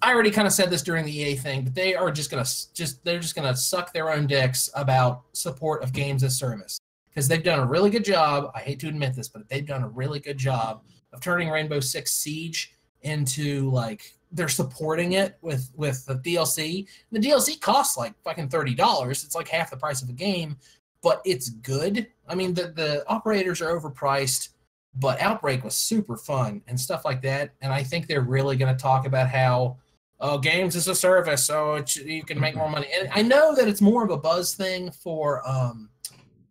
I 0.00 0.14
already 0.14 0.30
kind 0.30 0.46
of 0.46 0.52
said 0.52 0.70
this 0.70 0.82
during 0.82 1.04
the 1.04 1.12
EA 1.12 1.34
thing, 1.34 1.64
but 1.64 1.74
they 1.74 1.94
are 1.94 2.10
just 2.10 2.30
gonna 2.30 2.46
just 2.74 3.04
they're 3.04 3.18
just 3.18 3.34
gonna 3.34 3.56
suck 3.56 3.92
their 3.92 4.10
own 4.12 4.26
dicks 4.26 4.70
about 4.74 5.24
support 5.32 5.82
of 5.82 5.92
games 5.92 6.22
as 6.22 6.38
service 6.38 6.78
because 7.08 7.26
they've 7.26 7.42
done 7.42 7.58
a 7.58 7.66
really 7.66 7.90
good 7.90 8.04
job. 8.04 8.50
I 8.54 8.60
hate 8.60 8.78
to 8.80 8.88
admit 8.88 9.14
this, 9.14 9.28
but 9.28 9.48
they've 9.48 9.66
done 9.66 9.82
a 9.82 9.88
really 9.88 10.20
good 10.20 10.38
job 10.38 10.82
of 11.12 11.20
turning 11.20 11.48
Rainbow 11.48 11.80
Six 11.80 12.12
Siege 12.12 12.74
into 13.02 13.70
like 13.70 14.14
they're 14.32 14.48
supporting 14.48 15.12
it 15.12 15.38
with 15.40 15.70
with 15.74 16.04
the 16.06 16.16
DLC. 16.16 16.86
The 17.10 17.18
DLC 17.18 17.60
costs 17.60 17.96
like 17.96 18.14
fucking 18.22 18.50
thirty 18.50 18.74
dollars. 18.74 19.24
It's 19.24 19.34
like 19.34 19.48
half 19.48 19.70
the 19.70 19.76
price 19.76 20.02
of 20.02 20.08
a 20.08 20.12
game, 20.12 20.56
but 21.02 21.20
it's 21.24 21.50
good 21.50 22.06
I 22.28 22.34
mean, 22.34 22.54
the 22.54 22.68
the 22.68 23.08
operators 23.08 23.60
are 23.60 23.78
overpriced, 23.78 24.50
but 24.98 25.20
Outbreak 25.20 25.64
was 25.64 25.76
super 25.76 26.16
fun 26.16 26.62
and 26.66 26.78
stuff 26.78 27.04
like 27.04 27.22
that. 27.22 27.52
And 27.60 27.72
I 27.72 27.82
think 27.82 28.06
they're 28.06 28.22
really 28.22 28.56
going 28.56 28.74
to 28.74 28.80
talk 28.80 29.06
about 29.06 29.28
how 29.28 29.76
oh, 30.20 30.38
games 30.38 30.76
as 30.76 30.88
a 30.88 30.94
service, 30.94 31.44
so 31.44 31.74
it's, 31.74 31.96
you 31.96 32.24
can 32.24 32.40
make 32.40 32.56
more 32.56 32.70
money. 32.70 32.88
And 32.98 33.08
I 33.12 33.22
know 33.22 33.54
that 33.54 33.68
it's 33.68 33.80
more 33.80 34.02
of 34.02 34.10
a 34.10 34.16
buzz 34.16 34.54
thing 34.54 34.90
for 34.90 35.46
um, 35.46 35.90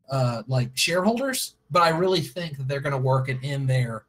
uh, 0.09 0.43
like 0.47 0.69
shareholders, 0.75 1.55
but 1.71 1.81
I 1.81 1.89
really 1.89 2.21
think 2.21 2.57
that 2.57 2.67
they're 2.67 2.79
going 2.79 2.91
to 2.91 2.97
work 2.97 3.29
it 3.29 3.39
in 3.41 3.65
there 3.65 4.05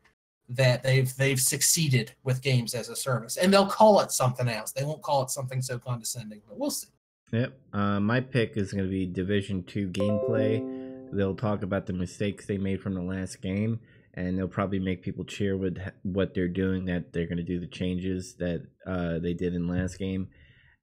that 0.48 0.82
they've 0.82 1.12
they've 1.16 1.40
succeeded 1.40 2.12
with 2.22 2.40
games 2.40 2.74
as 2.74 2.88
a 2.88 2.94
service, 2.94 3.36
and 3.36 3.52
they'll 3.52 3.66
call 3.66 4.00
it 4.00 4.12
something 4.12 4.48
else. 4.48 4.72
They 4.72 4.84
won't 4.84 5.02
call 5.02 5.22
it 5.22 5.30
something 5.30 5.60
so 5.60 5.78
condescending, 5.78 6.40
but 6.46 6.58
we'll 6.58 6.70
see. 6.70 6.88
Yep. 7.32 7.58
Uh, 7.72 7.98
my 7.98 8.20
pick 8.20 8.56
is 8.56 8.72
going 8.72 8.84
to 8.84 8.90
be 8.90 9.06
Division 9.06 9.64
Two 9.64 9.88
gameplay. 9.88 11.10
They'll 11.12 11.34
talk 11.34 11.62
about 11.62 11.86
the 11.86 11.92
mistakes 11.92 12.46
they 12.46 12.58
made 12.58 12.80
from 12.80 12.94
the 12.94 13.02
last 13.02 13.40
game, 13.40 13.80
and 14.16 14.38
they'll 14.38 14.48
probably 14.48 14.78
make 14.78 15.02
people 15.02 15.24
cheer 15.24 15.56
with 15.56 15.78
what 16.02 16.34
they're 16.34 16.48
doing. 16.48 16.86
That 16.86 17.12
they're 17.12 17.26
going 17.26 17.36
to 17.36 17.42
do 17.42 17.60
the 17.60 17.66
changes 17.66 18.34
that 18.36 18.66
uh, 18.86 19.18
they 19.18 19.34
did 19.34 19.54
in 19.54 19.68
last 19.68 19.98
game, 19.98 20.28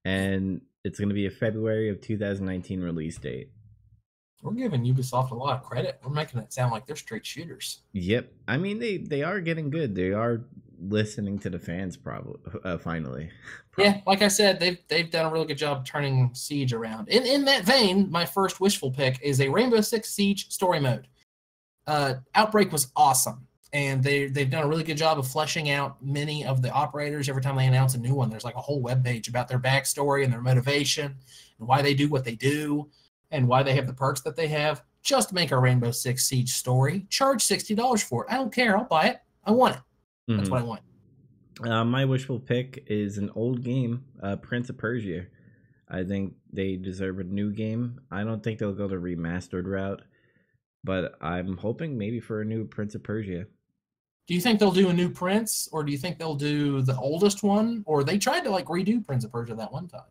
and 0.05 0.61
it's 0.83 0.99
going 0.99 1.09
to 1.09 1.15
be 1.15 1.25
a 1.25 1.31
February 1.31 1.89
of 1.89 2.01
2019 2.01 2.81
release 2.81 3.17
date. 3.17 3.49
We're 4.43 4.53
giving 4.53 4.83
Ubisoft 4.83 5.31
a 5.31 5.35
lot 5.35 5.57
of 5.57 5.63
credit. 5.63 5.99
We're 6.03 6.11
making 6.11 6.41
it 6.41 6.51
sound 6.51 6.73
like 6.73 6.85
they're 6.85 6.97
straight 6.97 7.25
shooters. 7.25 7.83
Yep. 7.93 8.31
I 8.47 8.57
mean, 8.57 8.77
they 8.77 8.97
they 8.97 9.23
are 9.23 9.39
getting 9.39 9.69
good. 9.69 9.95
They 9.95 10.11
are 10.11 10.41
listening 10.79 11.39
to 11.39 11.49
the 11.49 11.59
fans. 11.59 11.97
Probably 11.97 12.39
uh, 12.63 12.77
finally. 12.77 13.29
Yeah, 13.75 14.01
like 14.05 14.21
I 14.21 14.27
said, 14.27 14.59
they've 14.59 14.77
they've 14.87 15.09
done 15.09 15.25
a 15.25 15.31
really 15.31 15.47
good 15.47 15.57
job 15.57 15.83
turning 15.83 16.29
Siege 16.35 16.73
around. 16.73 17.09
In 17.09 17.23
in 17.23 17.43
that 17.45 17.63
vein, 17.63 18.07
my 18.11 18.23
first 18.23 18.59
wishful 18.61 18.91
pick 18.91 19.19
is 19.23 19.41
a 19.41 19.49
Rainbow 19.49 19.81
Six 19.81 20.11
Siege 20.13 20.51
story 20.51 20.79
mode. 20.79 21.07
Uh, 21.87 22.15
Outbreak 22.35 22.71
was 22.71 22.87
awesome, 22.95 23.45
and 23.73 24.03
they 24.03 24.27
they've 24.27 24.49
done 24.49 24.63
a 24.63 24.67
really 24.67 24.83
good 24.83 24.97
job 24.97 25.19
of 25.19 25.27
fleshing 25.27 25.69
out 25.69 26.03
many 26.03 26.45
of 26.45 26.61
the 26.61 26.71
operators. 26.71 27.27
Every 27.29 27.41
time 27.41 27.55
they 27.55 27.67
announce 27.67 27.95
a 27.95 27.99
new 27.99 28.15
one, 28.15 28.29
there's 28.29 28.45
like 28.45 28.55
a 28.55 28.61
whole 28.61 28.81
web 28.81 29.03
page 29.03 29.27
about 29.27 29.47
their 29.47 29.59
backstory 29.59 30.23
and 30.23 30.31
their 30.31 30.41
motivation 30.41 31.15
and 31.59 31.67
why 31.67 31.81
they 31.81 31.93
do 31.93 32.07
what 32.09 32.23
they 32.23 32.35
do 32.35 32.89
and 33.31 33.47
why 33.47 33.63
they 33.63 33.75
have 33.75 33.87
the 33.87 33.93
perks 33.93 34.21
that 34.21 34.35
they 34.35 34.47
have. 34.47 34.83
Just 35.01 35.33
make 35.33 35.51
a 35.51 35.57
Rainbow 35.57 35.91
Six 35.91 36.23
Siege 36.25 36.51
story. 36.51 37.05
Charge 37.09 37.41
sixty 37.41 37.75
dollars 37.75 38.01
for 38.01 38.23
it. 38.23 38.31
I 38.31 38.35
don't 38.35 38.53
care. 38.53 38.77
I'll 38.77 38.85
buy 38.85 39.07
it. 39.07 39.17
I 39.43 39.51
want 39.51 39.75
it. 39.75 39.81
That's 40.27 40.43
mm-hmm. 40.43 40.51
what 40.51 40.61
I 40.61 40.63
want. 40.63 40.81
Uh, 41.63 41.83
my 41.83 42.05
wishful 42.05 42.39
pick 42.39 42.83
is 42.87 43.17
an 43.17 43.29
old 43.35 43.61
game, 43.63 44.03
uh, 44.21 44.37
Prince 44.37 44.69
of 44.69 44.77
Persia. 44.77 45.25
I 45.89 46.03
think 46.03 46.33
they 46.51 46.77
deserve 46.77 47.19
a 47.19 47.23
new 47.23 47.51
game. 47.51 47.99
I 48.09 48.23
don't 48.23 48.41
think 48.41 48.57
they'll 48.57 48.73
go 48.73 48.87
the 48.87 48.95
remastered 48.95 49.67
route, 49.67 50.01
but 50.83 51.15
I'm 51.21 51.57
hoping 51.57 51.97
maybe 51.97 52.19
for 52.19 52.41
a 52.41 52.45
new 52.45 52.65
Prince 52.65 52.95
of 52.95 53.03
Persia. 53.03 53.45
Do 54.27 54.33
you 54.33 54.41
think 54.41 54.59
they'll 54.59 54.71
do 54.71 54.89
a 54.89 54.93
new 54.93 55.09
Prince, 55.09 55.67
or 55.71 55.83
do 55.83 55.91
you 55.91 55.97
think 55.97 56.17
they'll 56.17 56.35
do 56.35 56.81
the 56.81 56.97
oldest 56.97 57.43
one, 57.43 57.83
or 57.85 58.03
they 58.03 58.17
tried 58.17 58.43
to 58.45 58.49
like 58.49 58.65
redo 58.65 59.05
Prince 59.05 59.25
of 59.25 59.31
Persia 59.31 59.55
that 59.55 59.71
one 59.71 59.87
time? 59.87 60.01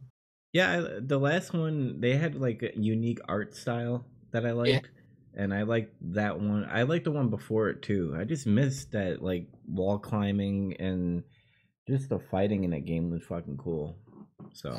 Yeah, 0.53 0.87
the 1.01 1.19
last 1.19 1.55
one 1.55 2.01
they 2.01 2.17
had 2.17 2.35
like 2.35 2.63
a 2.63 2.79
unique 2.79 3.21
art 3.27 3.57
style 3.57 4.07
that 4.33 4.45
I 4.45 4.53
liked. 4.53 4.71
Yeah 4.71 4.81
and 5.35 5.55
I 5.55 5.63
like 5.63 5.93
that 6.01 6.39
one. 6.39 6.69
I 6.71 6.83
like 6.83 7.05
the 7.05 7.11
one 7.11 7.29
before 7.29 7.71
it 7.71 7.83
too. 7.83 8.15
I 8.19 8.25
just 8.25 8.47
missed 8.47 8.93
that 8.93 9.23
like 9.23 9.47
wall 9.67 9.99
climbing 9.99 10.77
and 10.79 11.23
just 11.89 12.09
the 12.09 12.19
fighting 12.19 12.65
in 12.65 12.71
that 12.71 12.85
game 12.85 13.11
was 13.11 13.23
fucking 13.25 13.57
cool. 13.57 13.97
So, 14.53 14.79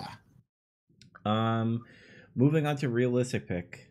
um, 1.26 1.84
moving 2.36 2.68
on 2.68 2.78
to 2.78 2.89
realistic 2.89 3.48
pick. 3.48 3.89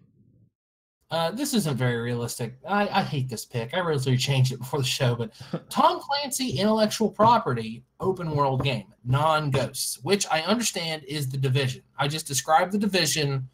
Uh, 1.13 1.31
this 1.31 1.53
isn't 1.53 1.77
very 1.77 1.99
realistic. 1.99 2.55
I, 2.67 2.89
I 2.89 3.03
hate 3.03 3.29
this 3.29 3.45
pick. 3.45 3.75
I 3.75 3.81
really 3.81 4.17
changed 4.17 4.51
it 4.51 4.59
before 4.59 4.81
the 4.81 4.87
show, 4.87 5.15
but 5.15 5.31
Tom 5.69 6.01
Clancy 6.01 6.59
intellectual 6.59 7.11
property 7.11 7.85
open 8.01 8.35
world 8.35 8.65
game, 8.65 8.87
non 9.05 9.51
ghosts, 9.51 9.99
which 10.03 10.27
I 10.31 10.41
understand 10.41 11.05
is 11.05 11.29
the 11.29 11.37
division. 11.37 11.83
I 11.99 12.09
just 12.09 12.27
described 12.27 12.73
the 12.73 12.79
division 12.79 13.47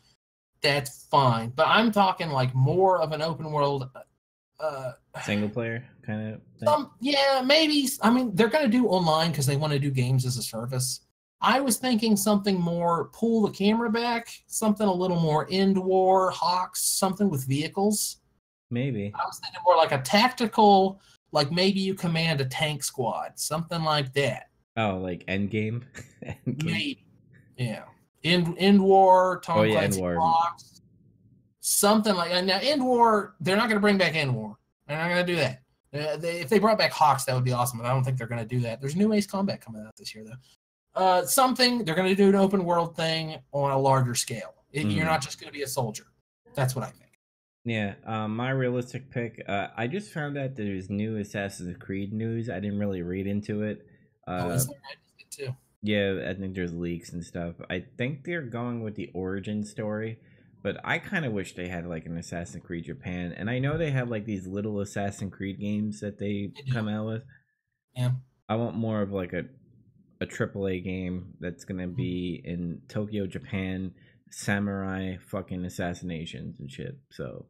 that's 0.62 1.06
fine. 1.10 1.50
But 1.50 1.66
I'm 1.66 1.90
talking 1.90 2.30
like 2.30 2.54
more 2.54 3.00
of 3.00 3.10
an 3.10 3.22
open 3.22 3.50
world 3.50 3.90
uh 4.60 4.92
single 5.22 5.48
player 5.48 5.84
kind 6.04 6.34
of 6.34 6.40
thing. 6.58 6.68
Um, 6.68 6.90
yeah 7.00 7.42
maybe 7.44 7.88
i 8.02 8.10
mean 8.10 8.34
they're 8.34 8.48
going 8.48 8.64
to 8.64 8.70
do 8.70 8.86
online 8.88 9.30
because 9.30 9.46
they 9.46 9.56
want 9.56 9.72
to 9.72 9.78
do 9.78 9.90
games 9.90 10.26
as 10.26 10.36
a 10.36 10.42
service 10.42 11.02
i 11.40 11.60
was 11.60 11.76
thinking 11.76 12.16
something 12.16 12.60
more 12.60 13.06
pull 13.06 13.46
the 13.46 13.52
camera 13.52 13.90
back 13.90 14.28
something 14.46 14.86
a 14.86 14.92
little 14.92 15.20
more 15.20 15.46
end 15.50 15.76
war 15.76 16.32
HAWX 16.32 16.76
something 16.76 17.28
with 17.30 17.46
vehicles 17.46 18.18
maybe 18.70 19.12
i 19.14 19.24
was 19.24 19.40
thinking 19.42 19.60
more 19.64 19.76
like 19.76 19.92
a 19.92 20.02
tactical 20.02 21.00
like 21.32 21.50
maybe 21.52 21.80
you 21.80 21.94
command 21.94 22.40
a 22.40 22.44
tank 22.44 22.82
squad 22.82 23.32
something 23.36 23.82
like 23.82 24.12
that 24.12 24.50
oh 24.76 24.96
like 24.98 25.24
end 25.28 25.50
game 25.50 25.84
maybe 26.46 27.04
yeah 27.56 27.82
End 28.24 28.56
EndWar, 28.58 29.42
Tom 29.42 29.58
oh, 29.58 29.62
yeah, 29.62 29.78
Clancy 29.78 30.00
War. 30.00 30.20
Something 31.60 32.14
like 32.14 32.30
that. 32.30 32.44
Now, 32.44 32.58
EndWar, 32.58 33.32
they're 33.40 33.56
not 33.56 33.68
going 33.68 33.76
to 33.76 33.80
bring 33.80 33.98
back 33.98 34.14
EndWar. 34.14 34.54
They're 34.86 34.98
not 34.98 35.08
going 35.08 35.26
to 35.26 35.32
do 35.32 35.36
that. 35.36 35.62
Uh, 35.94 36.16
they, 36.16 36.40
if 36.40 36.48
they 36.48 36.58
brought 36.58 36.78
back 36.78 36.92
HAWX, 36.92 37.24
that 37.24 37.34
would 37.34 37.44
be 37.44 37.52
awesome. 37.52 37.78
But 37.78 37.86
I 37.86 37.90
don't 37.90 38.04
think 38.04 38.18
they're 38.18 38.26
going 38.26 38.42
to 38.42 38.46
do 38.46 38.60
that. 38.60 38.80
There's 38.80 38.96
new 38.96 39.12
Ace 39.12 39.26
Combat 39.26 39.60
coming 39.60 39.84
out 39.86 39.96
this 39.96 40.14
year, 40.14 40.24
though. 40.24 40.36
Uh, 40.98 41.24
something 41.24 41.84
they're 41.84 41.94
going 41.94 42.08
to 42.08 42.14
do 42.16 42.28
an 42.28 42.34
open 42.34 42.64
world 42.64 42.96
thing 42.96 43.36
on 43.52 43.70
a 43.70 43.78
larger 43.78 44.16
scale. 44.16 44.54
It, 44.72 44.84
mm. 44.84 44.94
You're 44.94 45.04
hmm. 45.04 45.12
not 45.12 45.22
just 45.22 45.40
going 45.40 45.46
to 45.46 45.56
be 45.56 45.62
a 45.62 45.68
soldier. 45.68 46.06
That's 46.54 46.74
what 46.74 46.84
I 46.84 46.88
think. 46.88 47.12
Yeah, 47.64 47.94
um, 48.04 48.34
my 48.34 48.50
realistic 48.50 49.10
pick. 49.10 49.44
Uh, 49.46 49.68
I 49.76 49.86
just 49.86 50.10
found 50.12 50.36
out 50.36 50.56
there's 50.56 50.90
new 50.90 51.18
Assassin's 51.18 51.76
Creed 51.78 52.12
news. 52.12 52.50
I 52.50 52.58
didn't 52.60 52.80
really 52.80 53.02
read 53.02 53.28
into 53.28 53.62
it. 53.62 53.86
Uh, 54.26 54.40
oh, 54.44 54.50
is 54.50 54.66
there? 54.66 54.76
I 54.90 54.94
too. 55.30 55.54
Yeah, 55.82 56.28
I 56.28 56.34
think 56.34 56.54
there's 56.54 56.72
leaks 56.72 57.12
and 57.12 57.24
stuff. 57.24 57.54
I 57.70 57.84
think 57.96 58.24
they're 58.24 58.42
going 58.42 58.82
with 58.82 58.96
the 58.96 59.10
origin 59.14 59.64
story, 59.64 60.18
but 60.62 60.80
I 60.82 60.98
kind 60.98 61.24
of 61.24 61.32
wish 61.32 61.54
they 61.54 61.68
had 61.68 61.86
like 61.86 62.06
an 62.06 62.16
Assassin's 62.18 62.64
Creed 62.64 62.86
Japan. 62.86 63.32
And 63.36 63.48
I 63.48 63.60
know 63.60 63.78
they 63.78 63.92
have 63.92 64.08
like 64.08 64.24
these 64.24 64.46
little 64.46 64.80
Assassin's 64.80 65.32
Creed 65.32 65.60
games 65.60 66.00
that 66.00 66.18
they 66.18 66.52
come 66.72 66.88
out 66.88 67.06
with. 67.06 67.22
Yeah. 67.94 68.12
I 68.48 68.56
want 68.56 68.76
more 68.76 69.02
of 69.02 69.12
like 69.12 69.32
a 69.32 69.44
a 70.20 70.26
AAA 70.26 70.84
game 70.84 71.34
that's 71.40 71.64
gonna 71.64 71.86
mm-hmm. 71.86 71.94
be 71.94 72.42
in 72.44 72.80
Tokyo, 72.88 73.26
Japan, 73.26 73.92
samurai 74.30 75.16
fucking 75.26 75.64
assassinations 75.64 76.60
and 76.60 76.70
shit. 76.70 76.98
So 77.10 77.46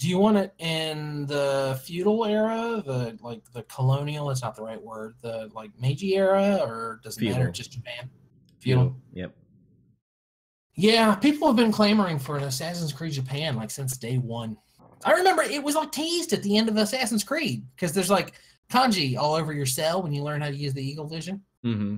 do 0.00 0.08
you 0.08 0.18
want 0.18 0.38
it 0.38 0.54
in 0.58 1.26
the 1.26 1.78
feudal 1.84 2.24
era, 2.24 2.82
the 2.84 3.18
like 3.20 3.42
the 3.52 3.62
colonial? 3.64 4.30
It's 4.30 4.40
not 4.40 4.56
the 4.56 4.62
right 4.62 4.82
word. 4.82 5.14
The 5.20 5.50
like 5.54 5.70
Meiji 5.78 6.16
era, 6.16 6.58
or 6.62 7.00
does 7.04 7.18
it 7.18 7.20
feudal. 7.20 7.38
matter? 7.38 7.50
Just 7.50 7.72
Japan. 7.72 8.08
Feudal. 8.60 8.84
feudal. 8.84 8.96
Yep. 9.12 9.36
Yeah, 10.74 11.14
people 11.16 11.48
have 11.48 11.56
been 11.56 11.70
clamoring 11.70 12.18
for 12.18 12.38
an 12.38 12.44
Assassin's 12.44 12.94
Creed 12.94 13.12
Japan 13.12 13.56
like 13.56 13.70
since 13.70 13.98
day 13.98 14.16
one. 14.16 14.56
I 15.04 15.12
remember 15.12 15.42
it 15.42 15.62
was 15.62 15.74
like 15.74 15.92
teased 15.92 16.32
at 16.32 16.42
the 16.42 16.56
end 16.56 16.70
of 16.70 16.76
Assassin's 16.78 17.22
Creed 17.22 17.66
because 17.76 17.92
there's 17.92 18.10
like 18.10 18.32
kanji 18.70 19.18
all 19.18 19.34
over 19.34 19.52
your 19.52 19.66
cell 19.66 20.02
when 20.02 20.12
you 20.12 20.22
learn 20.22 20.40
how 20.40 20.48
to 20.48 20.56
use 20.56 20.72
the 20.72 20.82
eagle 20.82 21.06
vision. 21.06 21.42
Mm-hmm. 21.64 21.96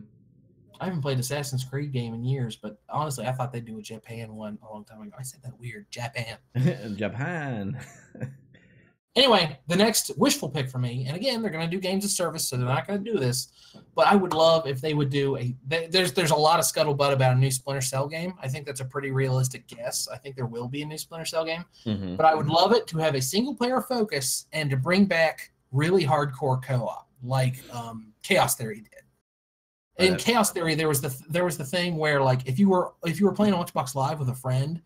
I 0.82 0.86
haven't 0.86 1.02
played 1.02 1.20
Assassin's 1.20 1.62
Creed 1.62 1.92
game 1.92 2.12
in 2.12 2.24
years, 2.24 2.56
but 2.56 2.76
honestly, 2.88 3.24
I 3.24 3.32
thought 3.32 3.52
they'd 3.52 3.64
do 3.64 3.78
a 3.78 3.82
Japan 3.82 4.34
one 4.34 4.58
a 4.68 4.72
long 4.72 4.84
time 4.84 5.00
ago. 5.02 5.12
I 5.16 5.22
said 5.22 5.40
that 5.44 5.58
weird, 5.60 5.86
Japan. 5.92 6.38
Japan. 6.96 7.78
anyway, 9.14 9.60
the 9.68 9.76
next 9.76 10.10
wishful 10.16 10.48
pick 10.48 10.68
for 10.68 10.78
me, 10.78 11.04
and 11.06 11.16
again, 11.16 11.40
they're 11.40 11.52
going 11.52 11.64
to 11.64 11.70
do 11.70 11.80
games 11.80 12.04
of 12.04 12.10
service, 12.10 12.48
so 12.48 12.56
they're 12.56 12.66
not 12.66 12.88
going 12.88 13.04
to 13.04 13.12
do 13.12 13.16
this. 13.16 13.52
But 13.94 14.08
I 14.08 14.16
would 14.16 14.34
love 14.34 14.66
if 14.66 14.80
they 14.80 14.92
would 14.92 15.08
do 15.08 15.36
a. 15.36 15.54
They, 15.68 15.86
there's 15.86 16.12
there's 16.14 16.32
a 16.32 16.36
lot 16.36 16.58
of 16.58 16.64
scuttlebutt 16.64 17.12
about 17.12 17.36
a 17.36 17.38
new 17.38 17.52
Splinter 17.52 17.80
Cell 17.80 18.08
game. 18.08 18.34
I 18.42 18.48
think 18.48 18.66
that's 18.66 18.80
a 18.80 18.84
pretty 18.84 19.12
realistic 19.12 19.68
guess. 19.68 20.08
I 20.12 20.18
think 20.18 20.34
there 20.34 20.46
will 20.46 20.66
be 20.66 20.82
a 20.82 20.86
new 20.86 20.98
Splinter 20.98 21.26
Cell 21.26 21.44
game, 21.44 21.64
mm-hmm. 21.86 22.16
but 22.16 22.26
I 22.26 22.34
would 22.34 22.48
love 22.48 22.72
it 22.72 22.88
to 22.88 22.98
have 22.98 23.14
a 23.14 23.22
single 23.22 23.54
player 23.54 23.80
focus 23.80 24.46
and 24.52 24.68
to 24.70 24.76
bring 24.76 25.04
back 25.04 25.52
really 25.70 26.04
hardcore 26.04 26.60
co-op 26.60 27.08
like 27.22 27.62
um, 27.72 28.12
Chaos 28.22 28.56
Theory 28.56 28.80
did 28.80 29.01
in 29.99 30.16
chaos 30.16 30.53
theory 30.53 30.74
there 30.74 30.88
was 30.88 31.01
the 31.01 31.14
there 31.28 31.45
was 31.45 31.59
the 31.59 31.64
thing 31.64 31.97
where 31.97 32.22
like 32.22 32.47
if 32.47 32.59
you 32.59 32.68
were 32.68 32.93
if 33.05 33.20
you 33.20 33.26
were 33.26 33.32
playing 33.32 33.55
xbox 33.55 33.95
live 33.95 34.18
with 34.18 34.28
a 34.30 34.34
friend 34.34 34.80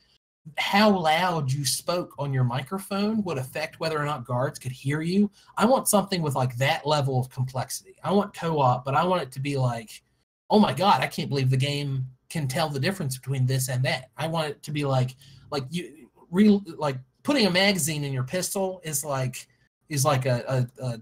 how 0.59 0.91
loud 0.91 1.51
you 1.51 1.65
spoke 1.65 2.13
on 2.19 2.33
your 2.33 2.45
microphone 2.45 3.23
would 3.25 3.39
affect 3.39 3.81
whether 3.81 3.99
or 3.99 4.05
not 4.05 4.25
guards 4.25 4.61
could 4.61 4.71
hear 4.71 5.01
you. 5.01 5.29
I 5.57 5.65
want 5.65 5.89
something 5.89 6.23
with 6.23 6.37
like 6.37 6.55
that 6.59 6.87
level 6.87 7.19
of 7.19 7.29
complexity. 7.31 7.97
I 8.05 8.13
want 8.13 8.33
co-op 8.33 8.85
but 8.85 8.95
i 8.95 9.05
want 9.05 9.23
it 9.23 9.33
to 9.33 9.41
be 9.41 9.57
like 9.57 10.03
oh 10.49 10.61
my 10.61 10.73
god 10.73 11.01
i 11.01 11.09
can't 11.09 11.29
believe 11.29 11.51
the 11.51 11.57
game 11.57 12.07
can 12.29 12.49
tell 12.49 12.69
the 12.69 12.81
difference 12.81 13.17
between 13.17 13.47
this 13.47 13.69
and 13.69 13.85
that. 13.85 14.11
I 14.17 14.27
want 14.27 14.49
it 14.49 14.63
to 14.65 14.71
be 14.71 14.85
like 14.85 15.17
like 15.51 15.65
you 15.71 16.09
real 16.31 16.63
like 16.77 16.97
putting 17.23 17.47
a 17.47 17.51
magazine 17.51 18.05
in 18.05 18.13
your 18.13 18.25
pistol 18.25 18.81
is 18.85 19.05
like 19.05 19.47
is 19.89 20.05
like 20.05 20.27
a, 20.27 20.67
a, 20.81 20.85
a 20.85 21.01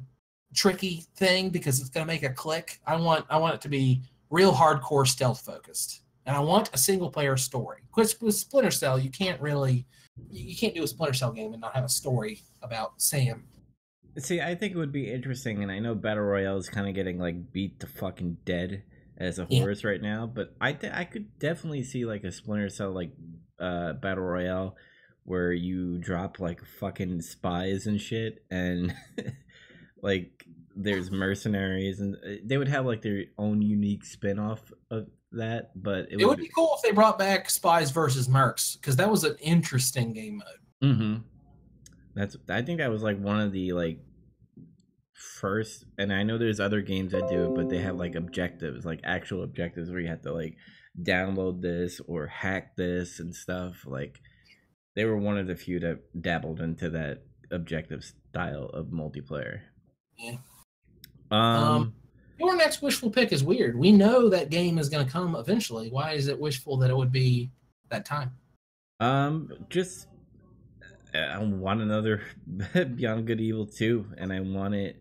tricky 0.54 1.04
thing 1.16 1.50
because 1.50 1.80
it's 1.80 1.90
going 1.90 2.06
to 2.06 2.12
make 2.12 2.22
a 2.22 2.30
click. 2.30 2.80
I 2.86 2.96
want 2.96 3.26
I 3.30 3.36
want 3.38 3.54
it 3.56 3.60
to 3.62 3.68
be 3.68 4.02
real 4.30 4.52
hardcore 4.52 5.06
stealth 5.06 5.40
focused, 5.44 6.02
and 6.26 6.36
I 6.36 6.40
want 6.40 6.70
a 6.72 6.78
single 6.78 7.10
player 7.10 7.36
story. 7.36 7.80
Because 7.94 8.20
with 8.20 8.34
Splinter 8.34 8.70
Cell, 8.70 8.98
you 8.98 9.10
can't 9.10 9.40
really 9.40 9.86
you 10.30 10.56
can't 10.56 10.74
do 10.74 10.82
a 10.82 10.86
Splinter 10.86 11.14
Cell 11.14 11.32
game 11.32 11.52
and 11.52 11.60
not 11.60 11.74
have 11.74 11.84
a 11.84 11.88
story 11.88 12.42
about 12.62 13.00
Sam. 13.02 13.44
See, 14.18 14.40
I 14.40 14.54
think 14.54 14.72
it 14.74 14.78
would 14.78 14.92
be 14.92 15.10
interesting, 15.12 15.62
and 15.62 15.72
I 15.72 15.80
know 15.80 15.94
Battle 15.96 16.22
Royale 16.22 16.56
is 16.58 16.68
kind 16.68 16.88
of 16.88 16.94
getting 16.94 17.18
like 17.18 17.52
beat 17.52 17.80
to 17.80 17.86
fucking 17.88 18.38
dead 18.44 18.84
as 19.18 19.38
a 19.40 19.46
Yeah. 19.50 19.60
horse 19.62 19.82
right 19.84 20.00
now, 20.00 20.26
but 20.32 20.54
I 20.60 20.72
th- 20.72 20.92
I 20.92 21.04
could 21.04 21.38
definitely 21.40 21.82
see 21.82 22.04
like 22.04 22.22
a 22.24 22.30
Splinter 22.32 22.68
Cell 22.68 22.92
like 22.92 23.10
uh 23.58 23.94
Battle 23.94 24.24
Royale 24.24 24.76
where 25.24 25.52
you 25.52 25.98
drop 25.98 26.38
like 26.38 26.62
fucking 26.64 27.22
spies 27.22 27.86
and 27.86 28.00
shit, 28.00 28.44
and 28.50 28.94
like 30.04 30.44
there's 30.76 31.10
mercenaries, 31.10 32.00
and 32.00 32.16
uh, 32.16 32.36
they 32.44 32.58
would 32.58 32.68
have 32.68 32.84
like 32.84 33.00
their 33.02 33.24
own 33.38 33.62
unique 33.62 34.04
spin 34.04 34.38
off 34.38 34.70
of 34.90 35.08
that, 35.32 35.70
but 35.74 36.06
It 36.10 36.24
would 36.24 36.38
be 36.38 36.50
cool 36.54 36.74
if 36.76 36.82
they 36.82 36.92
brought 36.92 37.18
back 37.18 37.48
Spies 37.50 37.90
versus 37.90 38.28
Mercs 38.28 38.78
because 38.78 38.96
that 38.96 39.10
was 39.10 39.24
an 39.24 39.36
interesting 39.40 40.12
game 40.12 40.38
mode. 40.38 40.92
Mm-hmm. 40.92 41.14
That's 42.14 42.36
I 42.48 42.62
think 42.62 42.78
that 42.78 42.90
was 42.90 43.02
like 43.02 43.18
one 43.18 43.40
of 43.40 43.50
the 43.50 43.72
like 43.72 43.98
first 45.40 45.84
and 45.98 46.12
I 46.12 46.22
know 46.22 46.38
there's 46.38 46.60
other 46.60 46.82
games 46.82 47.12
that 47.12 47.28
do 47.28 47.46
it, 47.46 47.54
but 47.54 47.70
they 47.70 47.78
have 47.78 47.96
like 47.96 48.14
objectives, 48.14 48.84
like 48.84 49.00
actual 49.04 49.42
objectives 49.42 49.90
where 49.90 50.00
you 50.00 50.08
have 50.08 50.22
to 50.22 50.32
like 50.32 50.56
download 51.02 51.62
this 51.62 52.00
or 52.06 52.26
hack 52.26 52.76
this 52.76 53.18
and 53.18 53.34
stuff. 53.34 53.84
Like 53.86 54.20
they 54.94 55.04
were 55.04 55.16
one 55.16 55.38
of 55.38 55.46
the 55.46 55.56
few 55.56 55.80
that 55.80 56.00
dabbled 56.20 56.60
into 56.60 56.90
that 56.90 57.22
objective 57.50 58.04
style 58.30 58.66
of 58.66 58.86
multiplayer. 58.86 59.60
Yeah. 60.18 60.36
Um, 61.30 61.40
Um, 61.40 61.94
Your 62.38 62.56
next 62.56 62.82
wishful 62.82 63.10
pick 63.10 63.32
is 63.32 63.44
weird. 63.44 63.78
We 63.78 63.92
know 63.92 64.28
that 64.28 64.50
game 64.50 64.78
is 64.78 64.88
going 64.88 65.04
to 65.04 65.10
come 65.10 65.36
eventually. 65.36 65.90
Why 65.90 66.12
is 66.12 66.28
it 66.28 66.38
wishful 66.38 66.76
that 66.78 66.90
it 66.90 66.96
would 66.96 67.12
be 67.12 67.50
that 67.90 68.04
time? 68.04 68.32
Um, 69.00 69.50
just 69.68 70.08
I 71.14 71.38
want 71.38 71.80
another 71.80 72.22
Beyond 72.96 73.26
Good 73.26 73.40
Evil 73.40 73.66
2, 73.66 74.14
and 74.18 74.32
I 74.32 74.40
want 74.40 74.74
it 74.74 75.00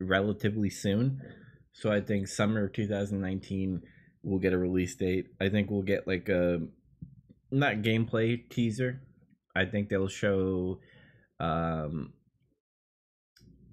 relatively 0.00 0.70
soon. 0.70 1.22
So 1.72 1.90
I 1.90 2.00
think 2.00 2.28
summer 2.28 2.64
of 2.64 2.72
2019 2.72 3.82
we'll 4.22 4.40
get 4.40 4.52
a 4.52 4.58
release 4.58 4.96
date. 4.96 5.28
I 5.40 5.48
think 5.48 5.70
we'll 5.70 5.82
get 5.82 6.06
like 6.06 6.28
a 6.28 6.60
not 7.50 7.76
gameplay 7.76 8.48
teaser. 8.50 9.00
I 9.54 9.64
think 9.64 9.88
they'll 9.88 10.08
show 10.08 10.80
um 11.38 12.12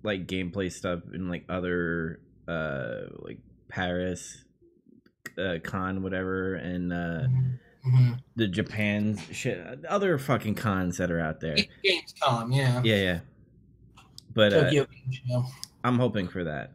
like 0.03 0.27
gameplay 0.27 0.71
stuff 0.71 0.99
in 1.13 1.29
like 1.29 1.45
other 1.49 2.19
uh 2.47 3.01
like 3.19 3.39
Paris 3.69 4.43
uh, 5.37 5.57
con 5.63 6.03
whatever 6.03 6.55
and 6.55 6.91
uh 6.93 7.23
Mhm. 7.85 8.17
the 8.37 8.47
Japan 8.47 9.17
shit, 9.31 9.85
other 9.85 10.17
fucking 10.17 10.55
cons 10.55 10.97
that 10.97 11.11
are 11.11 11.19
out 11.19 11.41
there. 11.41 11.57
Gamescom, 11.83 12.55
yeah. 12.55 12.81
Yeah, 12.81 12.95
yeah. 12.95 13.19
But 14.33 14.53
uh. 14.53 15.43
I'm 15.83 15.99
hoping 15.99 16.29
for 16.29 16.45
that. 16.45 16.71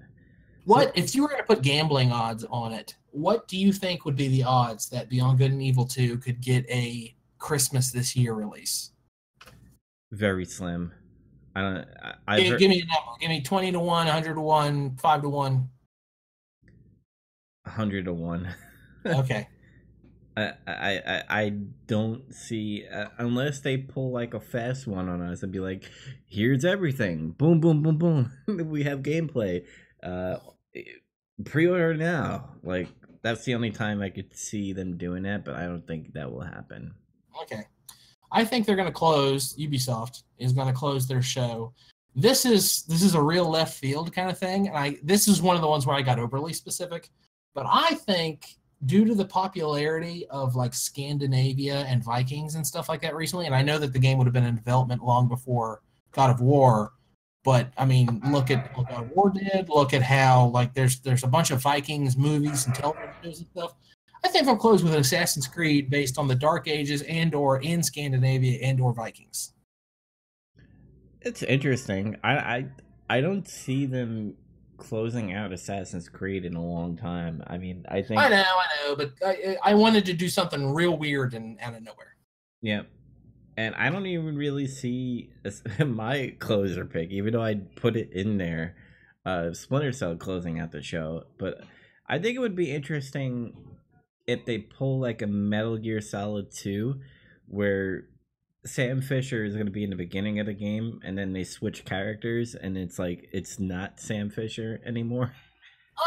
What 0.64 0.92
if 0.94 1.14
you 1.14 1.22
were 1.22 1.34
to 1.34 1.42
put 1.44 1.62
gambling 1.62 2.12
odds 2.12 2.44
on 2.50 2.74
it? 2.74 2.94
What 3.10 3.48
do 3.48 3.56
you 3.56 3.72
think 3.72 4.04
would 4.04 4.16
be 4.16 4.28
the 4.28 4.42
odds 4.44 4.90
that 4.90 5.08
Beyond 5.08 5.38
Good 5.38 5.50
and 5.50 5.62
Evil 5.62 5.86
2 5.86 6.18
could 6.18 6.42
get 6.42 6.68
a 6.68 7.14
Christmas 7.38 7.90
this 7.90 8.14
year 8.14 8.34
release? 8.34 8.90
Very 10.12 10.44
slim. 10.44 10.92
I 11.58 11.62
don't. 11.62 11.86
I, 12.28 12.38
Give, 12.38 12.50
heard, 12.50 12.60
give 12.60 12.70
me 12.70 12.82
a 12.82 12.86
number. 12.86 13.18
Give 13.20 13.30
me 13.30 13.42
20 13.42 13.72
to 13.72 13.80
1, 13.80 13.86
100 13.86 14.34
to 14.34 14.40
1, 14.40 14.96
5 14.96 15.22
to 15.22 15.28
1. 15.28 15.68
hundred 17.66 18.04
to 18.06 18.12
one. 18.12 18.54
Okay. 19.06 19.48
I, 20.36 20.52
I 20.66 21.02
I 21.06 21.22
I 21.30 21.48
don't 21.86 22.34
see 22.34 22.84
uh, 22.92 23.06
unless 23.16 23.60
they 23.60 23.78
pull 23.78 24.12
like 24.12 24.34
a 24.34 24.40
fast 24.40 24.86
one 24.86 25.08
on 25.08 25.22
us 25.22 25.42
and 25.42 25.50
be 25.50 25.60
like, 25.60 25.84
"Here's 26.26 26.64
everything, 26.64 27.30
boom, 27.30 27.60
boom, 27.60 27.82
boom, 27.82 27.96
boom. 27.96 28.32
we 28.70 28.82
have 28.82 29.00
gameplay. 29.00 29.64
Uh, 30.02 30.38
pre-order 31.44 31.94
now." 31.94 32.56
Like 32.62 32.88
that's 33.22 33.44
the 33.44 33.54
only 33.54 33.70
time 33.70 34.02
I 34.02 34.10
could 34.10 34.36
see 34.36 34.72
them 34.72 34.98
doing 34.98 35.22
that, 35.22 35.44
but 35.44 35.54
I 35.54 35.62
don't 35.62 35.86
think 35.86 36.12
that 36.14 36.30
will 36.30 36.42
happen. 36.42 36.94
Okay. 37.42 37.64
I 38.30 38.44
think 38.44 38.66
they're 38.66 38.76
going 38.76 38.88
to 38.88 38.92
close. 38.92 39.54
Ubisoft 39.54 40.22
is 40.38 40.52
going 40.52 40.68
to 40.68 40.74
close 40.74 41.06
their 41.06 41.22
show. 41.22 41.72
This 42.14 42.44
is 42.44 42.82
this 42.84 43.02
is 43.02 43.14
a 43.14 43.22
real 43.22 43.48
left 43.48 43.78
field 43.78 44.12
kind 44.12 44.30
of 44.30 44.38
thing, 44.38 44.68
and 44.68 44.76
I 44.76 44.98
this 45.02 45.28
is 45.28 45.40
one 45.40 45.56
of 45.56 45.62
the 45.62 45.68
ones 45.68 45.86
where 45.86 45.96
I 45.96 46.02
got 46.02 46.18
overly 46.18 46.52
specific. 46.52 47.10
But 47.54 47.66
I 47.68 47.94
think 47.94 48.56
due 48.86 49.04
to 49.04 49.14
the 49.14 49.24
popularity 49.24 50.26
of 50.30 50.54
like 50.54 50.74
Scandinavia 50.74 51.84
and 51.86 52.02
Vikings 52.02 52.54
and 52.54 52.66
stuff 52.66 52.88
like 52.88 53.02
that 53.02 53.14
recently, 53.14 53.46
and 53.46 53.54
I 53.54 53.62
know 53.62 53.78
that 53.78 53.92
the 53.92 53.98
game 53.98 54.18
would 54.18 54.26
have 54.26 54.34
been 54.34 54.44
in 54.44 54.54
development 54.56 55.02
long 55.02 55.28
before 55.28 55.82
God 56.12 56.30
of 56.30 56.40
War. 56.40 56.92
But 57.44 57.72
I 57.78 57.84
mean, 57.84 58.20
look 58.30 58.50
at 58.50 58.76
what 58.76 58.88
God 58.88 59.04
of 59.04 59.10
War 59.10 59.30
did. 59.30 59.68
Look 59.68 59.94
at 59.94 60.02
how 60.02 60.48
like 60.48 60.74
there's 60.74 61.00
there's 61.00 61.24
a 61.24 61.28
bunch 61.28 61.50
of 61.50 61.62
Vikings 61.62 62.16
movies 62.16 62.66
and 62.66 62.74
television 62.74 63.10
shows 63.22 63.38
and 63.38 63.48
stuff. 63.48 63.74
I 64.24 64.28
think 64.28 64.48
I'll 64.48 64.56
close 64.56 64.82
with 64.82 64.94
an 64.94 65.00
Assassin's 65.00 65.46
Creed 65.46 65.90
based 65.90 66.18
on 66.18 66.26
the 66.26 66.34
Dark 66.34 66.68
Ages 66.68 67.02
and 67.02 67.34
or 67.34 67.60
in 67.60 67.82
Scandinavia 67.82 68.58
and 68.62 68.80
or 68.80 68.92
Vikings. 68.92 69.52
It's 71.20 71.42
interesting. 71.42 72.16
I 72.24 72.36
I 72.36 72.66
I 73.10 73.20
don't 73.20 73.46
see 73.48 73.86
them 73.86 74.34
closing 74.76 75.34
out 75.34 75.52
Assassin's 75.52 76.08
Creed 76.08 76.44
in 76.44 76.54
a 76.54 76.64
long 76.64 76.96
time. 76.96 77.42
I 77.46 77.58
mean, 77.58 77.84
I 77.88 78.02
think 78.02 78.20
I 78.20 78.28
know, 78.28 78.44
I 78.44 78.86
know, 78.86 78.96
but 78.96 79.12
I, 79.24 79.56
I 79.62 79.74
wanted 79.74 80.06
to 80.06 80.12
do 80.12 80.28
something 80.28 80.72
real 80.72 80.96
weird 80.96 81.34
and 81.34 81.58
out 81.60 81.74
of 81.74 81.82
nowhere. 81.82 82.16
yeah. 82.62 82.82
And 83.56 83.74
I 83.74 83.90
don't 83.90 84.06
even 84.06 84.36
really 84.36 84.68
see 84.68 85.30
my 85.84 86.36
closer 86.38 86.84
pick, 86.84 87.10
even 87.10 87.32
though 87.32 87.42
I 87.42 87.56
put 87.56 87.96
it 87.96 88.12
in 88.12 88.38
there. 88.38 88.76
Uh, 89.26 89.52
Splinter 89.52 89.90
Cell 89.90 90.14
closing 90.14 90.60
out 90.60 90.70
the 90.70 90.80
show, 90.80 91.24
but 91.38 91.64
I 92.08 92.20
think 92.20 92.36
it 92.36 92.38
would 92.38 92.54
be 92.54 92.70
interesting 92.70 93.52
if 94.28 94.44
they 94.44 94.58
pull 94.58 95.00
like 95.00 95.22
a 95.22 95.26
Metal 95.26 95.78
Gear 95.78 96.00
Solid 96.00 96.52
Two, 96.52 97.00
where 97.46 98.04
Sam 98.64 99.00
Fisher 99.00 99.44
is 99.44 99.54
going 99.54 99.66
to 99.66 99.72
be 99.72 99.82
in 99.82 99.90
the 99.90 99.96
beginning 99.96 100.38
of 100.38 100.46
the 100.46 100.52
game, 100.52 101.00
and 101.02 101.16
then 101.16 101.32
they 101.32 101.42
switch 101.42 101.84
characters, 101.84 102.54
and 102.54 102.76
it's 102.76 102.98
like 102.98 103.28
it's 103.32 103.58
not 103.58 103.98
Sam 103.98 104.30
Fisher 104.30 104.80
anymore. 104.86 105.32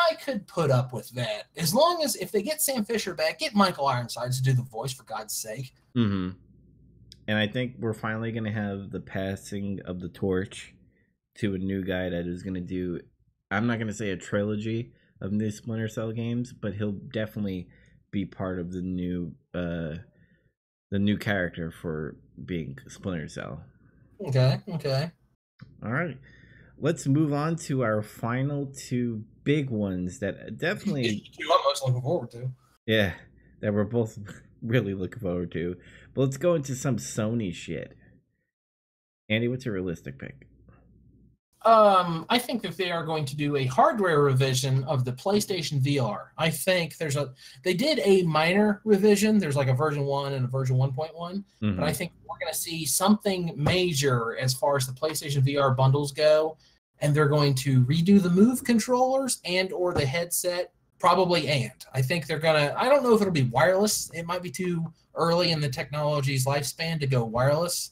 I 0.10 0.16
could 0.16 0.48
put 0.48 0.72
up 0.72 0.94
with 0.94 1.10
that 1.16 1.48
as 1.58 1.74
long 1.74 2.02
as 2.02 2.16
if 2.16 2.32
they 2.32 2.42
get 2.42 2.62
Sam 2.62 2.86
Fisher 2.86 3.14
back, 3.14 3.40
get 3.40 3.54
Michael 3.54 3.88
Ironsides 3.88 4.38
to 4.38 4.44
do 4.44 4.54
the 4.54 4.62
voice 4.62 4.94
for 4.94 5.04
God's 5.04 5.36
sake. 5.36 5.74
Mm-hmm. 5.98 6.38
And 7.28 7.38
I 7.38 7.48
think 7.48 7.76
we're 7.78 7.94
finally 7.94 8.32
going 8.32 8.46
to 8.46 8.52
have 8.52 8.92
the 8.92 9.02
passing 9.02 9.82
of 9.86 10.00
the 10.00 10.08
torch 10.08 10.74
to 11.40 11.56
a 11.56 11.58
new 11.58 11.84
guy 11.84 12.10
that 12.10 12.26
is 12.26 12.42
going 12.42 12.54
to 12.54 12.62
do. 12.62 13.02
I'm 13.50 13.68
not 13.68 13.80
going 13.80 13.90
to 13.90 13.94
say 13.94 14.12
a 14.12 14.18
trilogy 14.18 14.94
of 15.20 15.34
new 15.34 15.52
Splinter 15.52 15.90
Cell 15.90 16.14
games, 16.14 16.54
but 16.54 16.76
he'll 16.76 16.94
definitely 16.94 17.68
be 18.12 18.26
part 18.26 18.60
of 18.60 18.72
the 18.72 18.82
new, 18.82 19.34
uh, 19.54 19.96
the 20.92 21.00
new 21.00 21.18
character 21.18 21.72
for 21.72 22.16
being 22.46 22.78
Splinter 22.88 23.28
Cell. 23.28 23.64
Okay, 24.28 24.60
okay. 24.70 25.12
All 25.84 25.92
right, 25.92 26.18
let's 26.78 27.08
move 27.08 27.34
on 27.34 27.56
to 27.56 27.84
our 27.84 28.02
final 28.02 28.68
two 28.68 29.24
big 29.44 29.70
ones 29.70 30.20
that 30.20 30.58
definitely 30.58 31.24
Two 31.38 31.52
I'm 31.52 31.60
most 31.64 31.84
looking 31.86 32.02
forward 32.02 32.32
to. 32.32 32.52
Yeah, 32.86 33.14
that 33.62 33.74
we're 33.74 33.84
both 33.84 34.18
really 34.62 34.94
looking 34.94 35.22
forward 35.22 35.52
to. 35.54 35.76
But 36.14 36.22
let's 36.22 36.38
go 36.38 36.56
into 36.56 36.76
some 36.76 36.98
Sony 36.98 37.54
shit. 37.54 37.98
Andy, 39.30 39.48
what's 39.48 39.66
a 39.66 39.72
realistic 39.72 40.20
pick? 40.20 40.48
Um, 41.64 42.26
I 42.30 42.40
think 42.40 42.64
that 42.64 42.76
they 42.76 42.92
are 42.92 43.06
going 43.06 43.24
to 43.26 43.36
do 43.36 43.56
a 43.56 43.66
hardware 43.66 44.22
revision 44.22 44.84
of 44.86 45.06
the 45.06 45.12
PlayStation 45.12 45.80
VR. 45.80 46.30
I 46.38 46.50
think 46.50 46.98
there's 46.98 47.18
a 47.18 47.34
they 47.64 47.76
did 47.76 48.00
a 48.04 48.24
minor 48.24 48.82
revision. 48.84 49.38
There's 49.38 49.56
like 49.56 49.68
a 49.68 49.74
version 49.74 50.04
one 50.06 50.34
and 50.34 50.46
a 50.46 50.48
version 50.48 50.76
1.1, 50.78 51.44
Mhm. 51.62 51.76
but 51.78 51.84
I 51.88 51.94
think 51.94 52.14
we're 52.28 52.40
going 52.40 52.52
to 52.52 52.58
see 52.58 52.84
something 52.86 53.54
major 53.56 54.36
as 54.38 54.56
far 54.56 54.76
as 54.76 54.88
the 54.88 54.94
PlayStation 54.94 55.44
VR 55.46 55.76
bundles 55.76 56.12
go, 56.12 56.58
and 57.00 57.14
they're 57.16 57.28
going 57.30 57.54
to 57.56 57.84
redo 57.86 58.20
the 58.20 58.30
Move 58.32 58.64
controllers 58.64 59.40
and 59.46 59.72
or 59.72 59.94
the 59.94 60.06
headset, 60.06 60.72
probably 60.98 61.48
and. 61.48 61.72
I 61.94 62.02
think 62.02 62.26
they're 62.26 62.40
gonna. 62.40 62.74
I 62.76 62.90
don't 62.90 63.04
know 63.04 63.14
if 63.14 63.22
it'll 63.22 63.32
be 63.32 63.44
wireless. 63.44 64.10
It 64.16 64.26
might 64.26 64.42
be 64.42 64.50
too 64.50 64.92
early 65.14 65.52
in 65.52 65.60
the 65.62 65.70
technology's 65.70 66.46
lifespan 66.46 67.00
to 67.02 67.06
go 67.06 67.24
wireless, 67.24 67.92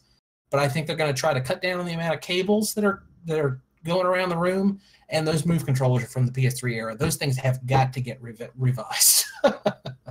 but 0.50 0.60
I 0.60 0.68
think 0.68 0.88
they're 0.88 0.96
going 0.96 1.14
to 1.14 1.20
try 1.20 1.34
to 1.36 1.42
cut 1.42 1.62
down 1.62 1.80
on 1.80 1.86
the 1.86 1.94
amount 1.94 2.16
of 2.16 2.22
cables 2.22 2.74
that 2.74 2.84
are 2.84 3.04
that 3.26 3.40
are 3.40 3.62
going 3.86 4.06
around 4.06 4.30
the 4.30 4.38
room. 4.38 4.80
And 5.10 5.28
those 5.28 5.46
Move 5.46 5.66
controllers 5.66 6.04
are 6.04 6.08
from 6.08 6.26
the 6.28 6.32
PS3 6.32 6.76
era. 6.76 6.96
Those 6.96 7.16
things 7.16 7.36
have 7.38 7.66
got 7.66 7.94
to 7.94 8.02
get 8.02 8.22
revi- 8.22 8.50
revised. 8.58 9.26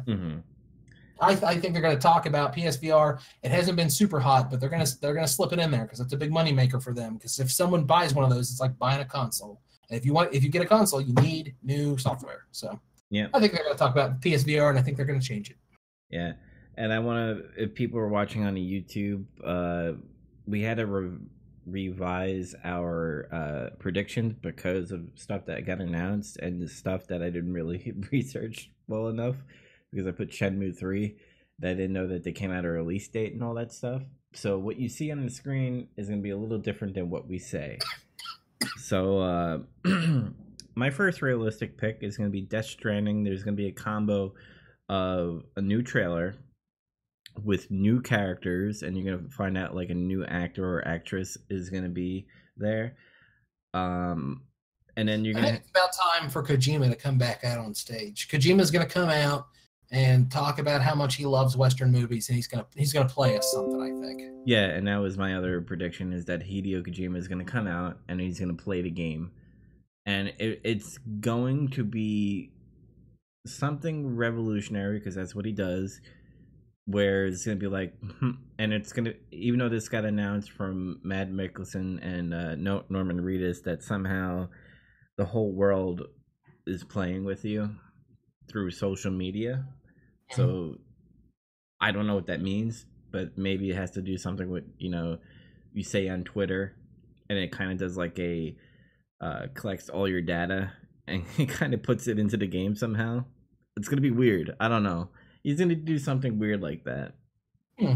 Mhm. 0.07 0.43
I, 1.21 1.33
I 1.33 1.59
think 1.59 1.73
they're 1.75 1.83
going 1.83 1.97
to 1.97 2.01
talk 2.01 2.27
about 2.27 2.55
PSVR. 2.55 3.21
It 3.43 3.51
hasn't 3.51 3.77
been 3.77 3.91
super 3.91 4.21
hot, 4.21 4.51
but 4.51 4.61
they're 4.61 4.69
going 4.71 4.85
to 4.85 5.01
they're 5.01 5.13
going 5.15 5.27
to 5.27 5.33
slip 5.33 5.53
it 5.53 5.59
in 5.59 5.71
there 5.71 5.83
because 5.83 6.01
it's 6.01 6.13
a 6.13 6.17
big 6.17 6.33
money 6.33 6.53
maker 6.53 6.79
for 6.81 6.95
them. 6.95 7.15
Because 7.15 7.39
if 7.41 7.51
someone 7.51 7.85
buys 7.85 8.15
one 8.15 8.25
of 8.25 8.31
those, 8.31 8.51
it's 8.51 8.61
like 8.61 8.79
buying 8.79 9.01
a 9.01 9.05
console. 9.05 9.61
And 9.91 9.99
if 9.99 10.07
you 10.07 10.13
want 10.15 10.33
if 10.33 10.43
you 10.45 10.49
get 10.49 10.63
a 10.63 10.67
console, 10.67 11.01
you 11.01 11.13
need 11.15 11.55
new 11.63 11.99
software. 11.99 12.47
So 12.53 12.81
Yeah. 13.11 13.27
I 13.35 13.41
think 13.41 13.53
they're 13.53 13.65
going 13.65 13.75
to 13.75 13.79
talk 13.79 13.91
about 13.93 14.21
PSVR, 14.21 14.71
and 14.71 14.79
I 14.79 14.83
think 14.83 14.97
they're 14.97 15.07
going 15.07 15.21
to 15.21 15.27
change 15.27 15.51
it. 15.51 15.57
Yeah. 16.09 16.33
and 16.77 16.93
I 16.93 17.01
want 17.01 17.19
to, 17.57 17.63
if 17.63 17.75
people 17.75 17.99
are 17.99 18.09
watching 18.09 18.45
on 18.45 18.55
YouTube, 18.55 19.25
uh, 19.45 19.99
we 20.47 20.63
had 20.63 20.79
a 20.79 20.87
re- 20.87 21.19
revise 21.71 22.55
our 22.65 23.29
uh, 23.33 23.77
predictions 23.79 24.35
because 24.41 24.91
of 24.91 25.09
stuff 25.15 25.47
that 25.47 25.67
got 25.67 25.81
announced 25.81 26.39
and 26.39 26.61
the 26.61 26.69
stuff 26.69 27.07
that 27.09 27.23
I 27.23 27.31
didn't 27.31 27.53
really 27.53 27.93
research 28.13 28.71
well 28.87 29.09
enough 29.09 29.37
because 29.91 30.07
I 30.07 30.11
put 30.13 30.31
Shenmue 30.31 30.79
3 30.79 31.17
that 31.61 31.71
I 31.71 31.75
didn't 31.75 31.93
know 31.93 32.07
that 32.09 32.25
they 32.25 32.33
came 32.33 32.53
out 32.53 32.65
a 32.65 32.71
release 32.71 33.09
date 33.09 33.33
and 33.33 33.43
all 33.43 33.55
that 33.55 33.73
stuff. 33.73 34.03
So 34.35 34.59
what 34.59 34.79
you 34.79 34.89
see 34.89 35.11
on 35.11 35.25
the 35.25 35.31
screen 35.31 35.89
is 35.97 36.09
going 36.09 36.21
to 36.21 36.23
be 36.23 36.31
a 36.31 36.37
little 36.37 36.59
different 36.59 36.95
than 36.95 37.11
what 37.11 37.27
we 37.27 37.39
say. 37.39 37.79
So 38.79 39.19
uh, 39.19 39.59
my 40.75 40.91
first 40.91 41.23
realistic 41.23 41.79
pick 41.79 41.99
is 42.03 42.17
going 42.17 42.29
to 42.29 42.33
be 42.33 42.43
Death 42.43 42.67
Stranding. 42.67 43.25
There's 43.25 43.43
going 43.43 43.57
to 43.57 43.63
be 43.63 43.69
a 43.69 43.73
combo 43.73 44.35
of 44.89 45.45
a 45.57 45.61
new 45.61 45.83
trailer 45.83 46.35
with 47.45 47.71
new 47.71 48.01
characters, 48.01 48.83
and 48.83 48.97
you're 48.97 49.05
going 49.05 49.29
to 49.29 49.35
find 49.35 49.57
out 49.57 49.75
like 49.75 49.91
a 49.91 49.95
new 49.95 50.25
actor 50.25 50.79
or 50.79 50.87
actress 50.87 51.37
is 51.49 51.71
going 51.71 51.85
to 51.85 51.89
be 51.89 52.27
there. 52.57 52.97
Um, 53.75 54.43
and 54.97 55.09
then 55.09 55.25
you're 55.25 55.37
I 55.37 55.41
going 55.41 55.53
think 55.55 55.63
to 55.63 55.69
it's 55.69 55.71
about 55.71 56.19
time 56.19 56.31
for 56.31 56.43
Kojima 56.43 56.91
to 56.91 56.97
come 56.97 57.19
back 57.19 57.45
out 57.45 57.59
on 57.59 57.75
stage. 57.75 58.29
Kojima's 58.29 58.71
going 58.71 58.87
to 58.87 58.93
come 58.93 59.09
out 59.09 59.47
and 59.91 60.31
talk 60.31 60.59
about 60.59 60.83
how 60.83 60.95
much 60.95 61.15
he 61.15 61.25
loves 61.25 61.57
Western 61.57 61.91
movies, 61.91 62.29
and 62.29 62.37
he's 62.37 62.47
going 62.47 62.65
to 62.65 62.79
he's 62.79 62.93
to 62.93 63.05
play 63.05 63.39
us 63.39 63.51
something. 63.53 63.81
I 63.81 64.07
think. 64.07 64.23
yeah, 64.45 64.67
and 64.67 64.87
that 64.89 64.99
was 64.99 65.17
my 65.17 65.37
other 65.37 65.61
prediction 65.61 66.13
is 66.13 66.25
that 66.27 66.41
Hideo 66.41 66.83
Kojima 66.83 67.17
is 67.17 67.29
going 67.29 67.45
to 67.45 67.51
come 67.51 67.67
out 67.67 67.99
and 68.09 68.21
he's 68.21 68.39
going 68.39 68.55
to 68.55 68.63
play 68.63 68.83
the 68.83 68.91
game, 68.91 69.31
and 70.05 70.29
it, 70.39 70.61
it's 70.65 70.99
going 71.21 71.69
to 71.69 71.85
be 71.85 72.51
something 73.47 74.17
revolutionary 74.17 74.99
because 74.99 75.15
that's 75.15 75.35
what 75.35 75.45
he 75.45 75.53
does. 75.53 76.01
Where 76.91 77.27
it's 77.27 77.45
gonna 77.45 77.57
be 77.57 77.67
like, 77.67 77.95
hmm, 78.01 78.31
and 78.59 78.73
it's 78.73 78.93
gonna 78.93 79.13
even 79.31 79.59
though 79.59 79.69
this 79.69 79.89
got 79.89 80.05
announced 80.05 80.51
from 80.53 81.01
Mads 81.03 81.31
Mikkelsen 81.31 82.03
and 82.03 82.33
uh, 82.33 82.55
no 82.55 82.85
Norman 82.89 83.21
Reedus 83.21 83.63
that 83.65 83.83
somehow 83.83 84.49
the 85.19 85.27
whole 85.27 85.53
world 85.53 86.03
is 86.67 86.85
playing 86.85 87.25
with 87.25 87.45
you 87.45 87.71
through 88.51 88.71
social 88.71 89.11
media. 89.11 89.67
So 90.31 90.77
I 91.81 91.91
don't 91.91 92.07
know 92.07 92.15
what 92.15 92.27
that 92.27 92.41
means, 92.41 92.87
but 93.11 93.37
maybe 93.37 93.71
it 93.71 93.77
has 93.77 93.91
to 93.93 94.03
do 94.03 94.17
something 94.17 94.51
with 94.51 94.65
you 94.79 94.91
know 94.91 95.19
you 95.75 95.85
say 95.85 96.09
on 96.09 96.25
Twitter, 96.25 96.75
and 97.29 97.39
it 97.39 97.53
kind 97.53 97.71
of 97.71 97.79
does 97.79 97.99
like 97.99 98.19
a 98.19 98.57
uh, 99.21 99.47
collects 99.55 99.89
all 99.91 100.09
your 100.09 100.23
data 100.23 100.73
and 101.09 101.25
it 101.39 101.49
kind 101.49 101.75
of 101.75 101.83
puts 101.83 102.07
it 102.07 102.19
into 102.19 102.37
the 102.37 102.47
game 102.47 102.77
somehow. 102.77 103.25
It's 103.77 103.89
gonna 103.89 104.03
be 104.03 104.11
weird. 104.11 104.55
I 104.61 104.69
don't 104.69 104.83
know. 104.83 105.09
He's 105.49 105.59
gonna 105.59 105.75
do 105.77 105.99
something 105.99 106.39
weird 106.39 106.61
like 106.61 106.85
that. 106.85 107.15
Hmm. 107.79 107.95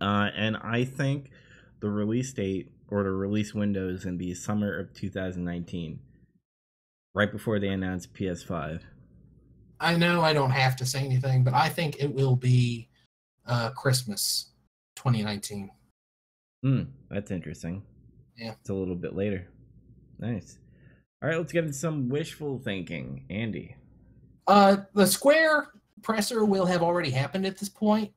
Uh, 0.00 0.30
and 0.34 0.56
I 0.56 0.82
think 0.82 1.30
the 1.78 1.88
release 1.88 2.32
date 2.32 2.72
or 2.88 3.04
the 3.04 3.10
release 3.12 3.54
window 3.54 3.88
is 3.88 4.04
gonna 4.04 4.16
be 4.16 4.34
summer 4.34 4.76
of 4.76 4.92
2019, 4.94 6.00
right 7.14 7.30
before 7.30 7.60
they 7.60 7.68
announce 7.68 8.08
PS5. 8.08 8.80
I 9.78 9.96
know 9.96 10.22
I 10.22 10.32
don't 10.32 10.50
have 10.50 10.74
to 10.74 10.84
say 10.84 10.98
anything, 10.98 11.44
but 11.44 11.54
I 11.54 11.68
think 11.68 12.02
it 12.02 12.12
will 12.12 12.34
be 12.34 12.88
uh, 13.46 13.70
Christmas 13.70 14.50
2019. 14.96 15.70
Hmm, 16.64 16.82
that's 17.08 17.30
interesting. 17.30 17.84
Yeah. 18.36 18.54
It's 18.60 18.70
a 18.70 18.74
little 18.74 18.96
bit 18.96 19.14
later. 19.14 19.46
Nice. 20.18 20.58
All 21.22 21.28
right, 21.28 21.38
let's 21.38 21.52
get 21.52 21.62
into 21.62 21.76
some 21.76 22.08
wishful 22.08 22.58
thinking. 22.58 23.24
Andy. 23.30 23.76
Uh, 24.48 24.78
the 24.94 25.06
Square 25.06 25.68
presser 26.02 26.44
will 26.44 26.66
have 26.66 26.82
already 26.82 27.10
happened 27.10 27.46
at 27.46 27.58
this 27.58 27.68
point, 27.68 28.12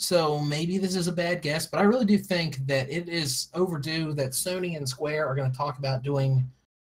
so 0.00 0.38
maybe 0.38 0.78
this 0.78 0.96
is 0.96 1.08
a 1.08 1.12
bad 1.12 1.42
guess, 1.42 1.66
but 1.66 1.78
I 1.78 1.82
really 1.82 2.06
do 2.06 2.16
think 2.16 2.66
that 2.66 2.88
it 2.88 3.06
is 3.06 3.48
overdue 3.52 4.14
that 4.14 4.30
Sony 4.30 4.78
and 4.78 4.88
Square 4.88 5.28
are 5.28 5.34
going 5.34 5.50
to 5.50 5.56
talk 5.56 5.78
about 5.78 6.02
doing. 6.02 6.50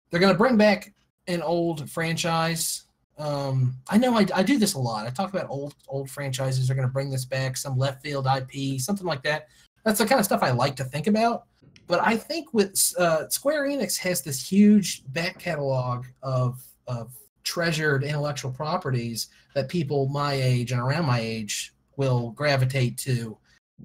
They're 0.09 0.21
going 0.21 0.33
to 0.33 0.39
bring 0.39 0.57
back 0.57 0.95
an 1.29 1.43
old 1.43 1.91
franchise. 1.91 2.85
Um, 3.19 3.75
I 3.91 3.99
know 3.99 4.17
I, 4.17 4.27
I 4.35 4.43
do 4.43 4.59
this 4.59 4.73
a 4.73 4.79
lot. 4.79 5.07
I 5.07 5.11
talk 5.11 5.35
about 5.35 5.51
old 5.51 5.75
old 5.87 6.09
franchises. 6.09 6.67
They're 6.67 6.77
going 6.77 6.89
to 6.89 6.93
bring 6.93 7.11
this 7.11 7.27
back, 7.27 7.59
some 7.59 7.77
left 7.77 8.03
field 8.03 8.27
IP, 8.27 8.81
something 8.81 9.07
like 9.07 9.23
that. 9.25 9.49
That's 9.85 9.99
the 9.99 10.07
kind 10.07 10.19
of 10.19 10.25
stuff 10.25 10.43
I 10.43 10.53
like 10.53 10.75
to 10.77 10.85
think 10.85 11.07
about. 11.07 11.45
But 11.87 12.01
I 12.01 12.17
think 12.17 12.55
with 12.55 12.75
uh, 12.99 13.29
Square 13.29 13.69
Enix 13.69 13.99
has 13.99 14.23
this 14.23 14.51
huge 14.51 15.03
back 15.13 15.39
catalog 15.39 16.07
of 16.23 16.59
of 16.87 17.13
treasured 17.45 18.05
intellectual 18.05 18.51
properties 18.51 19.29
that 19.55 19.69
people 19.69 20.09
my 20.09 20.33
age 20.35 20.73
and 20.73 20.81
around 20.81 21.07
my 21.07 21.21
age 21.21 21.75
will 21.97 22.31
gravitate 22.31 22.99
to. 22.99 23.37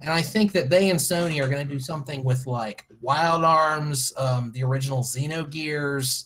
And 0.02 0.12
I 0.12 0.22
think 0.22 0.52
that 0.54 0.70
they 0.70 0.90
and 0.90 1.00
Sony 1.00 1.44
are 1.44 1.50
going 1.50 1.68
to 1.68 1.74
do 1.74 1.80
something 1.80 2.24
with 2.24 2.48
like 2.48 2.86
Wild 3.02 3.44
Arms, 3.44 4.14
um, 4.18 4.52
the 4.54 4.64
original 4.64 5.00
Xenogears, 5.00 6.26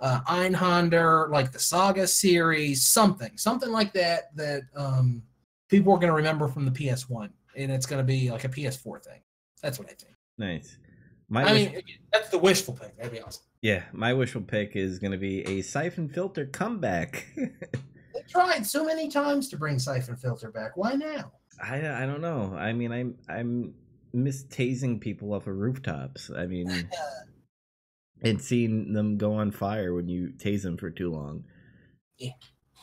uh, 0.00 0.20
Einhander, 0.22 1.30
like 1.30 1.52
the 1.52 1.58
Saga 1.58 2.06
series, 2.06 2.84
something, 2.84 3.36
something 3.36 3.70
like 3.70 3.92
that 3.92 4.34
that 4.36 4.62
um, 4.76 5.22
people 5.68 5.92
are 5.92 5.98
going 5.98 6.10
to 6.10 6.16
remember 6.16 6.48
from 6.48 6.64
the 6.64 6.70
PS1, 6.70 7.30
and 7.56 7.72
it's 7.72 7.86
going 7.86 8.00
to 8.00 8.04
be 8.04 8.30
like 8.30 8.44
a 8.44 8.48
PS4 8.48 9.02
thing. 9.02 9.20
That's 9.62 9.78
what 9.78 9.88
I 9.88 9.94
think. 9.94 10.14
Nice. 10.36 10.76
My 11.34 11.42
I 11.42 11.52
wish- 11.52 11.72
mean, 11.72 11.82
that's 12.12 12.28
the 12.30 12.38
wishful 12.38 12.74
pick. 12.74 12.96
That'd 12.96 13.12
be 13.12 13.20
awesome. 13.20 13.42
yeah, 13.60 13.82
my 13.92 14.12
wishful 14.14 14.40
pick 14.42 14.76
is 14.76 15.00
going 15.00 15.10
to 15.10 15.18
be 15.18 15.42
a 15.46 15.62
siphon 15.62 16.08
filter 16.08 16.46
comeback. 16.46 17.26
They 18.14 18.20
tried 18.28 18.64
so 18.64 18.84
many 18.84 19.08
times 19.08 19.48
to 19.48 19.56
bring 19.56 19.80
Siphon 19.80 20.14
Filter 20.14 20.52
back. 20.52 20.76
Why 20.76 20.92
now? 20.94 21.32
I 21.60 21.78
I 22.04 22.06
don't 22.06 22.20
know. 22.20 22.54
I 22.56 22.72
mean, 22.72 22.92
I'm 22.92 23.16
I'm 23.28 23.74
miss 24.12 24.44
tasing 24.44 25.00
people 25.00 25.34
off 25.34 25.48
of 25.48 25.56
rooftops. 25.56 26.30
I 26.30 26.46
mean, 26.46 26.88
and 28.22 28.40
seeing 28.40 28.92
them 28.92 29.18
go 29.18 29.34
on 29.34 29.50
fire 29.50 29.92
when 29.94 30.06
you 30.08 30.28
tase 30.36 30.62
them 30.62 30.76
for 30.76 30.90
too 30.90 31.10
long. 31.10 31.42
Yeah. 32.16 32.30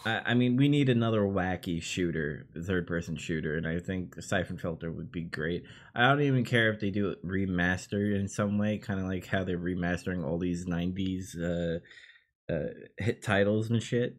I, 0.06 0.22
I 0.26 0.34
mean, 0.34 0.58
we 0.58 0.68
need 0.68 0.90
another 0.90 1.22
wacky 1.22 1.82
shooter, 1.82 2.48
third 2.58 2.88
person 2.88 3.16
shooter, 3.16 3.56
and 3.56 3.68
I 3.68 3.80
think 3.80 4.22
Siphon 4.22 4.58
Filter 4.58 4.92
would 4.92 5.12
be 5.12 5.24
great. 5.24 5.64
I 5.96 6.08
don't 6.08 6.22
even 6.22 6.46
care 6.46 6.72
if 6.72 6.80
they 6.80 6.90
do 6.90 7.10
it 7.10 7.26
remastered 7.26 8.16
in 8.20 8.28
some 8.28 8.58
way, 8.58 8.78
kind 8.78 9.00
of 9.00 9.06
like 9.06 9.28
how 9.28 9.44
they're 9.44 9.58
remastering 9.58 10.26
all 10.26 10.38
these 10.38 10.66
90s 10.66 11.38
uh, 11.40 11.80
uh, 12.52 12.70
hit 12.98 13.22
titles 13.22 13.70
and 13.70 13.82
shit. 13.82 14.18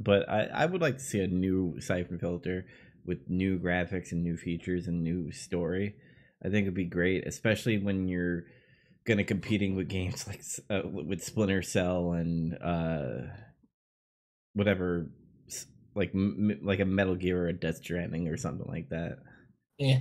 But 0.00 0.28
I, 0.28 0.44
I 0.46 0.66
would 0.66 0.80
like 0.80 0.98
to 0.98 1.04
see 1.04 1.20
a 1.20 1.28
new 1.28 1.80
Siphon 1.80 2.18
Filter 2.18 2.66
with 3.04 3.28
new 3.28 3.58
graphics 3.58 4.12
and 4.12 4.22
new 4.22 4.36
features 4.36 4.86
and 4.86 5.02
new 5.02 5.30
story. 5.30 5.96
I 6.44 6.48
think 6.48 6.62
it'd 6.62 6.74
be 6.74 6.84
great, 6.84 7.26
especially 7.26 7.78
when 7.78 8.08
you're 8.08 8.44
gonna 9.04 9.24
competing 9.24 9.76
with 9.76 9.88
games 9.88 10.26
like 10.28 10.42
uh, 10.70 10.88
with 10.88 11.22
Splinter 11.22 11.62
Cell 11.62 12.12
and 12.12 12.56
uh, 12.62 13.32
whatever, 14.54 15.06
like 15.94 16.10
m- 16.14 16.60
like 16.62 16.80
a 16.80 16.84
Metal 16.84 17.14
Gear 17.14 17.44
or 17.44 17.48
a 17.48 17.52
Death 17.52 17.76
Stranding 17.76 18.28
or 18.28 18.36
something 18.36 18.68
like 18.68 18.88
that. 18.90 19.18
Yeah. 19.78 19.98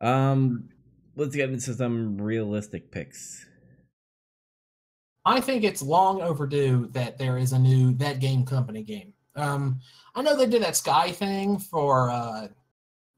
Um, 0.00 0.68
let's 1.16 1.34
get 1.34 1.50
into 1.50 1.74
some 1.74 2.20
realistic 2.20 2.90
picks. 2.90 3.44
I 5.24 5.40
think 5.40 5.64
it's 5.64 5.82
long 5.82 6.22
overdue 6.22 6.88
that 6.92 7.18
there 7.18 7.36
is 7.36 7.52
a 7.52 7.58
new 7.58 7.92
thatgamecompany 7.92 8.86
game. 8.86 9.12
Um, 9.36 9.80
I 10.14 10.22
know 10.22 10.36
they 10.36 10.46
did 10.46 10.62
that 10.62 10.76
Sky 10.76 11.12
thing 11.12 11.58
for 11.58 12.10
uh, 12.10 12.48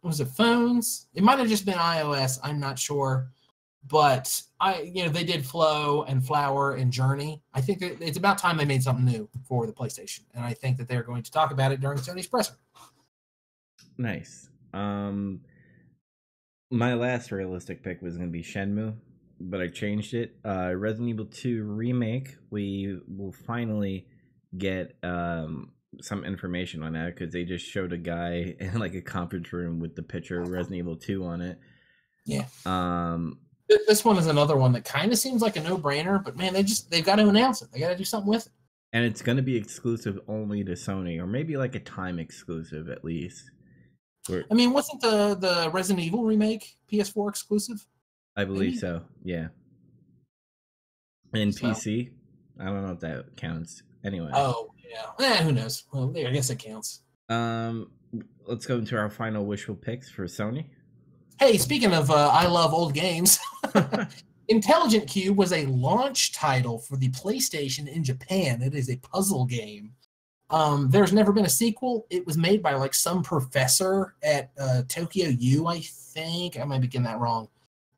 was 0.03 0.21
it 0.21 0.29
phones? 0.29 1.07
It 1.15 1.23
might 1.23 1.39
have 1.39 1.49
just 1.49 1.67
been 1.67 1.75
iOS. 1.75 2.39
I'm 2.43 2.59
not 2.59 2.79
sure, 2.79 3.31
but 3.87 4.43
I 4.61 4.83
you 4.83 5.05
know 5.05 5.11
they 5.11 5.25
did 5.25 5.45
Flow 5.45 6.03
and 6.03 6.25
Flower 6.25 6.75
and 6.75 6.93
Journey. 6.93 7.43
I 7.55 7.61
think 7.61 7.83
it's 7.83 8.19
about 8.19 8.39
time 8.39 8.57
they 8.57 8.65
made 8.65 8.83
something 8.83 9.05
new 9.05 9.29
for 9.47 9.67
the 9.67 9.73
PlayStation, 9.73 10.21
and 10.35 10.45
I 10.45 10.55
think 10.55 10.79
that 10.79 10.89
they're 10.89 11.03
going 11.03 11.23
to 11.23 11.31
talk 11.31 11.51
about 11.51 11.73
it 11.73 11.81
during 11.81 11.99
Sony's 11.99 12.27
presser. 12.27 12.55
Nice. 13.99 14.49
Um, 14.73 15.41
my 16.71 16.95
last 16.95 17.33
realistic 17.33 17.83
pick 17.83 18.03
was 18.03 18.17
gonna 18.17 18.31
be 18.31 18.43
Shenmue, 18.43 18.95
but 19.41 19.61
I 19.61 19.69
changed 19.69 20.15
it. 20.15 20.37
Uh, 20.45 20.73
Resident 20.75 21.11
Evil 21.11 21.27
Two 21.27 21.65
remake. 21.65 22.37
We 22.51 22.99
will 23.09 23.33
finally 23.33 24.07
get 24.57 24.97
um 25.03 25.73
some 26.01 26.25
information 26.25 26.83
on 26.83 26.93
that 26.93 27.15
because 27.15 27.33
they 27.33 27.45
just 27.45 27.67
showed 27.67 27.93
a 27.93 27.99
guy 27.99 28.55
in 28.61 28.79
like 28.79 28.95
a 28.95 29.01
conference 29.01 29.53
room 29.53 29.81
with 29.81 29.97
the 29.97 30.03
picture 30.03 30.41
of 30.41 30.49
Resident 30.49 30.79
Evil 30.79 30.97
Two 30.97 31.25
on 31.25 31.41
it. 31.41 31.59
Yeah. 32.27 32.45
Um, 32.65 33.39
This 33.87 34.05
one 34.05 34.17
is 34.19 34.27
another 34.27 34.57
one 34.57 34.73
that 34.73 34.85
kind 34.85 35.13
of 35.13 35.19
seems 35.19 35.43
like 35.43 35.57
a 35.57 35.61
no-brainer, 35.61 36.23
but 36.23 36.37
man, 36.37 36.53
they 36.53 36.63
just 36.63 36.91
they've 36.91 37.05
got 37.05 37.17
to 37.17 37.29
announce 37.29 37.63
it. 37.63 37.71
They 37.73 37.79
got 37.81 37.91
to 37.91 37.97
do 37.97 38.05
something 38.05 38.29
with 38.29 38.47
it. 38.47 38.53
and 38.93 39.05
it's 39.05 39.23
gonna 39.23 39.43
be 39.43 39.57
exclusive 39.57 40.19
only 40.29 40.65
to 40.65 40.73
Sony, 40.73 41.21
or 41.21 41.27
maybe 41.27 41.57
like 41.57 41.75
a 41.77 41.81
time 41.81 42.19
exclusive 42.19 42.89
at 42.89 43.05
least. 43.05 43.51
I 44.29 44.55
mean, 44.55 44.73
wasn't 44.73 45.01
the 45.01 45.35
the 45.35 45.71
Resident 45.73 46.05
Evil 46.05 46.25
remake 46.25 46.77
PS4 46.93 47.29
exclusive? 47.29 47.85
I 48.37 48.45
believe 48.45 48.71
Maybe. 48.73 48.79
so. 48.79 49.03
Yeah. 49.25 49.49
And 51.33 51.55
So- 51.55 51.69
PC, 51.69 52.11
I 52.59 52.65
don't 52.67 52.85
know 52.87 52.93
if 52.93 53.01
that 53.01 53.37
counts. 53.37 53.83
Anyway. 54.05 54.31
Oh 54.33 54.71
yeah, 54.89 55.07
eh, 55.25 55.43
who 55.43 55.53
knows? 55.53 55.85
Well, 55.93 56.13
I 56.17 56.31
guess 56.31 56.51
it 56.51 56.59
counts. 56.59 57.03
Um, 57.29 57.91
let's 58.47 58.67
go 58.67 58.79
into 58.79 58.97
our 58.97 59.11
final 59.11 59.45
wishful 59.47 59.75
picks 59.77 60.11
for 60.11 60.25
Sony. 60.25 60.67
Hey, 61.39 61.57
speaking 61.59 61.95
of, 61.95 62.11
uh, 62.11 62.29
I 62.33 62.47
love 62.47 62.75
old 62.75 62.93
games. 62.95 63.39
Intelligent 64.49 65.09
Cube 65.09 65.37
was 65.37 65.53
a 65.53 65.67
launch 65.67 66.33
title 66.33 66.79
for 66.79 66.97
the 66.97 67.11
PlayStation 67.11 67.87
in 67.87 68.03
Japan. 68.03 68.63
It 68.63 68.75
is 68.75 68.91
a 68.91 68.97
puzzle 68.97 69.45
game. 69.45 69.93
Um, 70.51 70.91
there's 70.91 71.13
never 71.13 71.33
been 71.33 71.47
a 71.47 71.51
sequel. 71.51 72.07
It 72.11 72.27
was 72.27 72.37
made 72.37 72.63
by 72.63 72.75
like 72.75 72.93
some 72.93 73.23
professor 73.23 74.15
at 74.23 74.51
uh, 74.59 74.83
Tokyo 74.89 75.29
U, 75.29 75.67
I 75.69 75.81
think. 75.81 76.59
I 76.59 76.65
might 76.65 76.81
be 76.81 76.89
getting 76.89 77.05
that 77.05 77.21
wrong. 77.21 77.49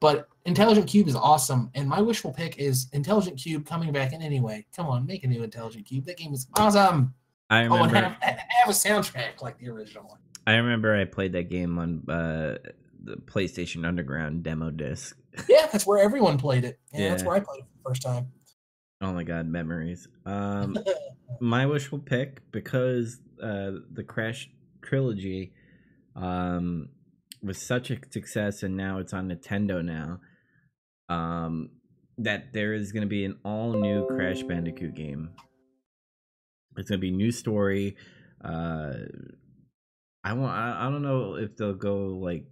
But 0.01 0.29
Intelligent 0.45 0.89
Cube 0.89 1.09
is 1.09 1.14
awesome, 1.14 1.70
and 1.75 1.89
my 1.89 2.01
wishful 2.01 2.33
pick 2.33 2.59
is 2.59 2.89
Intelligent 2.93 3.39
Cube 3.39 3.64
coming 3.64 3.93
back 3.93 4.12
in 4.12 4.20
anyway. 4.20 4.66
Come 4.77 4.87
on, 4.87 5.07
make 5.07 5.25
a 5.25 5.29
new 5.29 5.43
Intelligent 5.45 5.87
Cube. 5.87 6.05
That 6.05 6.18
game 6.18 6.35
is 6.35 6.49
awesome. 6.57 7.14
I 7.49 7.62
remember. 7.62 7.79
Oh, 7.79 7.85
and 7.85 7.97
have, 7.97 8.16
have 8.20 8.68
a 8.68 8.73
soundtrack 8.73 9.41
like 9.41 9.59
the 9.59 9.68
original 9.68 10.05
one. 10.09 10.18
I 10.47 10.55
remember 10.55 10.95
I 10.95 11.05
played 11.05 11.33
that 11.35 11.49
game 11.49 11.79
on 11.79 12.03
uh, 12.09 12.59
the 13.05 13.16
PlayStation 13.16 13.87
Underground 13.87 14.43
demo 14.43 14.70
disc. 14.70 15.16
Yeah, 15.49 15.66
that's 15.72 15.87
where 15.87 15.99
everyone 15.99 16.39
played 16.39 16.64
it. 16.64 16.78
Yeah, 16.93 17.11
that's 17.11 17.24
where 17.24 17.37
I 17.37 17.41
played 17.41 17.61
it 17.61 17.64
for 17.64 17.78
the 17.78 17.91
first 17.91 18.03
time. 18.03 18.33
Oh 19.01 19.12
my 19.12 19.24
god, 19.24 19.47
memories. 19.47 20.07
Um, 20.26 20.78
my 21.41 21.66
wishful 21.66 21.99
pick 21.99 22.41
because 22.53 23.20
uh, 23.43 23.72
the 23.93 24.05
Crash 24.07 24.49
trilogy 24.83 25.53
um, 26.14 26.89
was 27.43 27.59
such 27.59 27.91
a 27.91 27.99
success, 28.11 28.62
and 28.62 28.76
now 28.76 28.99
it's 28.99 29.12
on 29.12 29.28
Nintendo 29.28 29.85
now. 29.85 30.20
Um, 31.09 31.70
that 32.18 32.53
there 32.53 32.74
is 32.74 32.93
going 32.93 33.03
to 33.03 33.09
be 33.09 33.24
an 33.24 33.39
all 33.45 33.72
new 33.72 34.07
Crash 34.07 34.43
Bandicoot 34.43 34.95
game. 34.95 35.30
It's 36.76 36.89
going 36.89 37.01
to 37.01 37.03
be 37.03 37.11
new 37.11 37.33
story. 37.33 37.97
Uh, 38.43 38.93
I 40.24 40.35
want. 40.35 40.53
I, 40.53 40.87
I 40.87 40.91
don't 40.91 41.03
know 41.03 41.35
if 41.35 41.57
they'll 41.57 41.74
go 41.74 42.07
like. 42.07 42.45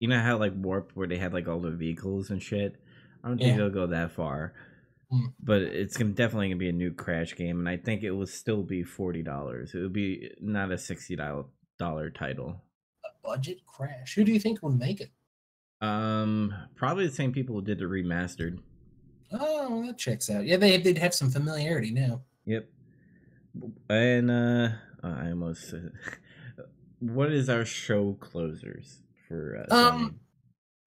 You 0.00 0.08
know 0.08 0.20
how 0.20 0.38
like 0.38 0.52
Warp, 0.56 0.92
where 0.94 1.06
they 1.06 1.18
had 1.18 1.32
like 1.32 1.46
all 1.46 1.60
the 1.60 1.70
vehicles 1.70 2.30
and 2.30 2.42
shit. 2.42 2.76
I 3.22 3.28
don't 3.28 3.36
think 3.38 3.50
Yeah. 3.50 3.56
they'll 3.58 3.70
go 3.70 3.86
that 3.88 4.12
far 4.12 4.54
Hmm. 5.12 5.26
but 5.42 5.60
it's 5.62 5.96
gonna 5.96 6.12
definitely 6.12 6.48
gonna 6.48 6.56
be 6.58 6.68
a 6.68 6.72
new 6.72 6.92
crash 6.92 7.34
game 7.34 7.58
and 7.58 7.68
i 7.68 7.76
think 7.76 8.04
it 8.04 8.12
will 8.12 8.28
still 8.28 8.62
be 8.62 8.84
$40 8.84 9.74
it 9.74 9.80
would 9.80 9.92
be 9.92 10.30
not 10.40 10.70
a 10.70 10.76
$60 10.78 11.44
title 12.14 12.62
A 13.04 13.08
Budget 13.28 13.66
Crash. 13.66 14.14
Who 14.14 14.22
do 14.22 14.30
you 14.32 14.38
think 14.38 14.62
would 14.62 14.78
make 14.78 15.00
it? 15.00 15.10
um 15.80 16.54
probably 16.76 17.06
the 17.08 17.12
same 17.12 17.32
people 17.32 17.56
who 17.56 17.62
did 17.62 17.80
the 17.80 17.86
remastered 17.86 18.60
Oh, 19.32 19.84
that 19.86 19.98
checks 19.98 20.30
out. 20.30 20.44
Yeah, 20.46 20.56
they 20.58 20.76
they'd 20.76 20.98
have 20.98 21.12
some 21.14 21.28
familiarity 21.30 21.90
now. 21.90 22.22
yep 22.46 22.70
and 23.88 24.30
uh 24.30 24.68
i 25.02 25.30
almost 25.30 25.74
what 27.00 27.32
is 27.32 27.48
our 27.50 27.64
show 27.64 28.12
closers 28.20 29.02
for 29.30 29.64
uh, 29.70 29.74
Um, 29.74 30.10
Sony? 30.10 30.14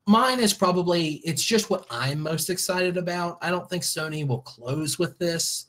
Mine 0.05 0.39
is 0.41 0.53
probably 0.53 1.21
it's 1.23 1.43
just 1.43 1.69
what 1.69 1.85
I'm 1.89 2.19
most 2.19 2.49
excited 2.49 2.97
about. 2.97 3.37
I 3.41 3.49
don't 3.49 3.69
think 3.69 3.83
Sony 3.83 4.27
will 4.27 4.41
close 4.41 4.99
with 4.99 5.17
this, 5.17 5.67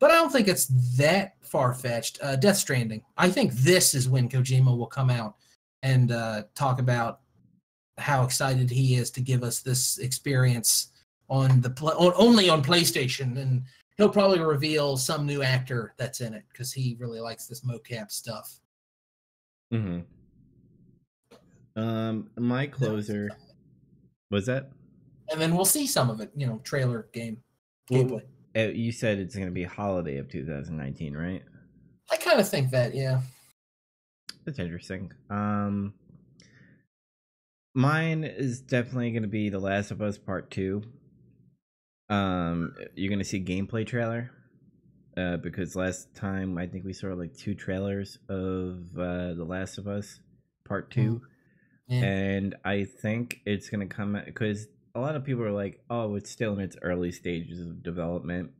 but 0.00 0.10
I 0.10 0.14
don't 0.14 0.32
think 0.32 0.48
it's 0.48 0.66
that 0.96 1.34
far 1.40 1.72
fetched. 1.72 2.18
Uh, 2.20 2.34
Death 2.34 2.56
Stranding. 2.56 3.02
I 3.16 3.30
think 3.30 3.52
this 3.52 3.94
is 3.94 4.08
when 4.08 4.28
Kojima 4.28 4.76
will 4.76 4.88
come 4.88 5.08
out 5.08 5.36
and 5.84 6.10
uh, 6.10 6.42
talk 6.56 6.80
about 6.80 7.20
how 7.96 8.24
excited 8.24 8.70
he 8.70 8.96
is 8.96 9.10
to 9.12 9.20
give 9.20 9.44
us 9.44 9.60
this 9.60 9.98
experience 9.98 10.88
on 11.28 11.60
the 11.60 11.70
pl- 11.70 11.96
on, 11.96 12.12
only 12.16 12.48
on 12.50 12.64
PlayStation, 12.64 13.38
and 13.38 13.62
he'll 13.96 14.08
probably 14.08 14.40
reveal 14.40 14.96
some 14.96 15.26
new 15.26 15.42
actor 15.42 15.94
that's 15.96 16.20
in 16.20 16.34
it 16.34 16.42
because 16.52 16.72
he 16.72 16.96
really 16.98 17.20
likes 17.20 17.46
this 17.46 17.60
mocap 17.60 18.10
stuff. 18.10 18.58
Mhm. 19.72 20.04
Um 21.76 22.30
my 22.36 22.66
closer 22.66 23.30
was 24.30 24.46
that 24.46 24.70
And 25.30 25.40
then 25.40 25.54
we'll 25.54 25.64
see 25.64 25.86
some 25.86 26.10
of 26.10 26.20
it, 26.20 26.30
you 26.36 26.46
know, 26.46 26.60
trailer 26.64 27.08
game 27.12 27.38
gameplay. 27.90 28.22
uh, 28.56 28.72
you 28.72 28.92
said 28.92 29.18
it's 29.18 29.36
gonna 29.36 29.50
be 29.50 29.64
holiday 29.64 30.16
of 30.18 30.28
2019 30.28 31.16
right 31.16 31.42
I 32.12 32.16
kind 32.16 32.40
of 32.40 32.48
think 32.48 32.70
that, 32.72 32.92
yeah. 32.94 33.20
That's 34.44 34.58
interesting. 34.58 35.12
Um, 35.30 35.94
mine 37.74 38.24
is 38.24 38.60
definitely 38.60 39.12
going 39.12 39.22
to 39.22 39.28
be 39.28 39.48
The 39.48 39.60
Last 39.60 39.92
of 39.92 40.02
Us 40.02 40.18
Part 40.18 40.50
Two. 40.50 40.82
Um, 42.08 42.74
you're 42.96 43.10
going 43.10 43.20
to 43.20 43.24
see 43.24 43.38
gameplay 43.40 43.86
trailer. 43.86 44.32
Uh, 45.16 45.36
because 45.36 45.76
last 45.76 46.12
time 46.16 46.58
I 46.58 46.66
think 46.66 46.84
we 46.84 46.92
saw 46.92 47.08
like 47.08 47.36
two 47.36 47.54
trailers 47.54 48.18
of 48.28 48.86
uh, 48.98 49.34
The 49.34 49.44
Last 49.46 49.78
of 49.78 49.86
Us 49.86 50.18
Part 50.66 50.90
Two, 50.90 51.22
Yeah. 51.90 52.04
and 52.04 52.54
I 52.64 52.84
think 52.84 53.40
it's 53.44 53.68
gonna 53.68 53.86
come 53.86 54.16
out 54.16 54.24
because 54.26 54.68
a 54.94 55.00
lot 55.00 55.16
of 55.16 55.24
people 55.24 55.42
are 55.42 55.52
like, 55.52 55.82
"Oh, 55.90 56.14
it's 56.14 56.30
still 56.30 56.54
in 56.54 56.60
its 56.60 56.76
early 56.82 57.12
stages 57.12 57.60
of 57.60 57.82
development." 57.82 58.52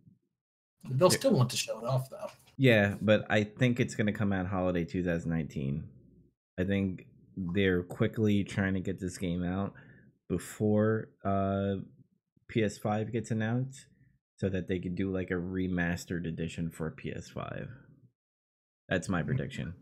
They'll 0.89 1.11
still 1.11 1.33
want 1.33 1.51
to 1.51 1.57
show 1.57 1.79
it 1.79 1.85
off, 1.85 2.11
though. 2.11 2.31
Yeah, 2.57 2.97
but 3.01 3.27
I 3.31 3.45
think 3.45 3.81
it's 3.81 3.95
going 3.95 4.07
to 4.07 4.13
come 4.13 4.33
out 4.33 4.47
holiday 4.47 4.85
2019. 4.85 5.85
I 6.59 6.65
think 6.65 7.07
they're 7.37 7.83
quickly 7.83 8.45
trying 8.45 8.75
to 8.75 8.81
get 8.81 9.01
this 9.01 9.17
game 9.17 9.45
out 9.45 9.75
before 10.29 11.09
uh, 11.25 11.77
PS5 12.53 13.13
gets 13.13 13.31
announced 13.31 13.87
so 14.39 14.49
that 14.49 14.69
they 14.69 14.79
could 14.79 14.95
do 14.95 15.13
like 15.13 15.31
a 15.31 15.35
remastered 15.35 16.27
edition 16.27 16.71
for 16.71 16.91
PS5. 16.91 17.69
That's 18.89 19.09
my 19.09 19.23
prediction. 19.23 19.75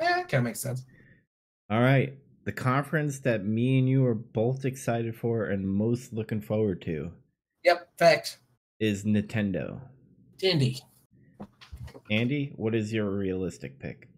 Yeah, 0.00 0.22
kind 0.22 0.34
of 0.34 0.42
makes 0.44 0.60
sense. 0.60 0.84
All 1.70 1.80
right. 1.80 2.14
The 2.48 2.52
conference 2.52 3.18
that 3.20 3.44
me 3.44 3.78
and 3.78 3.86
you 3.86 4.06
are 4.06 4.14
both 4.14 4.64
excited 4.64 5.14
for 5.14 5.44
and 5.44 5.68
most 5.68 6.14
looking 6.14 6.40
forward 6.40 6.80
to 6.80 7.12
Yep, 7.62 7.90
facts. 7.98 8.38
is 8.80 9.04
Nintendo. 9.04 9.78
Indy. 10.40 10.80
Andy, 12.10 12.54
what 12.56 12.74
is 12.74 12.90
your 12.90 13.10
realistic 13.10 13.78
pick? 13.78 14.08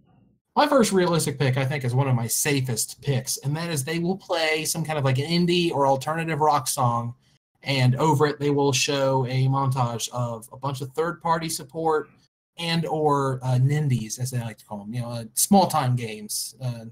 My 0.54 0.68
first 0.68 0.92
realistic 0.92 1.40
pick, 1.40 1.56
I 1.56 1.64
think, 1.64 1.82
is 1.82 1.92
one 1.92 2.06
of 2.06 2.14
my 2.14 2.28
safest 2.28 3.02
picks, 3.02 3.36
and 3.38 3.56
that 3.56 3.68
is 3.68 3.82
they 3.82 3.98
will 3.98 4.16
play 4.16 4.64
some 4.64 4.84
kind 4.84 4.96
of 4.96 5.04
like 5.04 5.18
an 5.18 5.26
indie 5.26 5.72
or 5.72 5.88
alternative 5.88 6.38
rock 6.38 6.68
song, 6.68 7.16
and 7.64 7.96
over 7.96 8.28
it 8.28 8.38
they 8.38 8.50
will 8.50 8.72
show 8.72 9.26
a 9.26 9.48
montage 9.48 10.08
of 10.10 10.48
a 10.52 10.56
bunch 10.56 10.82
of 10.82 10.92
third-party 10.92 11.48
support 11.48 12.10
and 12.58 12.86
or 12.86 13.40
uh, 13.42 13.58
nindies, 13.58 14.20
as 14.20 14.30
they 14.30 14.38
like 14.38 14.58
to 14.58 14.66
call 14.66 14.78
them, 14.78 14.94
you 14.94 15.00
know, 15.00 15.08
uh, 15.08 15.24
small-time 15.34 15.96
games, 15.96 16.54
uh, 16.62 16.84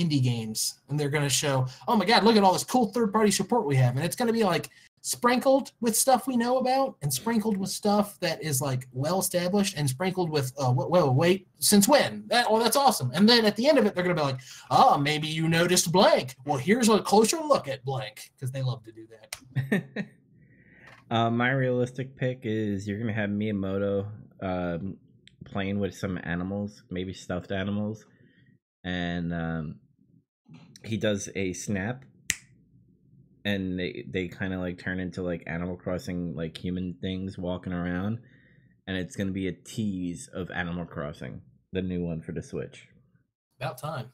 indie 0.00 0.22
games, 0.22 0.80
and 0.88 0.98
they're 0.98 1.10
going 1.10 1.24
to 1.24 1.30
show, 1.30 1.66
oh 1.86 1.96
my 1.96 2.04
God, 2.04 2.24
look 2.24 2.36
at 2.36 2.42
all 2.42 2.52
this 2.52 2.64
cool 2.64 2.86
third-party 2.92 3.30
support 3.30 3.66
we 3.66 3.76
have, 3.76 3.96
and 3.96 4.04
it's 4.04 4.16
going 4.16 4.28
to 4.28 4.32
be 4.32 4.44
like 4.44 4.70
sprinkled 5.02 5.72
with 5.80 5.96
stuff 5.96 6.26
we 6.26 6.36
know 6.36 6.58
about 6.58 6.94
and 7.02 7.12
sprinkled 7.12 7.56
with 7.56 7.70
stuff 7.70 8.18
that 8.20 8.42
is 8.42 8.60
like 8.60 8.86
well 8.92 9.18
established 9.18 9.74
and 9.76 9.88
sprinkled 9.88 10.28
with 10.28 10.52
whoa 10.58 11.10
wait 11.10 11.46
since 11.58 11.88
when? 11.88 12.24
That 12.26 12.46
oh 12.50 12.62
that's 12.62 12.76
awesome. 12.76 13.10
And 13.14 13.26
then 13.26 13.46
at 13.46 13.56
the 13.56 13.66
end 13.66 13.78
of 13.78 13.86
it 13.86 13.94
they're 13.94 14.04
gonna 14.04 14.14
be 14.14 14.20
like 14.20 14.40
oh 14.70 14.98
maybe 14.98 15.26
you 15.26 15.48
noticed 15.48 15.90
blank. 15.90 16.36
Well 16.44 16.58
here's 16.58 16.90
a 16.90 17.00
closer 17.00 17.38
look 17.38 17.66
at 17.66 17.82
blank 17.82 18.30
because 18.34 18.50
they 18.50 18.60
love 18.60 18.84
to 18.84 18.92
do 18.92 19.06
that. 19.06 20.06
Uh, 21.10 21.28
my 21.28 21.50
realistic 21.50 22.16
pick 22.16 22.42
is 22.44 22.86
you're 22.86 22.98
gonna 22.98 23.12
have 23.12 23.30
Miyamoto 23.30 24.06
um, 24.42 24.96
playing 25.44 25.80
with 25.80 25.92
some 25.92 26.20
animals, 26.22 26.84
maybe 26.88 27.12
stuffed 27.12 27.50
animals, 27.50 28.06
and 28.84 29.34
um, 29.34 29.74
he 30.84 30.96
does 30.96 31.28
a 31.34 31.52
snap, 31.52 32.04
and 33.44 33.78
they 33.78 34.04
they 34.08 34.28
kind 34.28 34.52
of 34.52 34.60
like 34.60 34.78
turn 34.78 35.00
into 35.00 35.22
like 35.22 35.42
Animal 35.46 35.76
Crossing 35.76 36.34
like 36.34 36.56
human 36.56 36.96
things 37.00 37.38
walking 37.38 37.72
around, 37.72 38.18
and 38.86 38.96
it's 38.96 39.16
gonna 39.16 39.32
be 39.32 39.48
a 39.48 39.52
tease 39.52 40.28
of 40.32 40.50
Animal 40.50 40.86
Crossing, 40.86 41.42
the 41.72 41.82
new 41.82 42.04
one 42.04 42.20
for 42.20 42.32
the 42.32 42.42
Switch. 42.42 42.88
about 43.60 43.78
time 43.78 44.12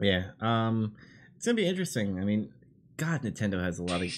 Yeah. 0.00 0.30
Um 0.40 0.94
it's 1.36 1.46
gonna 1.46 1.56
be 1.56 1.68
interesting. 1.68 2.18
I 2.18 2.24
mean, 2.24 2.52
God, 2.96 3.22
Nintendo 3.22 3.62
has 3.62 3.78
a 3.78 3.82
lot 3.82 4.02
of 4.02 4.12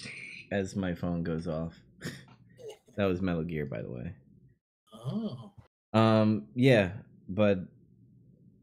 as 0.50 0.76
my 0.76 0.94
phone 0.94 1.22
goes 1.22 1.48
off. 1.48 1.74
that 2.96 3.04
was 3.06 3.20
Metal 3.20 3.42
Gear, 3.42 3.66
by 3.66 3.82
the 3.82 3.90
way. 3.90 4.12
oh 4.94 5.52
Um, 5.92 6.46
yeah, 6.54 6.92
but 7.28 7.58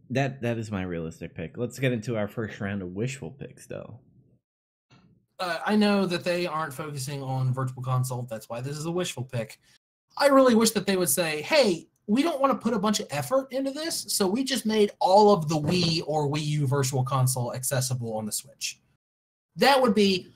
that 0.10 0.42
that 0.42 0.58
is 0.58 0.72
my 0.72 0.84
realistic 0.84 1.34
pick. 1.36 1.58
Let's 1.58 1.80
get 1.80 1.92
into 1.92 2.18
our 2.18 2.28
first 2.28 2.60
round 2.60 2.82
of 2.82 2.90
wishful 2.96 3.32
picks 3.32 3.66
though. 3.66 4.00
uh, 5.40 5.60
I 5.66 5.76
know 5.76 6.06
that 6.06 6.24
they 6.24 6.46
aren't 6.46 6.74
focusing 6.74 7.22
on 7.24 7.54
Virtual 7.54 7.82
Console. 7.84 8.24
That's 8.30 8.48
why 8.50 8.62
this 8.62 8.78
is 8.78 8.86
a 8.86 8.92
wishful 8.92 9.24
pick. 9.24 9.60
I 10.18 10.28
really 10.28 10.56
wish 10.56 10.72
that 10.72 10.86
they 10.86 10.96
would 10.96 11.10
say, 11.10 11.42
"Hey, 11.42 11.88
we 12.08 12.22
don't 12.22 12.40
want 12.40 12.54
to 12.54 12.60
put 12.60 12.74
a 12.74 12.80
bunch 12.80 13.00
of 13.00 13.08
effort 13.10 13.52
into 13.52 13.72
this, 13.72 14.06
so 14.10 14.28
we 14.28 14.44
just 14.44 14.66
made 14.66 14.92
all 15.00 15.34
of 15.34 15.50
the 15.50 15.56
Wii 15.56 16.04
or 16.06 16.28
Wii 16.30 16.46
U 16.46 16.68
Virtual 16.68 17.04
Console 17.04 17.54
accessible 17.54 18.16
on 18.16 18.26
the 18.26 18.32
Switch." 18.32 18.80
That 19.56 19.82
would 19.82 19.96
be 19.96 20.28